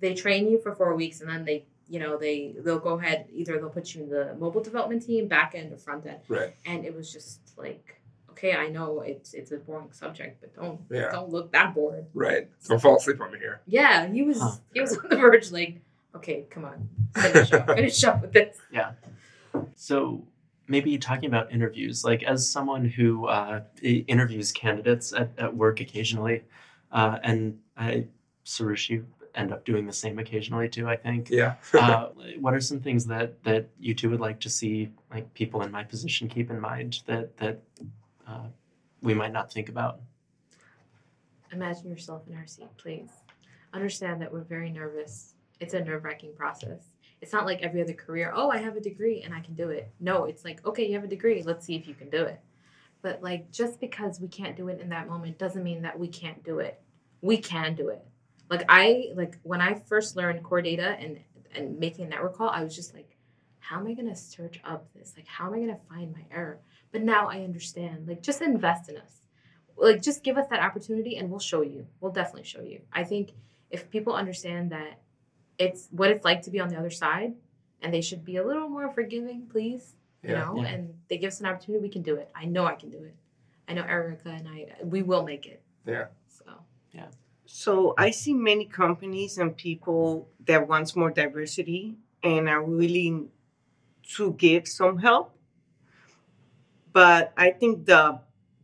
they 0.00 0.12
train 0.12 0.50
you 0.50 0.60
for 0.60 0.74
four 0.74 0.94
weeks, 0.94 1.22
and 1.22 1.30
then 1.30 1.46
they 1.46 1.64
you 1.90 1.98
know, 1.98 2.16
they 2.16 2.54
they'll 2.60 2.78
go 2.78 2.98
ahead 2.98 3.26
either 3.32 3.58
they'll 3.58 3.68
put 3.68 3.94
you 3.94 4.04
in 4.04 4.08
the 4.08 4.36
mobile 4.38 4.62
development 4.62 5.02
team, 5.02 5.26
back 5.26 5.54
end 5.56 5.72
or 5.72 5.76
front 5.76 6.06
end. 6.06 6.20
right. 6.28 6.54
And 6.64 6.84
it 6.84 6.94
was 6.94 7.12
just 7.12 7.40
like, 7.56 7.99
okay, 8.40 8.54
I 8.56 8.68
know 8.68 9.00
it's 9.02 9.34
it's 9.34 9.52
a 9.52 9.58
boring 9.58 9.92
subject, 9.92 10.40
but 10.40 10.54
don't 10.54 10.80
Yeah. 10.90 11.10
don't 11.12 11.30
look 11.30 11.52
that 11.52 11.74
bored. 11.74 12.06
Right. 12.14 12.48
Don't 12.66 12.80
fall 12.80 12.96
asleep 12.96 13.20
on 13.20 13.32
me 13.32 13.38
here. 13.38 13.60
Yeah, 13.66 14.06
he 14.08 14.22
was 14.22 14.40
Huh. 14.40 14.52
he 14.72 14.80
was 14.80 14.96
on 14.96 15.08
the 15.10 15.16
verge 15.16 15.50
like, 15.52 15.80
okay, 16.14 16.46
come 16.50 16.64
on, 16.64 16.88
finish 17.14 17.52
up, 17.52 17.66
finish 17.76 18.04
up 18.04 18.22
with 18.22 18.32
this. 18.32 18.56
Yeah. 18.72 18.92
So 19.74 20.24
maybe 20.68 20.96
talking 20.98 21.28
about 21.28 21.52
interviews, 21.52 22.04
like 22.04 22.22
as 22.22 22.48
someone 22.48 22.84
who 22.86 23.26
uh, 23.26 23.60
interviews 23.82 24.52
candidates 24.52 25.12
at, 25.12 25.30
at 25.38 25.54
work 25.54 25.80
occasionally, 25.80 26.44
uh, 26.92 27.18
and 27.22 27.58
I, 27.76 28.06
Soroush, 28.46 28.88
you 28.88 29.06
end 29.34 29.52
up 29.52 29.64
doing 29.64 29.86
the 29.86 29.92
same 29.92 30.18
occasionally 30.18 30.68
too. 30.68 30.88
I 30.88 30.96
think. 30.96 31.28
Yeah. 31.30 31.54
uh, 31.74 32.08
what 32.40 32.54
are 32.54 32.60
some 32.60 32.80
things 32.80 33.04
that 33.06 33.42
that 33.44 33.68
you 33.78 33.94
two 33.94 34.08
would 34.10 34.20
like 34.20 34.40
to 34.40 34.48
see 34.50 34.90
like 35.12 35.32
people 35.34 35.60
in 35.62 35.70
my 35.70 35.84
position 35.84 36.28
keep 36.28 36.50
in 36.50 36.58
mind 36.58 37.00
that 37.06 37.36
that 37.36 37.60
uh, 38.30 38.46
we 39.02 39.14
might 39.14 39.32
not 39.32 39.52
think 39.52 39.68
about? 39.68 40.00
Imagine 41.52 41.90
yourself 41.90 42.22
in 42.28 42.36
our 42.36 42.46
seat, 42.46 42.68
please. 42.76 43.10
Understand 43.72 44.20
that 44.22 44.32
we're 44.32 44.42
very 44.42 44.70
nervous. 44.70 45.34
It's 45.58 45.74
a 45.74 45.80
nerve 45.80 46.04
wracking 46.04 46.34
process. 46.34 46.84
It's 47.20 47.32
not 47.32 47.44
like 47.44 47.60
every 47.62 47.82
other 47.82 47.92
career, 47.92 48.32
oh, 48.34 48.50
I 48.50 48.58
have 48.58 48.76
a 48.76 48.80
degree 48.80 49.22
and 49.22 49.34
I 49.34 49.40
can 49.40 49.54
do 49.54 49.68
it. 49.68 49.90
No, 50.00 50.24
it's 50.24 50.44
like, 50.44 50.64
okay, 50.64 50.86
you 50.86 50.94
have 50.94 51.04
a 51.04 51.08
degree, 51.08 51.42
let's 51.42 51.66
see 51.66 51.74
if 51.74 51.86
you 51.86 51.94
can 51.94 52.08
do 52.08 52.22
it. 52.22 52.40
But 53.02 53.22
like, 53.22 53.50
just 53.50 53.80
because 53.80 54.20
we 54.20 54.28
can't 54.28 54.56
do 54.56 54.68
it 54.68 54.80
in 54.80 54.88
that 54.90 55.08
moment 55.08 55.38
doesn't 55.38 55.62
mean 55.62 55.82
that 55.82 55.98
we 55.98 56.08
can't 56.08 56.42
do 56.44 56.60
it. 56.60 56.80
We 57.20 57.36
can 57.36 57.74
do 57.74 57.88
it. 57.88 58.04
Like, 58.48 58.64
I, 58.68 59.10
like, 59.14 59.38
when 59.42 59.60
I 59.60 59.74
first 59.74 60.16
learned 60.16 60.42
core 60.42 60.62
data 60.62 60.96
and, 60.98 61.20
and 61.54 61.78
making 61.78 62.06
a 62.06 62.08
network 62.08 62.36
call, 62.36 62.48
I 62.48 62.64
was 62.64 62.74
just 62.74 62.94
like, 62.94 63.16
how 63.58 63.78
am 63.78 63.86
I 63.86 63.94
going 63.94 64.08
to 64.08 64.16
search 64.16 64.60
up 64.64 64.88
this? 64.94 65.12
Like, 65.16 65.26
how 65.26 65.46
am 65.46 65.54
I 65.54 65.56
going 65.58 65.68
to 65.68 65.80
find 65.88 66.12
my 66.12 66.24
error? 66.32 66.58
But 66.92 67.02
now 67.02 67.28
I 67.28 67.42
understand. 67.42 68.08
Like, 68.08 68.22
just 68.22 68.40
invest 68.42 68.88
in 68.88 68.96
us 68.96 69.16
like 69.76 70.02
just 70.02 70.22
give 70.22 70.36
us 70.36 70.46
that 70.50 70.60
opportunity 70.60 71.16
and 71.16 71.30
we'll 71.30 71.38
show 71.40 71.62
you 71.62 71.86
we'll 72.00 72.12
definitely 72.12 72.44
show 72.44 72.60
you 72.60 72.80
i 72.92 73.02
think 73.02 73.30
if 73.70 73.88
people 73.90 74.12
understand 74.12 74.70
that 74.72 75.00
it's 75.58 75.88
what 75.90 76.10
it's 76.10 76.22
like 76.24 76.42
to 76.42 76.50
be 76.50 76.60
on 76.60 76.68
the 76.68 76.76
other 76.76 76.90
side 76.90 77.32
and 77.80 77.94
they 77.94 78.02
should 78.02 78.22
be 78.22 78.36
a 78.36 78.46
little 78.46 78.68
more 78.68 78.90
forgiving 78.90 79.46
please 79.50 79.94
you 80.22 80.30
Yeah. 80.30 80.40
know 80.40 80.62
Yeah. 80.62 80.68
and 80.68 80.94
they 81.08 81.16
give 81.16 81.28
us 81.28 81.40
an 81.40 81.46
opportunity 81.46 81.80
we 81.82 81.88
can 81.88 82.02
do 82.02 82.16
it 82.16 82.30
i 82.34 82.44
know 82.44 82.66
i 82.66 82.74
can 82.74 82.90
do 82.90 83.02
it 83.02 83.14
i 83.68 83.72
know 83.72 83.82
erica 83.82 84.28
and 84.28 84.46
i 84.46 84.66
we 84.84 85.02
will 85.02 85.22
make 85.24 85.46
it 85.46 85.62
Yeah. 85.86 86.08
so 86.28 86.44
yeah. 86.92 87.08
So 87.46 87.94
I 87.98 88.10
see 88.10 88.34
many 88.34 88.64
companies 88.66 89.38
and 89.38 89.56
people 89.56 90.28
that 90.44 90.68
wants 90.68 90.94
more 90.94 91.10
diversity 91.10 91.96
and 92.22 92.48
are 92.48 92.62
willing 92.62 93.30
to 94.16 94.32
give 94.34 94.68
some 94.68 94.98
help. 94.98 95.34
But 96.92 97.32
I 97.36 97.50
think 97.50 97.86
the 97.86 98.20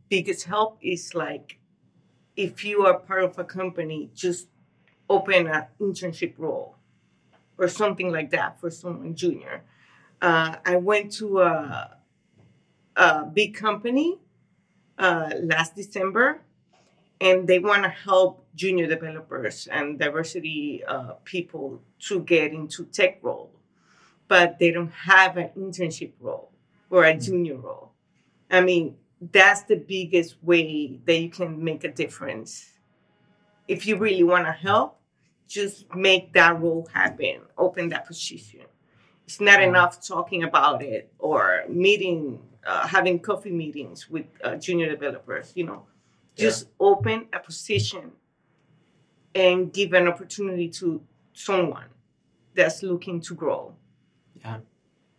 biggest 0.08 0.44
help 0.44 0.78
is 0.80 1.14
like 1.14 1.58
if 2.36 2.64
you 2.64 2.84
are 2.86 2.98
part 2.98 3.24
of 3.24 3.38
a 3.38 3.44
company, 3.44 4.10
just 4.14 4.48
open 5.08 5.46
an 5.46 5.64
internship 5.80 6.34
role 6.36 6.76
or 7.58 7.68
something 7.68 8.10
like 8.10 8.30
that 8.30 8.60
for 8.60 8.70
someone 8.70 9.14
junior. 9.14 9.62
Uh, 10.20 10.56
I 10.64 10.76
went 10.76 11.12
to 11.12 11.40
a, 11.40 11.96
a 12.96 13.24
big 13.24 13.54
company 13.54 14.18
uh, 14.98 15.30
last 15.40 15.74
December 15.74 16.42
and 17.20 17.48
they 17.48 17.58
want 17.58 17.84
to 17.84 17.88
help 17.88 18.44
junior 18.54 18.86
developers 18.86 19.66
and 19.68 19.98
diversity 19.98 20.82
uh, 20.84 21.12
people 21.24 21.80
to 22.00 22.20
get 22.20 22.52
into 22.52 22.84
tech 22.84 23.18
role. 23.22 23.50
But 24.28 24.58
they 24.58 24.72
don't 24.72 24.90
have 24.90 25.36
an 25.36 25.50
internship 25.56 26.12
role 26.20 26.50
or 26.90 27.04
a 27.04 27.16
junior 27.16 27.56
role 27.56 27.92
i 28.50 28.60
mean 28.60 28.96
that's 29.20 29.62
the 29.62 29.76
biggest 29.76 30.36
way 30.42 31.00
that 31.06 31.18
you 31.18 31.30
can 31.30 31.62
make 31.62 31.84
a 31.84 31.90
difference. 31.90 32.72
If 33.68 33.86
you 33.86 33.96
really 33.96 34.22
want 34.22 34.46
to 34.46 34.52
help 34.52 35.00
just 35.48 35.86
make 35.94 36.32
that 36.32 36.60
role 36.60 36.88
happen 36.92 37.40
open 37.56 37.88
that 37.90 38.06
position. 38.06 38.62
It's 39.26 39.40
not 39.40 39.62
enough 39.62 40.04
talking 40.06 40.42
about 40.42 40.82
it 40.82 41.12
or 41.18 41.64
meeting 41.68 42.40
uh, 42.66 42.86
having 42.86 43.20
coffee 43.20 43.52
meetings 43.52 44.10
with 44.10 44.26
uh, 44.42 44.56
junior 44.56 44.90
developers 44.90 45.52
you 45.54 45.64
know. 45.64 45.84
Just 46.36 46.68
open 46.78 47.28
a 47.32 47.38
position 47.38 48.12
and 49.34 49.72
give 49.72 49.94
an 49.94 50.06
opportunity 50.06 50.68
to 50.68 51.00
someone 51.32 51.86
that's 52.54 52.82
looking 52.82 53.20
to 53.22 53.34
grow. 53.34 53.74
Yeah. 54.34 54.58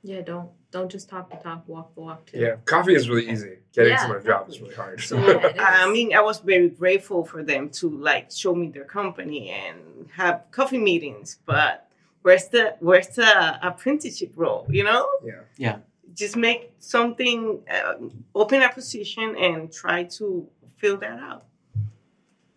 Yeah 0.03 0.21
don't 0.21 0.51
don't 0.71 0.91
just 0.91 1.07
talk 1.09 1.29
the 1.29 1.37
talk 1.37 1.67
walk 1.67 1.93
the 1.95 2.01
walk 2.01 2.25
too 2.25 2.39
Yeah. 2.39 2.55
Coffee 2.65 2.93
is 2.93 3.09
really 3.09 3.29
easy. 3.29 3.57
Getting 3.73 3.93
Yeah, 3.93 3.99
someone 4.01 4.19
a 4.19 4.23
job 4.23 4.49
is 4.49 4.59
really 4.61 4.75
hard. 4.75 4.99
So- 5.01 5.17
Yeah, 5.27 5.47
it 5.47 5.55
is. 5.55 5.61
I 5.61 5.89
mean, 5.91 6.13
I 6.13 6.21
was 6.21 6.39
very 6.39 6.69
grateful 6.69 7.23
for 7.25 7.41
them 7.43 7.69
to 7.79 7.89
like 7.89 8.31
show 8.31 8.53
me 8.53 8.67
their 8.69 8.85
company 8.85 9.49
and 9.49 10.09
have 10.11 10.43
coffee 10.51 10.77
meetings, 10.79 11.39
but 11.45 11.87
where's 12.21 12.47
the 12.49 12.75
where's 12.79 13.07
the 13.09 13.67
apprenticeship 13.67 14.33
role? 14.35 14.65
You 14.69 14.83
know, 14.83 15.07
yeah. 15.23 15.41
Yeah. 15.57 15.77
just 16.13 16.35
make 16.35 16.73
something, 16.79 17.61
uh, 17.71 17.93
open 18.35 18.61
a 18.61 18.69
position 18.73 19.35
and 19.37 19.71
try 19.71 20.03
to 20.19 20.47
fill 20.77 20.97
that 20.97 21.17
out. 21.29 21.43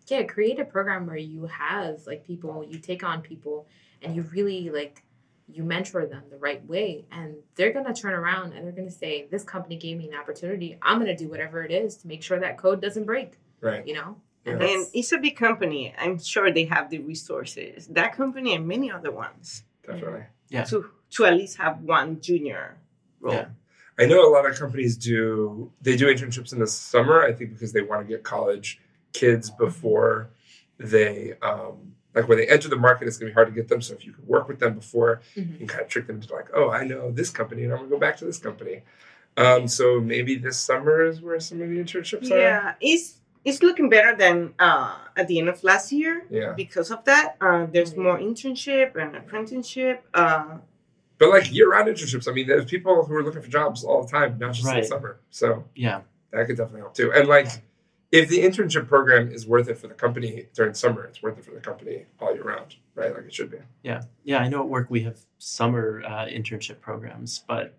yeah 0.07 0.23
create 0.23 0.59
a 0.59 0.65
program 0.65 1.05
where 1.07 1.15
you 1.33 1.45
have 1.45 1.93
like 2.09 2.21
people 2.31 2.53
you 2.71 2.77
take 2.79 3.03
on 3.11 3.21
people 3.21 3.57
and 4.01 4.09
you 4.15 4.21
really 4.37 4.69
like 4.69 4.95
you 5.53 5.63
mentor 5.63 6.05
them 6.05 6.23
the 6.29 6.37
right 6.37 6.65
way 6.67 7.05
and 7.11 7.35
they're 7.55 7.73
going 7.73 7.85
to 7.85 7.93
turn 7.93 8.13
around 8.13 8.53
and 8.53 8.65
they're 8.65 8.71
going 8.81 8.87
to 8.87 8.93
say 8.93 9.27
this 9.31 9.43
company 9.43 9.75
gave 9.75 9.97
me 9.97 10.07
an 10.09 10.15
opportunity 10.15 10.77
i'm 10.81 10.97
going 10.99 11.15
to 11.15 11.23
do 11.23 11.29
whatever 11.29 11.63
it 11.63 11.71
is 11.71 11.97
to 11.97 12.07
make 12.07 12.21
sure 12.23 12.39
that 12.39 12.57
code 12.57 12.81
doesn't 12.81 13.05
break 13.05 13.33
Right. 13.61 13.85
you 13.87 13.93
know 13.93 14.15
Yeah. 14.45 14.53
and 14.53 14.61
And 14.63 14.87
it's 14.93 15.11
a 15.11 15.19
big 15.19 15.35
company. 15.37 15.93
I'm 16.03 16.17
sure 16.19 16.51
they 16.51 16.65
have 16.65 16.89
the 16.89 16.99
resources. 16.99 17.87
That 17.99 18.15
company 18.15 18.55
and 18.55 18.67
many 18.67 18.89
other 18.91 19.11
ones 19.11 19.63
Definitely. 19.85 20.25
Yeah. 20.49 20.63
to 20.65 20.89
to 21.15 21.25
at 21.25 21.33
least 21.35 21.57
have 21.57 21.75
one 21.81 22.21
junior 22.21 22.77
role. 23.19 23.35
Yeah. 23.35 23.49
I 23.99 24.05
know 24.07 24.21
a 24.27 24.31
lot 24.35 24.45
of 24.49 24.57
companies 24.57 24.97
do 24.97 25.71
they 25.85 25.95
do 25.95 26.05
internships 26.07 26.53
in 26.53 26.59
the 26.59 26.65
summer, 26.67 27.21
I 27.29 27.33
think 27.33 27.51
because 27.53 27.71
they 27.75 27.81
want 27.83 27.99
to 28.03 28.07
get 28.13 28.23
college 28.23 28.79
kids 29.13 29.45
before 29.65 30.29
they 30.79 31.33
um 31.43 31.93
like 32.13 32.27
when 32.27 32.37
they 32.37 32.47
enter 32.47 32.67
the 32.69 32.75
market 32.75 33.07
it's 33.07 33.17
gonna 33.17 33.29
be 33.29 33.33
hard 33.33 33.47
to 33.47 33.53
get 33.53 33.67
them. 33.67 33.81
So 33.81 33.93
if 33.93 34.05
you 34.05 34.11
could 34.13 34.27
work 34.27 34.47
with 34.47 34.59
them 34.59 34.75
before, 34.75 35.21
Mhm. 35.35 35.51
you 35.53 35.57
can 35.59 35.67
kind 35.67 35.81
of 35.81 35.87
trick 35.87 36.07
them 36.07 36.17
into 36.17 36.33
like, 36.33 36.49
oh, 36.53 36.69
I 36.69 36.83
know 36.83 37.11
this 37.11 37.29
company 37.29 37.63
and 37.63 37.71
I'm 37.71 37.79
gonna 37.79 37.89
go 37.89 37.97
back 37.99 38.17
to 38.17 38.25
this 38.25 38.37
company. 38.39 38.83
Um, 39.37 39.67
so 39.67 39.99
maybe 40.01 40.35
this 40.35 40.57
summer 40.57 41.03
is 41.05 41.21
where 41.21 41.39
some 41.39 41.61
of 41.61 41.69
the 41.69 41.77
internships 41.77 42.29
are. 42.31 42.37
Yeah, 42.39 42.73
it's 42.81 43.17
it's 43.43 43.63
looking 43.63 43.89
better 43.89 44.15
than 44.15 44.53
uh, 44.59 44.95
at 45.17 45.27
the 45.27 45.39
end 45.39 45.49
of 45.49 45.63
last 45.63 45.91
year 45.91 46.25
Yeah. 46.29 46.53
because 46.55 46.91
of 46.91 47.03
that. 47.05 47.37
Uh, 47.41 47.65
there's 47.65 47.93
Mhm. 47.95 48.03
more 48.03 48.17
internship 48.19 48.95
and 48.95 49.15
apprenticeship. 49.15 50.03
Uh, 50.13 50.57
But 51.17 51.29
like 51.29 51.53
year 51.53 51.69
round 51.69 51.87
internships, 51.87 52.27
I 52.27 52.33
mean, 52.33 52.47
there's 52.47 52.65
people 52.65 53.05
who 53.05 53.13
are 53.15 53.23
looking 53.23 53.41
for 53.43 53.47
jobs 53.49 53.83
all 53.83 54.01
the 54.03 54.11
time, 54.11 54.37
not 54.39 54.53
just 54.53 54.67
in 54.67 54.75
the 54.81 54.83
summer. 54.83 55.19
So 55.29 55.65
Yeah. 55.75 56.01
that 56.31 56.45
could 56.47 56.57
definitely 56.57 56.81
help 56.81 56.93
too. 56.95 57.11
And 57.13 57.27
like, 57.27 57.47
if 58.11 58.27
the 58.29 58.39
internship 58.39 58.87
program 58.87 59.31
is 59.31 59.47
worth 59.47 59.67
it 59.69 59.77
for 59.77 59.87
the 59.87 59.93
company 59.93 60.47
during 60.53 60.73
summer, 60.73 61.03
it's 61.05 61.21
worth 61.23 61.37
it 61.37 61.45
for 61.45 61.51
the 61.51 61.59
company 61.61 62.05
all 62.19 62.33
year 62.33 62.43
round, 62.43 62.75
right? 62.95 63.13
Like 63.13 63.25
it 63.25 63.33
should 63.33 63.49
be. 63.51 63.57
Yeah. 63.83 64.01
Yeah. 64.23 64.39
I 64.39 64.49
know 64.49 64.61
at 64.61 64.67
work 64.69 64.89
we 64.89 65.01
have 65.03 65.17
summer 65.37 66.03
uh, 66.05 66.25
internship 66.25 66.81
programs, 66.81 67.43
but 67.47 67.77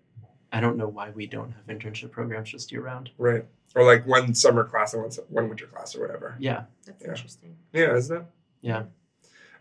I 0.53 0.61
don't 0.61 0.77
know 0.77 0.89
why 0.89 1.11
we 1.11 1.27
don't 1.27 1.53
have 1.53 1.67
internship 1.67 2.11
programs 2.11 2.51
just 2.51 2.73
year 2.73 2.83
round. 2.83 3.11
Right. 3.19 3.45
Or 3.75 3.85
like 3.85 4.07
one 4.07 4.35
summer 4.35 4.65
class 4.65 4.95
and 4.95 5.03
one, 5.03 5.13
one 5.29 5.49
winter 5.49 5.67
class 5.67 5.95
or 5.95 6.01
whatever. 6.01 6.37
Yeah. 6.39 6.65
that's 6.87 7.03
Yeah. 7.03 7.09
interesting 7.11 7.57
Yeah, 7.73 7.95
isn't 7.97 8.17
it? 8.17 8.25
Yeah. 8.63 8.83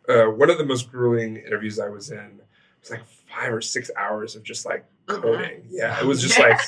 Uh, 0.08 0.26
one 0.26 0.50
of 0.50 0.58
the 0.58 0.66
most 0.66 0.91
grueling 0.91 1.38
interviews 1.38 1.80
I 1.80 1.89
was 1.89 2.12
in 2.12 2.39
was 2.82 2.91
like 2.91 3.04
five 3.30 3.54
or 3.54 3.62
six 3.62 3.91
hours 3.98 4.36
of 4.36 4.43
just 4.43 4.66
like 4.66 4.86
God. 5.06 5.22
coding. 5.22 5.64
Yeah, 5.70 6.00
it 6.00 6.06
was 6.06 6.22
just 6.22 6.39
like, 6.39 6.60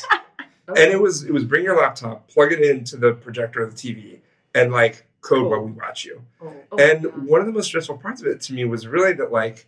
Okay. 0.70 0.84
and 0.84 0.92
it 0.94 1.02
was 1.02 1.24
it 1.24 1.34
was 1.34 1.44
bring 1.44 1.64
your 1.64 1.76
laptop, 1.78 2.28
plug 2.30 2.52
it 2.54 2.62
into 2.62 2.96
the 2.98 3.14
projector 3.14 3.62
of 3.62 3.76
the 3.76 3.94
TV, 3.94 4.20
and 4.56 4.72
like 4.72 5.06
code 5.22 5.40
Cool. 5.42 5.50
while 5.50 5.62
we 5.62 5.72
watch 5.72 6.06
you. 6.06 6.22
oh, 6.42 6.54
Oh, 6.72 6.78
and 6.78 7.04
God. 7.04 7.28
one 7.28 7.40
of 7.42 7.48
the 7.48 7.54
most 7.54 7.68
stressful 7.68 7.98
parts 7.98 8.22
of 8.22 8.28
it 8.28 8.42
to 8.42 8.54
me 8.54 8.66
was 8.66 8.88
really 8.88 9.14
that 9.14 9.32
like 9.32 9.68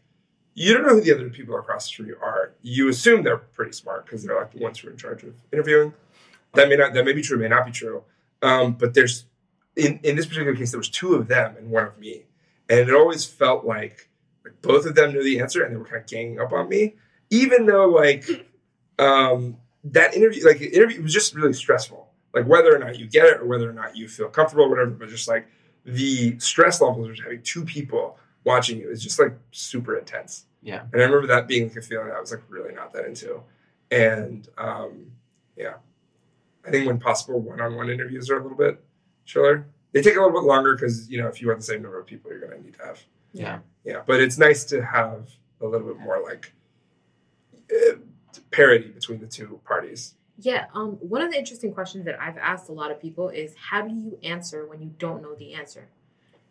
you 0.54 0.74
don't 0.74 0.84
know 0.84 0.94
who 0.96 1.02
the 1.02 1.14
other 1.14 1.30
people 1.30 1.58
across 1.58 1.90
from 1.90 2.06
you 2.08 2.18
are. 2.22 2.54
You 2.62 2.88
assume 2.88 3.24
they're 3.24 3.36
pretty 3.38 3.74
smart 3.74 4.06
because 4.06 4.24
they're 4.24 4.38
like 4.40 4.52
the 4.54 4.60
ones 4.60 4.80
who 4.80 4.88
are 4.88 4.92
in 4.92 4.98
charge 4.98 5.24
of 5.24 5.34
interviewing. 5.52 5.94
That 6.54 6.70
may 6.70 6.78
not 6.78 6.94
that 6.94 7.04
may 7.04 7.12
be 7.14 7.22
true, 7.22 7.38
may 7.38 7.50
not 7.50 7.66
be 7.66 7.72
true. 7.74 8.04
Um, 8.42 8.74
but 8.74 8.94
there's 8.94 9.26
in 9.76 10.00
in 10.04 10.16
this 10.16 10.26
particular 10.26 10.56
case 10.56 10.72
there 10.72 10.78
was 10.78 10.88
two 10.90 11.16
of 11.16 11.28
them 11.28 11.58
and 11.58 11.70
one 11.70 11.84
of 11.86 12.00
me, 12.00 12.24
and 12.70 12.80
it 12.80 12.94
always 12.94 13.26
felt 13.26 13.66
like 13.66 14.08
like 14.46 14.62
both 14.62 14.86
of 14.86 14.96
them 14.96 15.12
knew 15.12 15.24
the 15.24 15.42
answer 15.42 15.62
and 15.64 15.74
they 15.74 15.78
were 15.78 15.84
kind 15.84 15.98
of 16.04 16.08
ganging 16.08 16.40
up 16.40 16.54
on 16.54 16.70
me, 16.70 16.96
even 17.30 17.66
though 17.66 17.90
like 17.90 18.24
um, 18.98 19.58
that 19.86 20.16
interview, 20.16 20.46
like 20.46 20.60
the 20.60 20.68
interview, 20.68 21.02
was 21.02 21.14
just 21.14 21.36
really 21.36 21.54
stressful. 21.54 22.08
Like 22.34 22.48
whether 22.48 22.76
or 22.76 22.80
not 22.80 23.00
you 23.00 23.08
get 23.08 23.26
it 23.26 23.40
or 23.40 23.46
whether 23.46 23.70
or 23.70 23.74
not 23.74 23.96
you 23.96 24.08
feel 24.08 24.28
comfortable, 24.28 24.66
or 24.66 24.70
whatever. 24.70 24.92
But 24.92 25.10
just 25.10 25.28
like 25.28 25.48
the 25.86 26.38
stress 26.40 26.82
levels 26.82 27.08
of 27.08 27.24
having 27.24 27.42
two 27.44 27.64
people 27.64 28.18
watching 28.44 28.80
you 28.80 28.90
is 28.90 29.02
just 29.02 29.20
like 29.20 29.34
super 29.52 29.98
intense. 29.98 30.46
Yeah. 30.62 30.82
And 30.92 31.02
I 31.02 31.06
remember 31.06 31.28
that 31.28 31.48
being 31.48 31.68
like 31.68 31.78
a 31.78 31.82
feeling 31.82 32.12
I 32.12 32.20
was 32.20 32.32
like 32.32 32.42
really 32.50 32.74
not 32.74 32.92
that 32.94 33.06
into. 33.06 33.42
And 33.92 34.48
um, 34.58 35.12
yeah, 35.56 35.76
I 36.66 36.72
think 36.72 36.88
when 36.88 37.00
possible, 37.00 37.40
one-on-one 37.40 37.90
interviews 37.90 38.30
are 38.30 38.40
a 38.40 38.42
little 38.42 38.58
bit 38.58 38.84
chiller. 39.26 39.68
They 39.94 40.02
take 40.02 40.16
a 40.16 40.20
little 40.20 40.34
bit 40.34 40.46
longer 40.46 40.76
because 40.76 41.10
you 41.10 41.22
know 41.22 41.28
if 41.28 41.42
you 41.42 41.48
want 41.48 41.60
the 41.60 41.66
same 41.66 41.82
number 41.84 42.00
of 42.00 42.06
people, 42.06 42.32
you're 42.32 42.40
going 42.42 42.58
to 42.58 42.64
need 42.64 42.74
to 42.74 42.86
have 42.86 43.00
Yeah. 43.34 43.60
yeah. 43.86 44.02
But 44.06 44.20
it's 44.20 44.38
nice 44.38 44.66
to 44.66 44.84
have 44.84 45.30
a 45.62 45.66
little 45.66 45.88
bit 45.88 46.00
more 46.00 46.22
like 46.22 46.52
uh, 47.72 47.96
parity 48.52 48.90
between 48.90 49.20
the 49.20 49.28
two 49.28 49.60
parties. 49.66 50.14
Yeah, 50.38 50.66
um, 50.74 50.92
one 51.00 51.22
of 51.22 51.32
the 51.32 51.38
interesting 51.38 51.74
questions 51.74 52.06
that 52.06 52.20
I've 52.22 52.38
asked 52.38 52.68
a 52.70 52.74
lot 52.74 52.92
of 52.92 53.02
people 53.02 53.30
is 53.30 53.54
how 53.70 53.82
do 53.82 53.94
you 53.94 54.20
answer 54.24 54.68
when 54.68 54.82
you 54.82 54.92
don't 55.00 55.22
know 55.22 55.34
the 55.36 55.54
answer? 55.54 55.88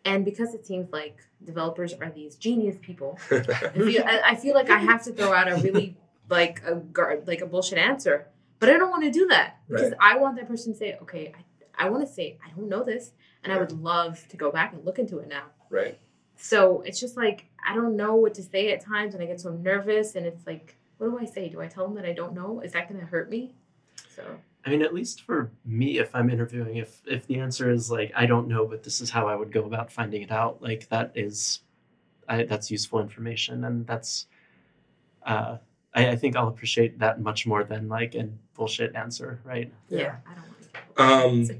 And 0.03 0.23
because 0.25 0.53
it 0.53 0.65
seems 0.65 0.91
like 0.91 1.17
developers 1.43 1.93
are 1.93 2.09
these 2.11 2.35
genius 2.35 2.77
people, 2.81 3.19
I 3.31 3.41
feel, 3.73 4.03
I, 4.05 4.21
I 4.25 4.35
feel 4.35 4.53
like 4.55 4.69
I 4.69 4.77
have 4.77 5.03
to 5.05 5.11
throw 5.13 5.33
out 5.33 5.51
a 5.51 5.55
really 5.57 5.97
like 6.29 6.61
a 6.65 6.81
like 7.27 7.41
a 7.41 7.45
bullshit 7.45 7.77
answer, 7.77 8.27
but 8.59 8.69
I 8.69 8.77
don't 8.77 8.89
want 8.89 9.03
to 9.03 9.11
do 9.11 9.27
that 9.27 9.57
because 9.67 9.91
Right. 9.91 9.99
I 9.99 10.17
want 10.17 10.35
that 10.37 10.47
person 10.47 10.73
to 10.73 10.77
say, 10.77 10.97
okay, 11.03 11.33
I, 11.77 11.85
I 11.85 11.89
want 11.89 12.07
to 12.07 12.11
say 12.11 12.37
I 12.45 12.49
don't 12.55 12.69
know 12.69 12.83
this, 12.83 13.11
and 13.43 13.53
I 13.53 13.57
would 13.57 13.71
love 13.71 14.27
to 14.29 14.37
go 14.37 14.51
back 14.51 14.73
and 14.73 14.83
look 14.85 14.97
into 14.99 15.19
it 15.19 15.27
now. 15.27 15.43
right. 15.69 15.99
So 16.37 16.81
it's 16.81 16.99
just 16.99 17.15
like 17.17 17.45
I 17.67 17.73
don't 17.75 17.95
know 17.95 18.15
what 18.15 18.33
to 18.35 18.43
say 18.43 18.71
at 18.73 18.81
times, 18.83 19.13
and 19.13 19.23
I 19.23 19.27
get 19.27 19.39
so 19.41 19.51
nervous, 19.51 20.15
and 20.15 20.25
it's 20.25 20.45
like, 20.45 20.75
what 20.97 21.09
do 21.09 21.19
I 21.19 21.25
say? 21.25 21.49
Do 21.49 21.61
I 21.61 21.67
tell 21.67 21.85
them 21.85 21.95
that 21.95 22.05
I 22.05 22.13
don't 22.13 22.33
know? 22.33 22.61
Is 22.61 22.71
that 22.73 22.87
going 22.89 22.99
to 22.99 23.05
hurt 23.05 23.29
me? 23.29 23.53
So 24.15 24.23
I 24.65 24.69
mean, 24.69 24.81
at 24.81 24.93
least 24.93 25.21
for 25.21 25.51
me, 25.63 25.99
if 25.99 26.15
I'm 26.15 26.29
interviewing, 26.29 26.77
if 26.77 27.01
if 27.05 27.27
the 27.27 27.39
answer 27.39 27.69
is 27.69 27.91
like 27.91 28.11
I 28.15 28.25
don't 28.25 28.47
know, 28.47 28.65
but 28.65 28.83
this 28.83 28.99
is 29.01 29.09
how 29.09 29.27
I 29.27 29.35
would 29.35 29.51
go 29.51 29.65
about 29.65 29.91
finding 29.91 30.21
it 30.21 30.31
out, 30.31 30.61
like 30.61 30.89
that 30.89 31.11
is, 31.15 31.59
I, 32.27 32.43
that's 32.43 32.71
useful 32.71 32.99
information, 32.99 33.63
and 33.63 33.85
that's, 33.85 34.25
uh, 35.23 35.57
I, 35.93 36.09
I 36.09 36.15
think 36.15 36.35
I'll 36.35 36.47
appreciate 36.47 36.99
that 36.99 37.21
much 37.21 37.45
more 37.45 37.63
than 37.63 37.87
like 37.89 38.15
a 38.15 38.29
bullshit 38.55 38.95
answer, 38.95 39.39
right? 39.43 39.71
yeah, 39.89 40.15
I 40.25 40.33
don't 40.33 40.47
want 40.47 41.47
to. 41.47 41.53
Um, 41.53 41.59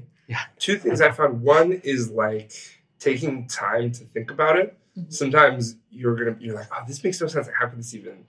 Two 0.58 0.76
things 0.76 1.00
I 1.00 1.12
found. 1.12 1.42
One 1.42 1.72
is 1.84 2.10
like 2.10 2.52
taking 2.98 3.46
time 3.46 3.92
to 3.92 4.04
think 4.04 4.32
about 4.32 4.58
it. 4.58 4.76
Mhm. 4.98 5.12
Sometimes 5.12 5.76
you're 5.90 6.16
gonna 6.16 6.36
you're 6.40 6.56
like, 6.56 6.66
oh, 6.72 6.82
this 6.88 7.04
makes 7.04 7.20
no 7.20 7.28
sense. 7.28 7.46
Like, 7.46 7.54
how 7.56 7.68
could 7.68 7.78
this 7.78 7.94
even 7.94 8.24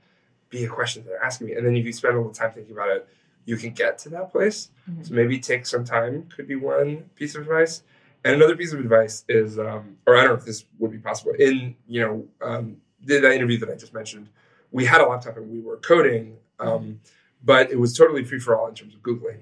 be 0.50 0.64
a 0.66 0.70
question 0.70 1.04
that 1.04 1.10
they're 1.10 1.24
asking 1.24 1.48
me? 1.48 1.54
And 1.54 1.66
then 1.66 1.76
if 1.76 1.86
you 1.86 1.94
spend 1.94 2.16
a 2.16 2.18
little 2.18 2.34
time 2.34 2.52
thinking 2.52 2.74
about 2.74 2.90
it, 2.90 3.08
you 3.46 3.56
can 3.58 3.72
get 3.72 3.98
to 4.00 4.10
that 4.10 4.32
place. 4.32 4.70
Mhm. 4.90 5.08
So 5.08 5.14
maybe 5.14 5.40
take 5.40 5.66
some 5.66 5.86
time 5.86 6.28
could 6.36 6.48
be 6.48 6.56
one 6.56 7.10
piece 7.16 7.36
of 7.36 7.42
advice. 7.42 7.84
And 8.24 8.36
another 8.36 8.58
piece 8.58 8.74
of 8.74 8.80
advice 8.80 9.24
is, 9.30 9.58
um, 9.58 9.98
or 10.06 10.16
I 10.16 10.22
don't 10.22 10.32
know 10.32 10.36
if 10.36 10.46
this 10.46 10.66
would 10.80 10.92
be 10.92 10.98
possible. 10.98 11.32
In 11.40 11.76
you 11.88 12.02
know 12.02 12.28
um, 12.42 12.78
the, 13.04 13.20
the 13.20 13.34
interview 13.34 13.58
that 13.60 13.70
I 13.70 13.76
just 13.76 13.94
mentioned, 13.94 14.28
we 14.72 14.86
had 14.86 15.02
a 15.02 15.06
laptop 15.08 15.38
and 15.38 15.50
we 15.50 15.62
were 15.62 15.78
coding, 15.78 16.38
um, 16.60 17.00
but 17.44 17.72
it 17.72 17.80
was 17.80 17.98
totally 17.98 18.26
free 18.26 18.40
for 18.40 18.58
all 18.58 18.68
in 18.68 18.76
terms 18.76 18.94
of 18.94 19.02
googling. 19.02 19.40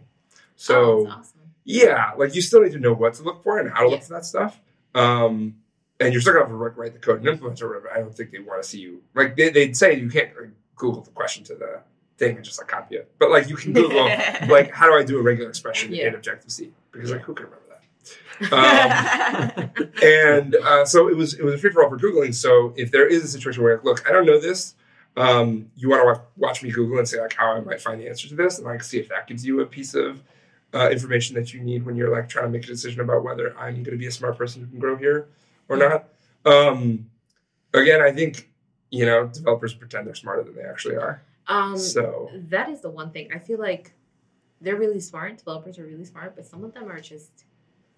So 0.56 1.08
oh, 1.08 1.12
awesome. 1.12 1.40
yeah, 1.64 2.12
like 2.16 2.36
you 2.36 2.42
still 2.42 2.62
need 2.62 2.74
to 2.74 2.80
know 2.80 2.94
what 2.94 3.16
to 3.16 3.24
look 3.24 3.44
for 3.44 3.58
and 3.60 3.72
how 3.72 3.82
to 3.82 3.90
look 3.90 4.04
for 4.04 4.14
that 4.14 4.26
stuff. 4.26 4.62
Um, 4.94 5.56
and 6.00 6.14
you're 6.14 6.22
still 6.22 6.34
gonna 6.34 6.46
have 6.46 6.52
to 6.52 6.56
write 6.56 6.94
the 6.94 7.00
code 7.00 7.20
and 7.20 7.28
implement 7.28 7.60
it 7.60 7.64
or 7.64 7.70
whatever. 7.70 7.92
I 7.92 8.00
don't 8.00 8.16
think 8.16 8.32
they 8.32 8.40
want 8.40 8.62
to 8.62 8.68
see 8.68 8.80
you 8.80 9.02
like 9.16 9.36
they, 9.36 9.50
they'd 9.50 9.76
say 9.76 9.96
you 9.96 10.10
can't 10.10 10.30
like, 10.40 10.50
Google 10.76 11.02
the 11.02 11.12
question 11.12 11.44
to 11.46 11.56
the 11.56 11.82
thing 12.18 12.36
and 12.38 12.46
just 12.46 12.60
like 12.60 12.68
copy 12.68 12.96
it, 12.96 13.12
but 13.20 13.30
like 13.32 13.50
you 13.50 13.56
can 13.56 13.74
Google 13.74 14.06
like 14.50 14.72
how 14.72 14.88
do 14.88 14.94
I 14.96 15.04
do 15.04 15.18
a 15.20 15.22
regular 15.22 15.50
expression 15.50 15.94
Yeah. 15.94 16.08
in 16.08 16.16
Objective 16.16 16.52
C 16.52 16.72
because 16.92 17.12
like 17.12 17.22
who 17.22 17.34
can 17.34 17.46
remember 17.46 17.62
that? 17.70 17.72
Um, 18.52 19.88
and 20.04 20.56
uh, 20.56 20.86
so 20.86 21.08
it 21.08 21.16
was 21.16 21.34
it 21.36 21.44
was 21.44 21.54
a 21.54 21.58
free 21.58 21.72
for 21.72 21.84
all 21.84 21.90
for 21.90 21.98
googling. 21.98 22.34
So 22.36 22.74
if 22.76 22.92
there 22.92 23.08
is 23.08 23.24
a 23.24 23.28
situation 23.28 23.64
where 23.64 23.80
look, 23.84 24.08
I 24.08 24.12
don't 24.12 24.26
know 24.26 24.40
this, 24.40 24.76
um, 25.18 25.72
you 25.78 25.90
want 25.90 26.02
to 26.02 26.06
watch, 26.06 26.22
watch 26.36 26.64
me 26.64 26.70
Google 26.72 26.98
and 26.98 27.08
say 27.08 27.20
like 27.22 27.34
how 27.34 27.54
I 27.54 27.62
might 27.62 27.82
find 27.82 28.00
the 28.02 28.08
answer 28.10 28.28
to 28.28 28.36
this, 28.36 28.58
and 28.58 28.68
like 28.68 28.84
see 28.84 29.00
if 29.00 29.08
that 29.10 29.28
gives 29.28 29.46
you 29.46 29.62
a 29.62 29.66
piece 29.66 29.96
of 29.96 30.22
uh, 30.74 30.90
information 30.90 31.36
that 31.36 31.54
you 31.54 31.62
need 31.62 31.86
when 31.86 31.96
you're 31.96 32.12
like 32.14 32.28
trying 32.28 32.46
to 32.46 32.52
make 32.52 32.66
a 32.66 32.68
decision 32.68 33.00
about 33.00 33.24
whether 33.24 33.58
I'm 33.58 33.76
going 33.76 33.86
to 33.86 33.98
be 33.98 34.08
a 34.08 34.12
smart 34.12 34.38
person 34.38 34.62
who 34.64 34.68
can 34.68 34.80
grow 34.80 34.98
here 34.98 35.28
or 35.70 35.78
not. 35.78 36.10
Um, 36.46 37.10
again, 37.74 38.02
I 38.02 38.12
think 38.12 38.50
you 38.96 39.06
know 39.06 39.28
developers 39.28 39.74
pretend 39.74 40.08
they're 40.08 40.16
smarter 40.16 40.44
than 40.44 40.56
they 40.56 40.64
actually 40.64 40.96
are. 40.96 41.22
Um, 41.48 41.78
So 41.78 42.30
that 42.50 42.70
is 42.70 42.82
the 42.82 42.90
one 42.90 43.12
thing 43.12 43.30
I 43.34 43.40
feel 43.40 43.60
like 43.60 43.94
they're 44.62 44.78
really 44.78 45.00
smart. 45.00 45.38
Developers 45.38 45.78
are 45.80 45.86
really 45.86 46.06
smart, 46.06 46.36
but 46.36 46.46
some 46.46 46.64
of 46.64 46.74
them 46.74 46.90
are 46.90 47.00
just 47.00 47.46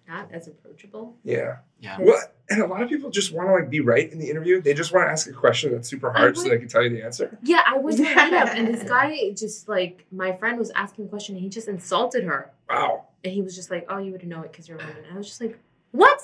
not 0.08 0.30
as 0.32 0.48
approachable. 0.48 1.14
yeah. 1.22 1.58
Yeah. 1.80 1.96
Well, 2.00 2.18
and 2.50 2.62
a 2.62 2.66
lot 2.66 2.82
of 2.82 2.88
people 2.88 3.10
just 3.10 3.30
want 3.32 3.48
to 3.48 3.52
like 3.52 3.68
be 3.70 3.80
right 3.80 4.10
in 4.10 4.18
the 4.18 4.28
interview. 4.28 4.60
They 4.60 4.72
just 4.74 4.90
want 4.92 5.06
to 5.06 5.12
ask 5.12 5.28
a 5.28 5.32
question 5.32 5.70
that's 5.72 5.86
super 5.88 6.10
hard 6.10 6.36
so 6.36 6.48
they 6.48 6.58
can 6.58 6.66
tell 6.66 6.82
you 6.82 6.88
the 6.90 7.04
answer. 7.04 7.38
Yeah, 7.42 7.62
I 7.66 7.76
went 7.78 7.98
to 7.98 8.04
a 8.04 8.06
meetup 8.06 8.48
and 8.56 8.66
this 8.74 8.82
guy 8.88 9.30
just 9.36 9.68
like 9.68 10.04
my 10.10 10.32
friend 10.40 10.58
was 10.58 10.70
asking 10.74 11.04
a 11.04 11.08
question 11.08 11.34
and 11.36 11.42
he 11.44 11.50
just 11.50 11.68
insulted 11.68 12.24
her 12.24 12.50
Wow. 12.70 13.04
and 13.22 13.32
he 13.32 13.42
was 13.42 13.54
just 13.54 13.70
like, 13.70 13.84
"Oh, 13.90 13.98
you 13.98 14.10
wouldn't 14.12 14.28
know 14.30 14.42
it 14.42 14.50
because 14.50 14.66
you're 14.68 14.78
a 14.78 14.80
woman." 14.80 15.04
And 15.04 15.14
I 15.14 15.18
was 15.18 15.28
just 15.28 15.40
like, 15.40 15.58
"What?" 15.92 16.20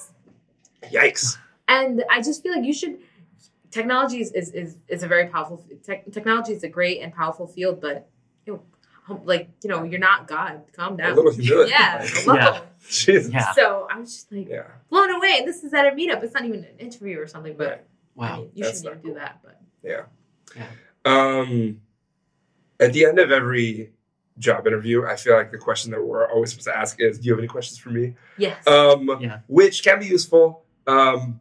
Yikes. 0.91 1.39
And 1.69 2.05
I 2.11 2.21
just 2.21 2.43
feel 2.43 2.55
like 2.57 2.65
you 2.65 2.73
should. 2.75 2.99
Technology 3.75 4.21
is 4.21 4.31
is, 4.31 4.51
is, 4.53 4.77
is 4.87 5.03
a 5.03 5.09
very 5.09 5.27
powerful. 5.27 5.61
Tech, 5.85 6.11
technology 6.13 6.53
is 6.53 6.63
a 6.63 6.69
great 6.69 7.01
and 7.03 7.13
powerful 7.13 7.49
field, 7.49 7.81
but 7.81 8.09
you 8.47 8.53
know, 9.09 9.21
like 9.25 9.49
you 9.65 9.69
know, 9.69 9.83
you're 9.83 9.99
not 9.99 10.29
God. 10.29 10.63
Calm 10.73 10.97
down. 10.97 11.11
A 11.11 11.15
little 11.17 11.33
humility. 11.33 11.71
Yeah, 11.71 11.99
Like, 12.01 12.13
a 12.15 12.31
little. 12.31 12.35
Yeah. 12.37 12.61
Jesus. 12.89 13.33
Yeah. 13.33 13.53
So 13.53 13.89
I 13.91 13.99
was 13.99 14.13
just 14.15 14.31
like 14.31 14.49
Yeah. 14.49 14.69
blown 14.91 15.11
away. 15.11 15.39
And 15.39 15.49
this 15.49 15.65
is 15.65 15.75
at 15.75 15.87
a 15.87 15.91
meetup. 15.91 16.23
It's 16.23 16.35
not 16.35 16.45
even 16.45 16.61
an 16.65 16.79
interview 16.79 17.19
or 17.19 17.27
something, 17.27 17.57
but 17.57 17.69
Right. 17.69 17.81
I 18.29 18.31
Wow. 18.31 18.37
mean, 18.43 18.51
you 18.55 18.63
That's 18.65 18.81
shouldn't 18.83 19.05
even 19.05 19.15
not 19.15 19.15
do 19.15 19.21
that. 19.21 19.41
But 19.43 19.61
yeah. 20.57 20.67
Um, 21.05 21.81
at 22.79 22.93
the 22.93 23.07
end 23.07 23.19
of 23.19 23.33
every 23.33 23.93
job 24.39 24.69
interview, 24.69 25.05
I 25.05 25.17
feel 25.17 25.35
like 25.35 25.51
the 25.51 25.59
question 25.59 25.91
that 25.91 26.03
we're 26.05 26.31
always 26.31 26.51
supposed 26.51 26.67
to 26.69 26.77
ask 26.77 27.01
is, 27.01 27.19
"Do 27.19 27.27
you 27.27 27.33
have 27.33 27.39
any 27.41 27.49
questions 27.49 27.79
for 27.79 27.91
me?" 27.91 28.15
yes, 28.37 28.65
Um, 28.69 29.11
Yeah. 29.21 29.41
which 29.49 29.83
can 29.83 29.99
be 29.99 30.07
useful, 30.07 30.65
um, 30.87 31.41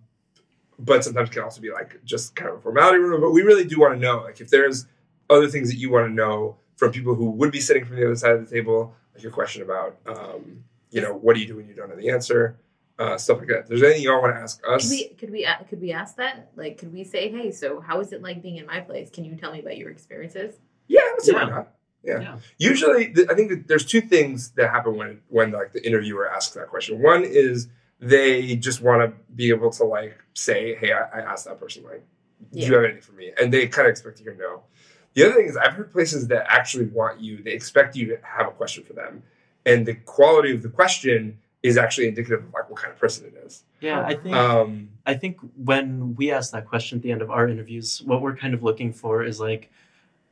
but 0.80 1.04
sometimes 1.04 1.30
can 1.30 1.44
also 1.44 1.62
be 1.62 1.72
like 1.72 2.04
just 2.04 2.36
kind 2.36 2.50
of 2.52 2.58
a 2.58 2.62
formality. 2.62 3.00
But 3.20 3.32
we 3.32 3.42
really 3.42 3.66
do 3.66 3.80
want 3.80 3.94
to 3.96 4.00
know, 4.00 4.18
like, 4.24 4.42
if 4.42 4.50
there's 4.50 4.86
other 5.30 5.48
things 5.48 5.70
that 5.70 5.78
you 5.78 5.92
want 5.92 6.08
to 6.08 6.14
know 6.14 6.58
from 6.76 6.92
people 6.92 7.16
who 7.16 7.30
would 7.32 7.52
be 7.52 7.60
sitting 7.60 7.86
from 7.86 7.96
the 7.96 8.06
other 8.06 8.16
side 8.16 8.32
of 8.32 8.48
the 8.48 8.54
table, 8.54 8.94
like 9.14 9.24
your 9.24 9.32
question 9.32 9.62
about, 9.62 9.98
um, 10.06 10.64
you 10.92 11.02
know, 11.02 11.14
what 11.14 11.36
do 11.36 11.42
you 11.42 11.48
do 11.48 11.56
when 11.56 11.68
you 11.68 11.74
don't 11.74 11.90
know 11.90 11.96
the 11.96 12.10
answer, 12.10 12.58
uh, 13.00 13.18
stuff 13.18 13.40
like 13.40 13.48
that. 13.48 13.60
If 13.60 13.68
there's 13.68 13.84
anything 13.84 14.04
y'all 14.04 14.22
want 14.22 14.36
to 14.36 14.40
ask 14.42 14.62
could 14.62 14.74
us, 14.76 14.90
we 14.90 15.10
could 15.10 15.32
we 15.32 15.48
could 15.70 15.82
we 15.82 15.92
ask 15.92 16.16
that? 16.18 16.52
Like, 16.56 16.78
could 16.78 16.94
we 16.94 17.04
say, 17.04 17.30
"Hey, 17.30 17.52
so 17.52 17.80
how 17.80 18.00
is 18.00 18.14
it 18.14 18.22
like 18.22 18.42
being 18.42 18.58
in 18.58 18.66
my 18.66 18.82
place? 18.82 19.10
Can 19.10 19.26
you 19.26 19.36
tell 19.36 19.52
me 19.52 19.60
about 19.60 19.78
your 19.78 19.90
experiences?" 19.90 20.56
yeah, 20.88 21.02
let's 21.14 21.26
see 21.26 21.34
why 21.34 21.42
Yeah. 21.44 21.50
not. 21.50 21.68
Yeah. 22.04 22.20
Yeah. 22.20 22.38
Usually, 22.58 23.14
th- 23.14 23.30
I 23.30 23.34
think 23.34 23.50
that 23.50 23.68
there's 23.68 23.86
two 23.86 24.02
things 24.02 24.52
that 24.52 24.70
happen 24.70 24.96
when 24.98 25.22
when 25.30 25.52
like 25.52 25.72
the 25.72 25.86
interviewer 25.86 26.30
asks 26.30 26.54
that 26.56 26.68
question. 26.68 27.02
One 27.02 27.24
is 27.24 27.70
they 28.04 28.56
just 28.56 28.82
want 28.82 29.02
to 29.02 29.18
be 29.36 29.50
able 29.50 29.72
to 29.72 29.84
like 29.84 30.18
say, 30.34 30.76
"Hey, 30.76 30.92
I, 30.92 31.20
I 31.20 31.22
asked 31.22 31.46
that 31.46 31.60
person 31.60 31.84
like, 31.84 32.04
do 32.52 32.60
you 32.60 32.74
have 32.74 32.84
anything 32.84 33.02
for 33.02 33.14
me?" 33.14 33.32
And 33.40 33.54
they 33.54 33.68
kind 33.68 33.88
of 33.88 33.92
expect 33.92 34.20
you 34.20 34.26
to 34.26 34.32
hear 34.32 34.40
no. 34.40 34.64
The 35.14 35.26
other 35.26 35.36
thing 35.36 35.46
is 35.46 35.58
I've 35.58 35.74
heard 35.74 35.92
places 35.92 36.28
that 36.28 36.46
actually 36.50 36.86
want 36.86 37.22
you, 37.22 37.44
they 37.44 37.52
expect 37.52 37.96
you 37.96 38.08
to 38.08 38.18
have 38.24 38.48
a 38.48 38.52
question 38.52 38.84
for 38.84 38.94
them, 38.94 39.24
and 39.66 39.86
the 39.86 39.96
quality 39.96 40.54
of 40.54 40.64
the 40.64 40.70
question 40.70 41.40
is 41.64 41.78
actually 41.78 42.10
indicative 42.10 42.44
of 42.44 42.54
like 42.54 42.70
what 42.70 42.80
kind 42.82 42.92
of 42.92 43.00
person 43.00 43.26
it 43.26 43.42
is. 43.46 43.64
Yeah. 43.80 44.06
I 44.06 44.16
think. 44.16 44.36
Um, 44.36 44.90
I 45.06 45.14
think 45.14 45.38
when 45.56 46.16
we 46.16 46.32
ask 46.32 46.52
that 46.52 46.68
question 46.68 46.98
at 46.98 47.04
the 47.04 47.12
end 47.12 47.22
of 47.22 47.32
our 47.32 47.48
interviews, 47.48 48.02
what 48.02 48.22
we're 48.22 48.36
kind 48.36 48.54
of 48.54 48.64
looking 48.64 48.92
for 48.92 49.24
is 49.24 49.40
like, 49.40 49.72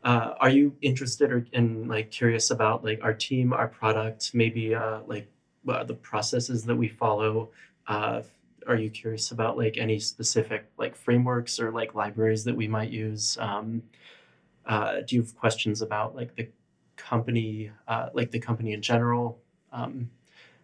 uh, 0.04 0.34
are 0.40 0.50
you 0.50 0.76
interested 0.82 1.32
or 1.32 1.46
in 1.54 1.88
like 1.88 2.12
curious 2.12 2.52
about 2.52 2.84
like 2.84 3.00
our 3.02 3.14
team, 3.14 3.54
our 3.54 3.68
product, 3.68 4.32
maybe 4.34 4.76
uh, 4.76 5.00
like 5.08 5.31
uh, 5.68 5.84
the 5.84 5.94
processes 5.94 6.64
that 6.66 6.76
we 6.76 6.88
follow? 6.88 7.50
Uh, 7.88 8.22
are 8.68 8.76
you 8.76 8.90
curious 8.90 9.32
about 9.32 9.58
like 9.58 9.78
any 9.78 10.00
specific 10.00 10.66
like 10.78 10.96
frameworks 10.96 11.60
or 11.60 11.72
like 11.72 11.96
libraries 11.96 12.44
that 12.44 12.56
we 12.56 12.68
might 12.68 12.92
use? 12.92 13.38
Um, 13.40 13.84
uh, 14.66 15.02
do 15.02 15.16
you 15.16 15.22
have 15.22 15.36
questions 15.36 15.82
about 15.82 16.16
like 16.16 16.36
the 16.36 16.48
company, 16.96 17.72
uh, 17.88 18.10
like 18.14 18.32
the 18.32 18.40
company 18.40 18.74
in 18.74 18.82
general? 18.82 19.40
Um, 19.72 20.12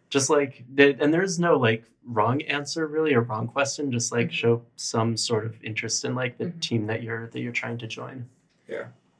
just 0.09 0.29
like 0.29 0.63
and 0.77 1.13
there's 1.13 1.39
no 1.39 1.57
like 1.57 1.83
wrong 2.05 2.41
answer 2.43 2.87
really 2.87 3.13
or 3.13 3.21
wrong 3.21 3.47
question 3.47 3.91
just 3.91 4.11
like 4.11 4.27
Mhm. 4.27 4.31
show 4.31 4.61
some 4.77 5.17
sort 5.17 5.45
of 5.45 5.61
interest 5.63 6.05
in 6.05 6.15
like 6.15 6.37
the 6.37 6.45
Mhm. 6.45 6.61
team 6.61 6.87
that 6.87 7.03
you're 7.03 7.27
that 7.27 7.39
you're 7.41 7.51
trying 7.51 7.77
to 7.79 7.87
join 7.87 8.29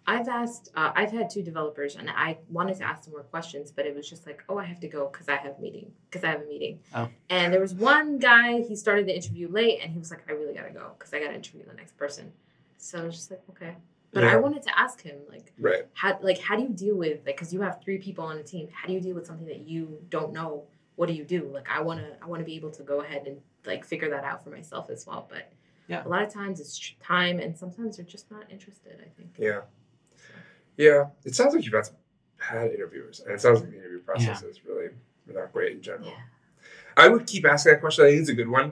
I've 0.10 0.30
asked, 0.30 0.70
uh, 0.76 0.92
I've 0.96 1.12
had 1.12 1.30
two 1.30 1.44
developers, 1.44 1.98
and 1.98 2.10
I 2.10 2.38
wanted 2.50 2.78
to 2.78 2.84
ask 2.86 3.04
them 3.04 3.12
more 3.14 3.24
questions, 3.24 3.72
but 3.72 3.86
it 3.86 3.94
was 3.94 4.10
just 4.10 4.26
like, 4.26 4.42
oh, 4.48 4.58
I 4.58 4.64
have 4.64 4.80
to 4.80 4.88
go 4.88 5.10
because 5.12 5.28
I 5.28 5.36
have 5.36 5.58
a 5.58 5.62
meeting, 5.62 5.92
because 6.10 6.24
I 6.24 6.30
have 6.32 6.42
a 6.44 6.46
meeting. 6.46 6.80
Oh. 6.96 7.10
And 7.30 7.52
there 7.54 7.60
was 7.60 7.74
one 7.74 8.18
guy, 8.18 8.62
he 8.62 8.76
started 8.76 9.06
the 9.06 9.14
interview 9.16 9.50
late, 9.50 9.80
and 9.84 9.92
he 9.92 10.00
was 10.00 10.10
like, 10.10 10.24
I 10.30 10.32
really 10.32 10.54
gotta 10.54 10.70
go 10.72 10.92
because 10.98 11.14
I 11.14 11.20
gotta 11.20 11.36
interview 11.36 11.66
the 11.66 11.74
next 11.74 11.98
person. 11.98 12.32
So 12.78 13.00
I 13.00 13.04
was 13.04 13.16
just 13.16 13.32
like, 13.32 13.42
okay. 13.50 13.76
But 14.14 14.24
Yeah. 14.24 14.32
I 14.32 14.36
wanted 14.38 14.64
to 14.64 14.80
ask 14.80 15.02
him 15.02 15.18
like 15.30 15.52
Right. 15.60 15.86
how 15.94 16.18
like 16.22 16.40
how 16.40 16.56
do 16.56 16.64
you 16.64 16.70
deal 16.70 16.96
with 16.96 17.26
like 17.26 17.36
because 17.36 17.54
you 17.54 17.60
have 17.62 17.82
three 17.84 17.98
people 17.98 18.24
on 18.24 18.38
a 18.38 18.44
team 18.44 18.70
how 18.72 18.88
do 18.88 18.94
you 18.94 19.02
deal 19.02 19.14
with 19.16 19.28
something 19.28 19.46
that 19.48 19.60
you 19.68 20.00
don't 20.10 20.32
know 20.32 20.64
what 20.96 21.08
do 21.08 21.14
you 21.14 21.26
do 21.26 21.50
like 21.54 21.68
i 21.70 21.82
want 21.82 22.00
to 22.00 22.08
i 22.24 22.26
want 22.26 22.40
to 22.40 22.46
be 22.46 22.56
able 22.56 22.72
to 22.72 22.84
go 22.84 23.02
ahead 23.02 23.28
and 23.28 23.38
like 23.66 23.84
figure 23.86 24.10
that 24.10 24.24
out 24.24 24.42
for 24.44 24.50
myself 24.50 24.90
as 24.90 25.06
well 25.06 25.28
but 25.30 25.52
Yeah. 25.90 26.06
a 26.06 26.08
lot 26.08 26.24
of 26.24 26.34
times 26.34 26.62
it's 26.62 26.94
time 27.04 27.40
and 27.40 27.56
sometimes 27.58 27.98
they're 27.98 28.06
just 28.06 28.32
not 28.32 28.50
interested 28.50 28.94
i 29.06 29.10
think 29.18 29.32
Yeah. 29.38 29.62
Yeah. 30.78 31.08
It 31.26 31.36
sounds 31.36 31.54
like 31.56 31.66
you've 31.66 31.74
had 31.74 31.86
some 31.88 31.96
bad 32.40 32.72
interviewers, 32.72 33.20
and 33.20 33.34
it 33.34 33.42
sounds 33.42 33.62
like 33.62 33.72
the 33.72 33.78
interview 33.78 34.00
process 34.00 34.44
is 34.44 34.64
really 34.66 34.90
not 35.28 35.52
great 35.52 35.74
in 35.74 35.82
general. 35.82 36.06
yeah 36.08 36.16
I 36.96 37.08
would 37.10 37.28
keep 37.28 37.46
asking 37.46 37.74
that 37.74 37.82
question. 37.82 38.06
I 38.06 38.10
think 38.10 38.22
it's 38.22 38.30
a 38.30 38.34
good 38.34 38.48
one. 38.50 38.72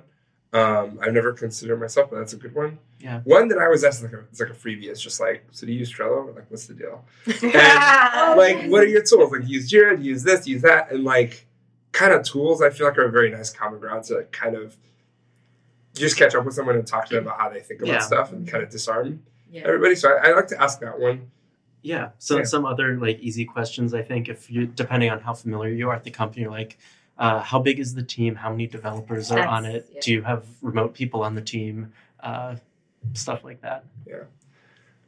Um, 0.54 1.00
I've 1.02 1.14
never 1.14 1.34
considered 1.34 1.80
myself, 1.80 2.10
but 2.10 2.18
that's 2.20 2.34
a 2.34 2.38
good 2.38 2.56
one. 2.56 2.80
Yeah. 3.00 3.20
One 3.26 3.50
that 3.50 3.58
I 3.60 3.68
was 3.68 3.84
asked 3.84 4.02
like 4.04 4.14
a, 4.14 4.20
it's 4.32 4.40
like 4.40 4.50
a 4.50 4.54
freebie. 4.54 4.86
It's 4.86 5.02
just 5.02 5.20
like, 5.20 5.44
so 5.52 5.66
do 5.68 5.74
you 5.74 5.80
use 5.80 5.94
Trello? 5.94 6.28
Or 6.28 6.32
like, 6.32 6.50
what's 6.50 6.66
the 6.66 6.74
deal? 6.76 7.04
Oh, 7.28 8.36
like, 8.38 8.66
what 8.70 8.82
are 8.84 8.88
your 8.88 9.04
tools? 9.04 9.32
Like, 9.32 9.48
use 9.48 9.70
Jira, 9.70 10.02
use 10.02 10.24
this, 10.24 10.48
use 10.48 10.62
that, 10.62 10.92
and 10.92 11.04
like, 11.04 11.46
kind 11.92 12.14
of 12.14 12.24
tools. 12.24 12.62
I 12.62 12.70
feel 12.70 12.88
like 12.88 12.98
are 12.98 13.06
a 13.06 13.12
very 13.12 13.30
nice 13.32 13.52
common 13.52 13.80
ground 13.80 14.06
to 14.06 14.24
kind 14.32 14.56
of 14.56 14.76
just 15.94 16.18
catch 16.18 16.34
up 16.36 16.46
with 16.46 16.54
someone 16.56 16.76
and 16.76 16.88
talk 16.88 17.08
to 17.10 17.16
them 17.16 17.26
about 17.26 17.40
how 17.40 17.50
they 17.50 17.60
think 17.60 17.82
about 17.82 17.92
Yeah. 17.94 18.00
stuff 18.00 18.32
and 18.32 18.48
kind 18.48 18.64
of 18.64 18.70
disarm 18.70 19.24
yeah 19.52 19.62
everybody. 19.66 19.96
So 19.96 20.10
I, 20.12 20.30
I 20.30 20.34
like 20.36 20.48
to 20.48 20.62
ask 20.62 20.80
that 20.80 21.00
one. 21.00 21.32
Yeah. 21.86 22.10
So 22.18 22.38
Yeah. 22.38 22.44
some 22.46 22.66
other 22.66 22.98
like 23.00 23.20
easy 23.20 23.46
questions, 23.46 23.94
I 23.94 24.02
think, 24.02 24.28
if 24.28 24.50
you 24.50 24.66
depending 24.66 25.10
on 25.12 25.20
how 25.20 25.34
familiar 25.34 25.72
you 25.74 25.90
are 25.90 25.96
at 25.96 26.04
the 26.04 26.12
company, 26.12 26.48
like 26.48 26.78
uh, 27.18 27.40
how 27.40 27.60
big 27.60 27.80
is 27.80 27.94
the 27.94 28.04
team? 28.04 28.36
How 28.36 28.50
many 28.50 28.68
developers 28.68 29.32
are 29.32 29.46
on 29.46 29.66
it? 29.66 29.88
yeah. 29.92 30.02
Do 30.04 30.12
you 30.14 30.22
have 30.24 30.46
remote 30.62 30.94
people 30.94 31.22
on 31.24 31.36
the 31.36 31.42
team? 31.42 31.94
Uh, 32.20 32.56
stuff 33.14 33.44
like 33.44 33.62
that. 33.62 33.86
Yeah 34.06 34.24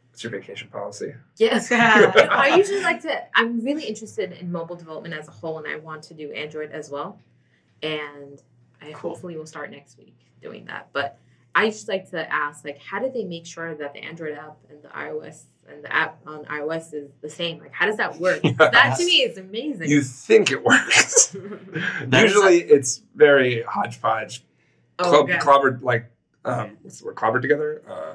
what's 0.09 0.23
your 0.23 0.31
vacation 0.31 0.67
policy? 0.69 1.13
yes 1.35 1.71
i 1.71 2.55
usually 2.57 2.81
like 2.81 2.99
to 2.99 3.23
i'm 3.35 3.59
really 3.63 3.83
interested 3.85 4.31
in 4.31 4.51
mobile 4.51 4.75
development 4.75 5.13
as 5.13 5.27
a 5.27 5.31
whole 5.31 5.59
and 5.59 5.67
i 5.67 5.75
want 5.75 6.01
to 6.01 6.15
do 6.15 6.31
android 6.31 6.71
as 6.71 6.89
well 6.89 7.19
and 7.83 8.41
i 8.81 8.91
Cool. 8.93 9.11
hopefully 9.11 9.37
will 9.37 9.45
start 9.45 9.69
next 9.69 9.95
week 9.99 10.15
doing 10.41 10.65
that 10.65 10.87
but 10.91 11.19
i 11.57 11.65
just 11.69 11.87
like 11.87 12.09
to 12.09 12.19
ask 12.33 12.63
like 12.63 12.79
how 12.89 12.99
do 12.99 13.09
they 13.11 13.23
make 13.23 13.45
sure 13.45 13.73
that 13.75 13.93
the 13.93 13.99
android 14.09 14.37
app 14.37 14.57
and 14.69 14.81
the 14.83 14.87
ios 14.89 15.43
and 15.69 15.83
the 15.83 15.91
app 15.93 16.19
on 16.25 16.45
ios 16.45 16.93
is 16.93 17.09
the 17.21 17.29
same 17.29 17.59
like 17.59 17.71
how 17.73 17.85
does 17.85 17.97
that 17.97 18.17
work 18.19 18.41
that 18.57 18.95
to 18.97 19.05
me 19.05 19.17
is 19.27 19.37
amazing 19.37 19.89
You 19.89 20.01
think 20.01 20.51
it 20.51 20.63
works. 20.63 21.35
That 22.11 22.23
is- 22.25 22.33
Usually, 22.33 22.59
it's 22.61 23.01
very 23.15 23.63
hodgepodge, 23.63 24.43
oh, 24.99 25.03
club, 25.09 25.23
okay. 25.29 25.37
clobbered 25.39 25.81
like 25.81 26.03
um, 26.45 26.77
what's 26.81 26.99
the 26.99 27.05
word? 27.05 27.15
Clobbered 27.15 27.41
together, 27.41 27.81
uh, 27.89 28.13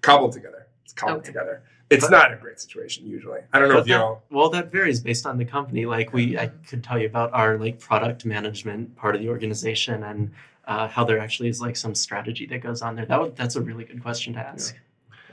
cobbled 0.00 0.32
together. 0.32 0.66
It's 0.84 0.94
cobbled 0.94 1.18
Okay. 1.18 1.26
together. 1.26 1.62
It's 1.90 2.04
But- 2.04 2.12
not 2.12 2.32
a 2.32 2.36
great 2.36 2.60
situation 2.60 3.04
usually. 3.06 3.40
I 3.52 3.58
don't 3.58 3.68
know 3.68 3.74
But 3.74 3.80
if 3.82 3.86
you 3.88 3.94
that- 3.94 3.98
know. 4.00 4.22
Well, 4.30 4.48
that 4.50 4.70
varies 4.70 5.00
based 5.00 5.26
on 5.26 5.36
the 5.38 5.44
company. 5.44 5.86
Like 5.86 6.12
we, 6.12 6.38
I 6.38 6.46
could 6.68 6.84
tell 6.84 6.98
you 6.98 7.06
about 7.06 7.32
our 7.32 7.58
like 7.58 7.80
product 7.80 8.24
management 8.24 8.94
part 8.96 9.14
of 9.16 9.20
the 9.20 9.28
organization 9.28 10.04
and 10.04 10.30
uh, 10.66 10.86
how 10.86 11.04
there 11.04 11.18
actually 11.18 11.48
is 11.48 11.60
like 11.60 11.76
some 11.76 11.94
strategy 11.96 12.46
that 12.46 12.58
goes 12.60 12.80
on 12.80 12.94
there. 12.94 13.06
That 13.06 13.20
would, 13.20 13.34
that's 13.36 13.56
a 13.56 13.60
really 13.60 13.84
good 13.84 14.00
question 14.02 14.34
to 14.34 14.38
ask. 14.40 14.76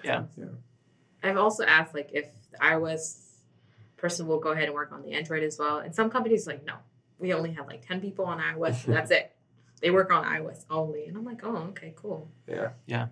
Yeah. 0.03 0.24
Yeah. 0.36 0.45
I've 1.24 1.38
also 1.38 1.64
asked 1.64 1.93
like 1.93 2.10
if 2.14 2.26
the 2.51 2.58
iOS 2.58 3.24
person 3.97 4.26
will 4.28 4.39
go 4.39 4.49
ahead 4.49 4.66
and 4.66 4.74
work 4.74 4.91
on 4.91 5.03
the 5.03 5.14
Android 5.14 5.43
as 5.43 5.60
well. 5.60 5.78
And 5.80 5.93
some 5.93 6.10
companies 6.10 6.47
like, 6.47 6.66
no, 6.66 6.74
we 7.20 7.34
only 7.34 7.51
have 7.53 7.68
like 7.68 7.86
ten 7.86 8.01
people 8.01 8.26
on 8.26 8.39
iOS. 8.39 8.86
and 8.86 8.95
that's 8.97 9.12
it. 9.12 9.32
They 9.82 9.91
work 9.91 10.12
on 10.12 10.24
iOS 10.26 10.66
only, 10.72 11.05
and 11.05 11.16
I'm 11.16 11.24
like, 11.24 11.41
oh, 11.43 11.55
okay, 11.70 11.93
cool. 11.95 12.32
Yeah. 12.47 12.70
Yeah. 12.88 13.08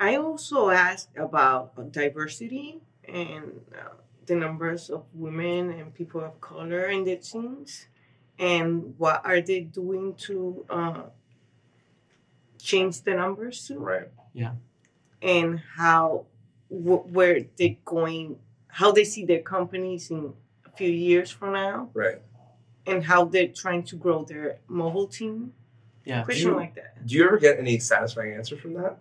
I 0.00 0.16
also 0.16 0.70
asked 0.70 1.10
about 1.16 1.92
diversity 1.92 2.80
and 3.06 3.60
uh, 3.74 3.94
the 4.26 4.34
numbers 4.36 4.90
of 4.90 5.04
women 5.14 5.70
and 5.70 5.92
people 5.94 6.20
of 6.22 6.40
color 6.40 6.86
in 6.86 7.04
the 7.04 7.16
teams, 7.16 7.86
and 8.38 8.94
what 8.98 9.22
are 9.24 9.40
they 9.40 9.60
doing 9.60 10.14
to 10.14 10.64
uh, 10.70 11.02
change 12.58 13.02
the 13.02 13.14
numbers 13.14 13.66
to, 13.68 13.78
Right. 13.78 14.08
Yeah. 14.34 14.52
And 15.22 15.60
how 15.76 16.26
wh- 16.68 17.06
where 17.12 17.44
they 17.56 17.78
going, 17.84 18.38
how 18.68 18.92
they 18.92 19.04
see 19.04 19.24
their 19.24 19.40
companies 19.42 20.10
in 20.10 20.32
a 20.66 20.70
few 20.76 20.90
years 20.90 21.30
from 21.30 21.52
now, 21.54 21.90
Right. 21.94 22.20
and 22.86 23.02
how 23.02 23.24
they're 23.24 23.48
trying 23.48 23.82
to 23.84 23.96
grow 23.96 24.24
their 24.24 24.58
mobile 24.68 25.08
team. 25.08 25.54
Yeah. 26.04 26.22
Question 26.24 26.50
you- 26.50 26.56
like 26.56 26.74
that. 26.76 27.04
Do 27.06 27.14
you 27.16 27.24
ever 27.26 27.38
get 27.38 27.58
any 27.58 27.78
satisfying 27.80 28.34
answer 28.34 28.56
from 28.56 28.74
that? 28.74 28.98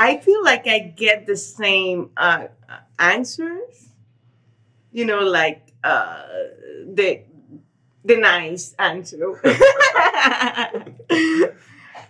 I 0.00 0.16
feel 0.16 0.42
like 0.42 0.66
I 0.66 0.78
get 0.78 1.26
the 1.26 1.36
same 1.36 2.10
uh, 2.16 2.46
uh, 2.68 2.78
answers. 2.98 3.90
You 4.92 5.04
know, 5.04 5.20
like 5.20 5.72
uh, 5.84 6.22
the 6.86 7.20
the 8.04 8.16
nice 8.16 8.74
answer. 8.78 9.38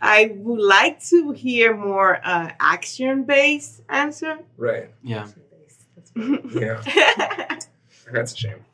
I 0.03 0.32
would 0.34 0.61
like 0.61 1.03
to 1.07 1.32
hear 1.32 1.76
more 1.76 2.20
uh, 2.24 2.53
action 2.61 3.24
based 3.24 3.82
answer. 3.88 4.38
Right. 4.57 4.91
Yeah. 5.03 5.26
Yeah. 6.14 6.80
That's 8.12 8.32
a 8.32 8.36
shame. 8.36 8.64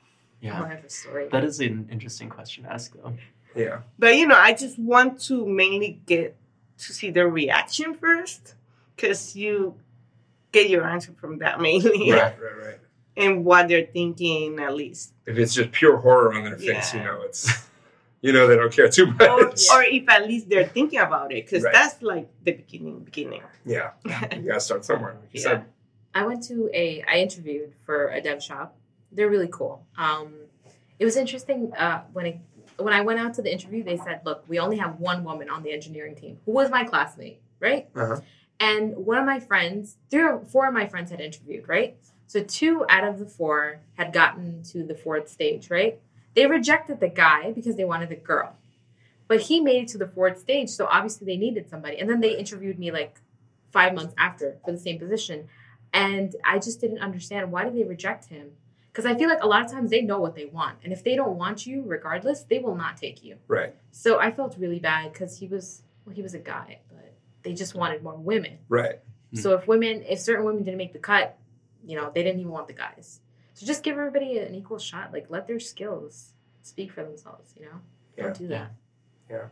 Yeah. 0.41 0.63
I 0.63 0.69
have 0.69 0.85
a 0.85 0.91
story. 0.91 1.29
That 1.33 1.43
is 1.43 1.59
an 1.61 1.89
interesting 1.91 2.29
question 2.29 2.65
to 2.65 2.73
ask, 2.73 2.95
though. 2.95 3.15
Yeah. 3.55 3.81
but 3.99 4.17
you 4.17 4.27
know, 4.27 4.37
I 4.37 4.53
just 4.53 4.79
want 4.79 5.21
to 5.23 5.47
mainly 5.47 6.03
get 6.05 6.37
to 6.79 6.93
see 6.93 7.11
their 7.11 7.29
reaction 7.29 7.95
first, 7.95 8.55
because 8.97 9.37
you 9.37 9.75
get 10.53 10.71
your 10.71 10.85
answer 10.85 11.13
from 11.21 11.39
that 11.39 11.61
mainly, 11.61 12.11
Right. 12.13 12.35
Right. 12.41 12.67
Right. 12.67 12.79
and 13.17 13.45
what 13.45 13.69
they're 13.69 13.87
thinking 13.87 14.59
at 14.59 14.75
least. 14.75 15.13
If 15.27 15.37
it's 15.39 15.55
just 15.55 15.73
pure 15.73 15.97
horror 15.99 16.33
on 16.35 16.45
their 16.45 16.57
face, 16.59 16.93
Yeah. 16.95 17.01
you 17.01 17.05
know 17.07 17.23
it's 17.23 17.69
you 18.23 18.33
know 18.33 18.47
they 18.47 18.57
don't 18.57 18.73
care 18.73 18.89
too 18.89 19.07
much. 19.07 19.21
or, 19.29 19.41
or 19.79 19.83
if 19.85 20.09
at 20.09 20.27
least 20.27 20.49
they're 20.49 20.67
thinking 20.67 20.99
about 21.01 21.33
it 21.33 21.45
because 21.45 21.63
Right. 21.63 21.73
that's 21.75 22.01
like 22.03 22.29
the 22.43 22.53
beginning 22.53 23.01
beginning 23.01 23.43
yeah. 23.65 23.91
You 24.35 24.43
gotta 24.49 24.61
start 24.61 24.85
somewhere. 24.85 25.17
Like 25.21 25.31
you 25.35 25.41
Yeah. 25.45 25.49
said. 25.51 25.65
I 26.15 26.25
went 26.25 26.43
to 26.45 26.71
a 26.73 27.03
I 27.07 27.19
interviewed 27.19 27.75
for 27.85 28.09
a 28.09 28.21
dev 28.23 28.43
shop. 28.43 28.77
They're 29.13 29.29
really 29.29 29.49
cool. 29.53 29.85
Um, 29.99 30.35
it 30.99 31.05
was 31.05 31.17
interesting 31.17 31.73
uh, 31.77 32.03
when 32.13 32.27
it 32.27 32.39
when 32.79 32.93
I 32.95 33.01
went 33.03 33.19
out 33.21 33.35
to 33.35 33.43
the 33.43 33.53
interview. 33.53 33.83
They 33.85 33.97
said, 33.99 34.21
"Look, 34.25 34.45
we 34.49 34.59
only 34.59 34.79
have 34.79 34.99
one 34.99 35.25
woman 35.25 35.51
on 35.51 35.63
the 35.63 35.73
engineering 35.73 36.15
team 36.15 36.39
who 36.47 36.53
was 36.53 36.71
my 36.71 36.85
classmate, 36.85 37.41
right?" 37.61 37.89
Uh-huh. 37.95 38.21
And 38.59 38.97
one 38.97 39.19
of 39.19 39.27
my 39.27 39.41
friends, 39.41 39.97
three 40.11 40.23
or 40.23 40.41
four 40.41 40.69
of 40.69 40.75
my 40.75 40.87
friends 40.87 41.11
had 41.11 41.21
interviewed, 41.21 41.69
right? 41.69 41.97
So 42.27 42.43
two 42.43 42.85
out 42.89 43.05
of 43.05 43.19
the 43.19 43.27
four 43.27 43.81
had 43.95 44.13
gotten 44.13 44.63
to 44.65 44.83
the 44.83 44.95
fourth 44.95 45.29
stage, 45.29 45.71
right? 45.71 46.01
They 46.35 46.47
rejected 46.47 47.01
the 47.01 47.09
guy 47.09 47.53
because 47.53 47.77
they 47.77 47.85
wanted 47.85 48.09
the 48.09 48.17
girl. 48.17 48.57
But 49.29 49.43
he 49.43 49.61
made 49.61 49.83
it 49.83 49.89
to 49.89 49.99
the 49.99 50.07
fourth 50.07 50.39
stage, 50.39 50.71
so 50.71 50.87
obviously 50.87 51.27
they 51.27 51.37
needed 51.37 51.69
somebody. 51.69 51.99
And 51.99 52.09
then 52.09 52.21
they 52.21 52.37
interviewed 52.37 52.79
me 52.79 52.91
like 52.91 53.21
five 53.73 53.95
months 53.95 54.15
after 54.17 54.59
for 54.65 54.73
the 54.73 54.79
same 54.79 54.99
position. 54.99 55.49
And 55.93 56.35
I 56.45 56.59
just 56.59 56.81
didn't 56.81 56.99
understand 56.99 57.51
why 57.51 57.65
did 57.65 57.75
they 57.75 57.85
reject 57.85 58.27
him? 58.27 58.53
Because 58.93 59.07
I 59.07 59.15
feel 59.15 59.29
like 59.29 59.43
a 59.43 59.47
lot 59.47 59.65
of 59.65 59.71
times 59.71 59.91
they 59.91 60.01
know 60.01 60.19
what 60.19 60.35
they 60.35 60.47
want. 60.47 60.79
And 60.83 60.93
if 60.93 61.05
they 61.05 61.17
don't 61.17 61.37
want 61.37 61.67
you, 61.67 61.83
regardless, 61.85 62.45
they 62.45 62.59
will 62.59 62.77
not 62.77 62.97
take 62.97 63.23
you. 63.23 63.37
Right. 63.47 63.75
So 63.91 64.19
I 64.19 64.31
felt 64.31 64.57
really 64.59 64.79
bad 64.79 65.13
because 65.13 65.39
he 65.39 65.49
was 65.49 65.83
well, 66.07 66.15
he 66.15 66.23
was 66.23 66.35
a 66.35 66.39
guy, 66.39 66.79
they 67.47 67.55
just 67.55 67.77
wanted 67.77 68.03
more 68.03 68.17
women. 68.17 68.59
Right. 68.69 68.99
Mm. 69.33 69.39
So 69.39 69.55
if 69.55 69.69
women, 69.69 70.03
if 70.03 70.19
certain 70.19 70.45
women 70.45 70.65
didn't 70.65 70.79
make 70.79 70.93
the 70.93 70.99
cut, 70.99 71.39
you 71.87 71.97
know, 71.97 72.11
they 72.13 72.25
didn't 72.25 72.41
even 72.41 72.51
want 72.51 72.67
the 72.67 72.73
guys. 72.73 73.21
So 73.55 73.65
just 73.65 73.85
give 73.85 73.97
everybody 73.97 74.39
an 74.39 74.53
equal 74.57 74.81
shot. 74.81 75.13
Like 75.13 75.27
let 75.31 75.47
their 75.47 75.61
skills 75.61 76.33
speak 76.63 76.91
for 76.91 77.05
themselves. 77.05 77.55
You 77.57 77.67
know, 77.67 77.81
don't 78.19 78.37
do 78.37 78.49
that. 78.49 78.73
Yeah. 79.31 79.45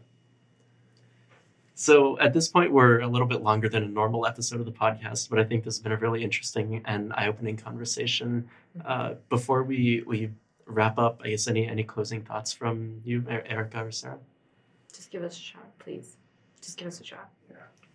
So 1.76 2.18
at 2.18 2.32
this 2.32 2.48
point, 2.48 2.72
we're 2.72 2.98
a 3.00 3.06
little 3.06 3.28
bit 3.28 3.42
longer 3.42 3.68
than 3.68 3.84
a 3.84 3.88
normal 3.88 4.26
episode 4.26 4.58
of 4.58 4.66
the 4.66 4.72
podcast, 4.72 5.30
but 5.30 5.38
I 5.38 5.44
think 5.44 5.62
this 5.62 5.76
has 5.76 5.82
been 5.82 5.92
a 5.92 5.96
really 5.96 6.24
interesting 6.24 6.82
and 6.84 7.12
eye-opening 7.12 7.56
conversation. 7.56 8.48
Uh, 8.84 9.14
before 9.28 9.62
we 9.62 10.02
we 10.04 10.30
wrap 10.66 10.98
up, 10.98 11.20
I 11.24 11.30
guess 11.30 11.46
any 11.46 11.66
any 11.68 11.84
closing 11.84 12.22
thoughts 12.22 12.52
from 12.52 13.00
you, 13.04 13.24
Er- 13.30 13.44
Erica 13.46 13.84
or 13.84 13.92
Sarah? 13.92 14.18
Just 14.92 15.12
give 15.12 15.22
us 15.22 15.36
a 15.36 15.40
shot, 15.40 15.78
please. 15.78 16.16
Just 16.60 16.76
give 16.78 16.88
us 16.88 17.00
a 17.00 17.04
shot. 17.04 17.28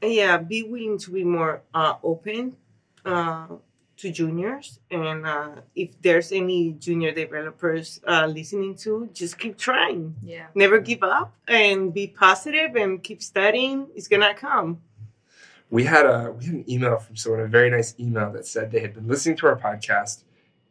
Yeah 0.02 0.38
be 0.38 0.64
willing 0.64 0.98
to 0.98 1.12
be 1.12 1.24
more 1.24 1.62
uh, 1.74 1.96
open 2.04 2.56
uh, 3.06 3.48
to 4.00 4.12
juniors. 4.12 4.80
And 4.90 5.26
uh, 5.26 5.56
if 5.76 6.02
there's 6.02 6.32
any 6.32 6.74
junior 6.74 7.12
developers 7.12 8.00
uh, 8.08 8.28
listening 8.28 8.76
to 8.78 9.10
just 9.14 9.38
keep 9.38 9.58
trying. 9.58 10.16
Yeah. 10.24 10.48
never 10.56 10.80
give 10.80 11.04
up 11.04 11.34
and 11.48 11.94
be 11.94 12.08
positive 12.08 12.76
and 12.76 13.04
keep 13.04 13.22
studying. 13.22 13.88
It's 13.96 14.08
gonna 14.08 14.34
come. 14.34 14.82
We 15.70 15.84
had 15.84 16.06
a 16.06 16.34
we 16.38 16.46
had 16.46 16.56
an 16.56 16.70
email 16.70 16.98
from 16.98 17.16
someone, 17.16 17.42
a 17.42 17.48
very 17.48 17.70
nice 17.70 17.94
email 18.00 18.32
that 18.32 18.48
said 18.48 18.72
they 18.72 18.80
had 18.80 18.94
been 18.94 19.08
listening 19.08 19.38
to 19.38 19.48
our 19.48 19.56
podcast 19.58 20.24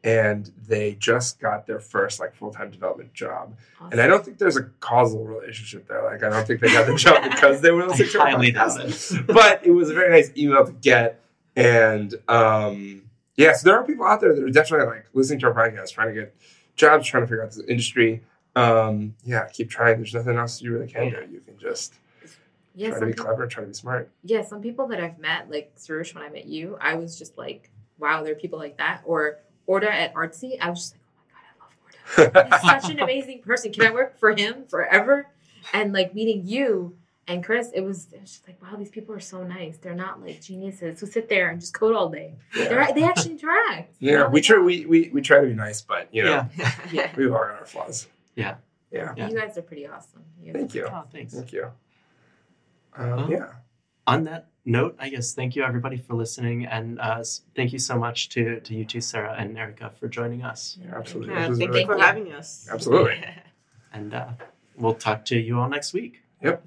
and 0.05 0.51
they 0.66 0.94
just 0.94 1.40
got 1.40 1.66
their 1.66 1.80
first 1.80 2.20
like 2.20 2.34
full 2.34 2.51
time 2.53 2.70
development 2.70 3.12
job. 3.14 3.57
And 3.90 4.01
I 4.01 4.07
don't 4.07 4.24
think 4.24 4.38
there's 4.38 4.57
a 4.57 4.64
causal 4.80 5.24
relationship 5.24 5.88
there. 5.88 6.03
Like 6.05 6.22
I 6.22 6.28
don't 6.28 6.46
think 6.46 6.61
they 6.61 6.68
got 6.68 6.86
the 6.86 6.94
job 6.94 7.22
because 7.30 7.61
they 7.61 7.70
were 7.70 7.84
listening 7.86 8.09
to 8.11 8.20
our 8.20 8.26
highly 8.30 8.53
podcast. 8.53 9.11
doubt 9.12 9.20
it. 9.20 9.26
But 9.34 9.66
it 9.66 9.70
was 9.72 9.90
a 9.90 9.94
very 9.94 10.11
nice 10.11 10.30
email 10.36 10.64
to 10.66 10.72
get. 10.72 11.20
And 11.57 12.14
um, 12.28 13.03
yeah, 13.36 13.53
so 13.55 13.68
there 13.68 13.76
are 13.78 13.84
people 13.84 14.05
out 14.07 14.20
there 14.20 14.34
that 14.34 14.42
are 14.44 14.51
definitely 14.51 14.86
like 14.86 15.07
listening 15.14 15.40
to 15.40 15.46
our 15.46 15.55
podcast, 15.55 15.92
trying 15.92 16.14
to 16.14 16.20
get 16.20 16.34
jobs, 16.76 17.07
trying 17.07 17.24
to 17.24 17.26
figure 17.26 17.42
out 17.42 17.51
this 17.51 17.64
industry. 17.66 18.22
Um, 18.55 19.14
yeah, 19.24 19.46
keep 19.53 19.68
trying. 19.70 19.96
There's 19.96 20.14
nothing 20.14 20.36
else 20.36 20.62
you 20.62 20.72
really 20.72 20.86
can 20.88 21.11
do. 21.11 21.26
You 21.30 21.40
can 21.40 21.59
just 21.59 21.94
Yeah, 22.74 22.90
try 22.90 23.01
to 23.01 23.07
be 23.07 23.12
people, 23.12 23.26
clever, 23.26 23.46
try 23.49 23.62
to 23.62 23.68
be 23.68 23.74
smart. 23.74 24.11
yeah, 24.24 24.42
some 24.44 24.61
people 24.62 24.86
that 24.88 25.01
I've 25.01 25.18
met, 25.18 25.51
like 25.51 25.74
Soroush, 25.76 26.14
when 26.14 26.22
I 26.24 26.28
met 26.28 26.46
you, 26.46 26.76
I 26.80 26.94
was 26.94 27.18
just 27.18 27.36
like, 27.38 27.70
wow, 27.99 28.22
there 28.22 28.32
are 28.32 28.36
people 28.36 28.59
like 28.61 28.78
that. 28.78 29.03
Or 29.05 29.38
Orta 29.68 29.92
at 29.94 30.14
Artsy, 30.14 30.56
I 30.60 30.70
was 30.70 30.78
just 30.80 30.94
like, 30.94 31.02
oh 31.04 32.24
my 32.24 32.24
god, 32.24 32.34
I 32.34 32.40
love 32.40 32.48
Orta. 32.48 32.58
He's 32.62 32.70
such 32.82 32.90
an 32.90 33.00
amazing 33.00 33.42
person. 33.42 33.72
Can 33.72 33.86
I 33.86 33.90
work 33.90 34.18
for 34.18 34.34
him 34.34 34.64
forever? 34.68 35.28
And 35.72 35.92
like 35.92 36.14
meeting 36.14 36.42
you 36.46 36.96
and 37.26 37.44
Chris, 37.44 37.70
it 37.74 37.82
was 37.82 38.08
it 38.12 38.20
was 38.22 38.30
just 38.32 38.48
like, 38.48 38.60
wow, 38.62 38.76
these 38.78 38.88
people 38.88 39.14
are 39.14 39.20
so 39.20 39.44
nice. 39.44 39.76
They're 39.76 39.94
not 39.94 40.20
like 40.24 40.40
geniuses 40.40 40.98
who 41.00 41.06
sit 41.06 41.28
there 41.28 41.50
and 41.50 41.60
just 41.60 41.74
code 41.74 41.94
all 41.94 42.08
day. 42.08 42.32
yeah, 42.56 42.68
They're, 42.68 42.80
actually 42.80 43.32
interact. 43.32 43.96
You 44.00 44.12
yeah 44.12 44.18
know, 44.20 44.28
we 44.30 44.40
try 44.40 44.56
talk. 44.56 44.64
we, 44.64 44.86
we 44.86 45.10
we 45.12 45.20
try 45.20 45.40
to 45.42 45.46
be 45.46 45.52
nice, 45.54 45.82
but 45.82 46.08
you 46.10 46.24
know, 46.24 46.48
Yeah. 46.56 46.72
yeah. 46.92 47.10
we've 47.16 47.30
all 47.30 47.36
our 47.38 47.66
flaws. 47.66 48.06
Yeah. 48.34 48.54
Yeah. 48.90 49.12
Yeah. 49.14 49.28
You 49.28 49.36
guys 49.38 49.58
are 49.58 49.62
pretty 49.62 49.86
awesome. 49.86 50.24
You 50.42 50.54
Thank 50.54 50.74
you. 50.74 50.86
Oh, 50.90 51.04
thanks. 51.12 51.34
Thank 51.34 51.52
you. 51.52 51.70
Um, 52.96 53.10
Well, 53.10 53.30
yeah. 53.30 53.52
on 54.06 54.24
that 54.24 54.46
note, 54.68 54.94
I 54.98 55.08
guess 55.08 55.34
thank 55.34 55.56
you 55.56 55.64
everybody 55.64 55.96
for 55.96 56.14
listening, 56.14 56.66
and 56.66 57.00
uh, 57.00 57.24
thank 57.56 57.72
you 57.72 57.78
so 57.78 57.98
much 57.98 58.28
to 58.30 58.60
to 58.60 58.74
you 58.74 58.84
two, 58.84 59.00
Sarah 59.00 59.34
and 59.38 59.58
Erica, 59.58 59.90
for 59.98 60.08
joining 60.08 60.42
us. 60.42 60.78
Yeah, 60.80 60.96
absolutely. 60.96 61.34
This 61.34 61.58
thank 61.58 61.74
you 61.74 61.86
for 61.86 61.98
having 61.98 62.32
us. 62.32 62.68
Absolutely. 62.70 63.24
And 63.90 64.12
uh, 64.12 64.28
we'll 64.76 64.94
talk 64.94 65.24
to 65.24 65.36
you 65.36 65.58
all 65.58 65.68
next 65.68 65.94
week. 65.94 66.20
Yep. 66.42 66.62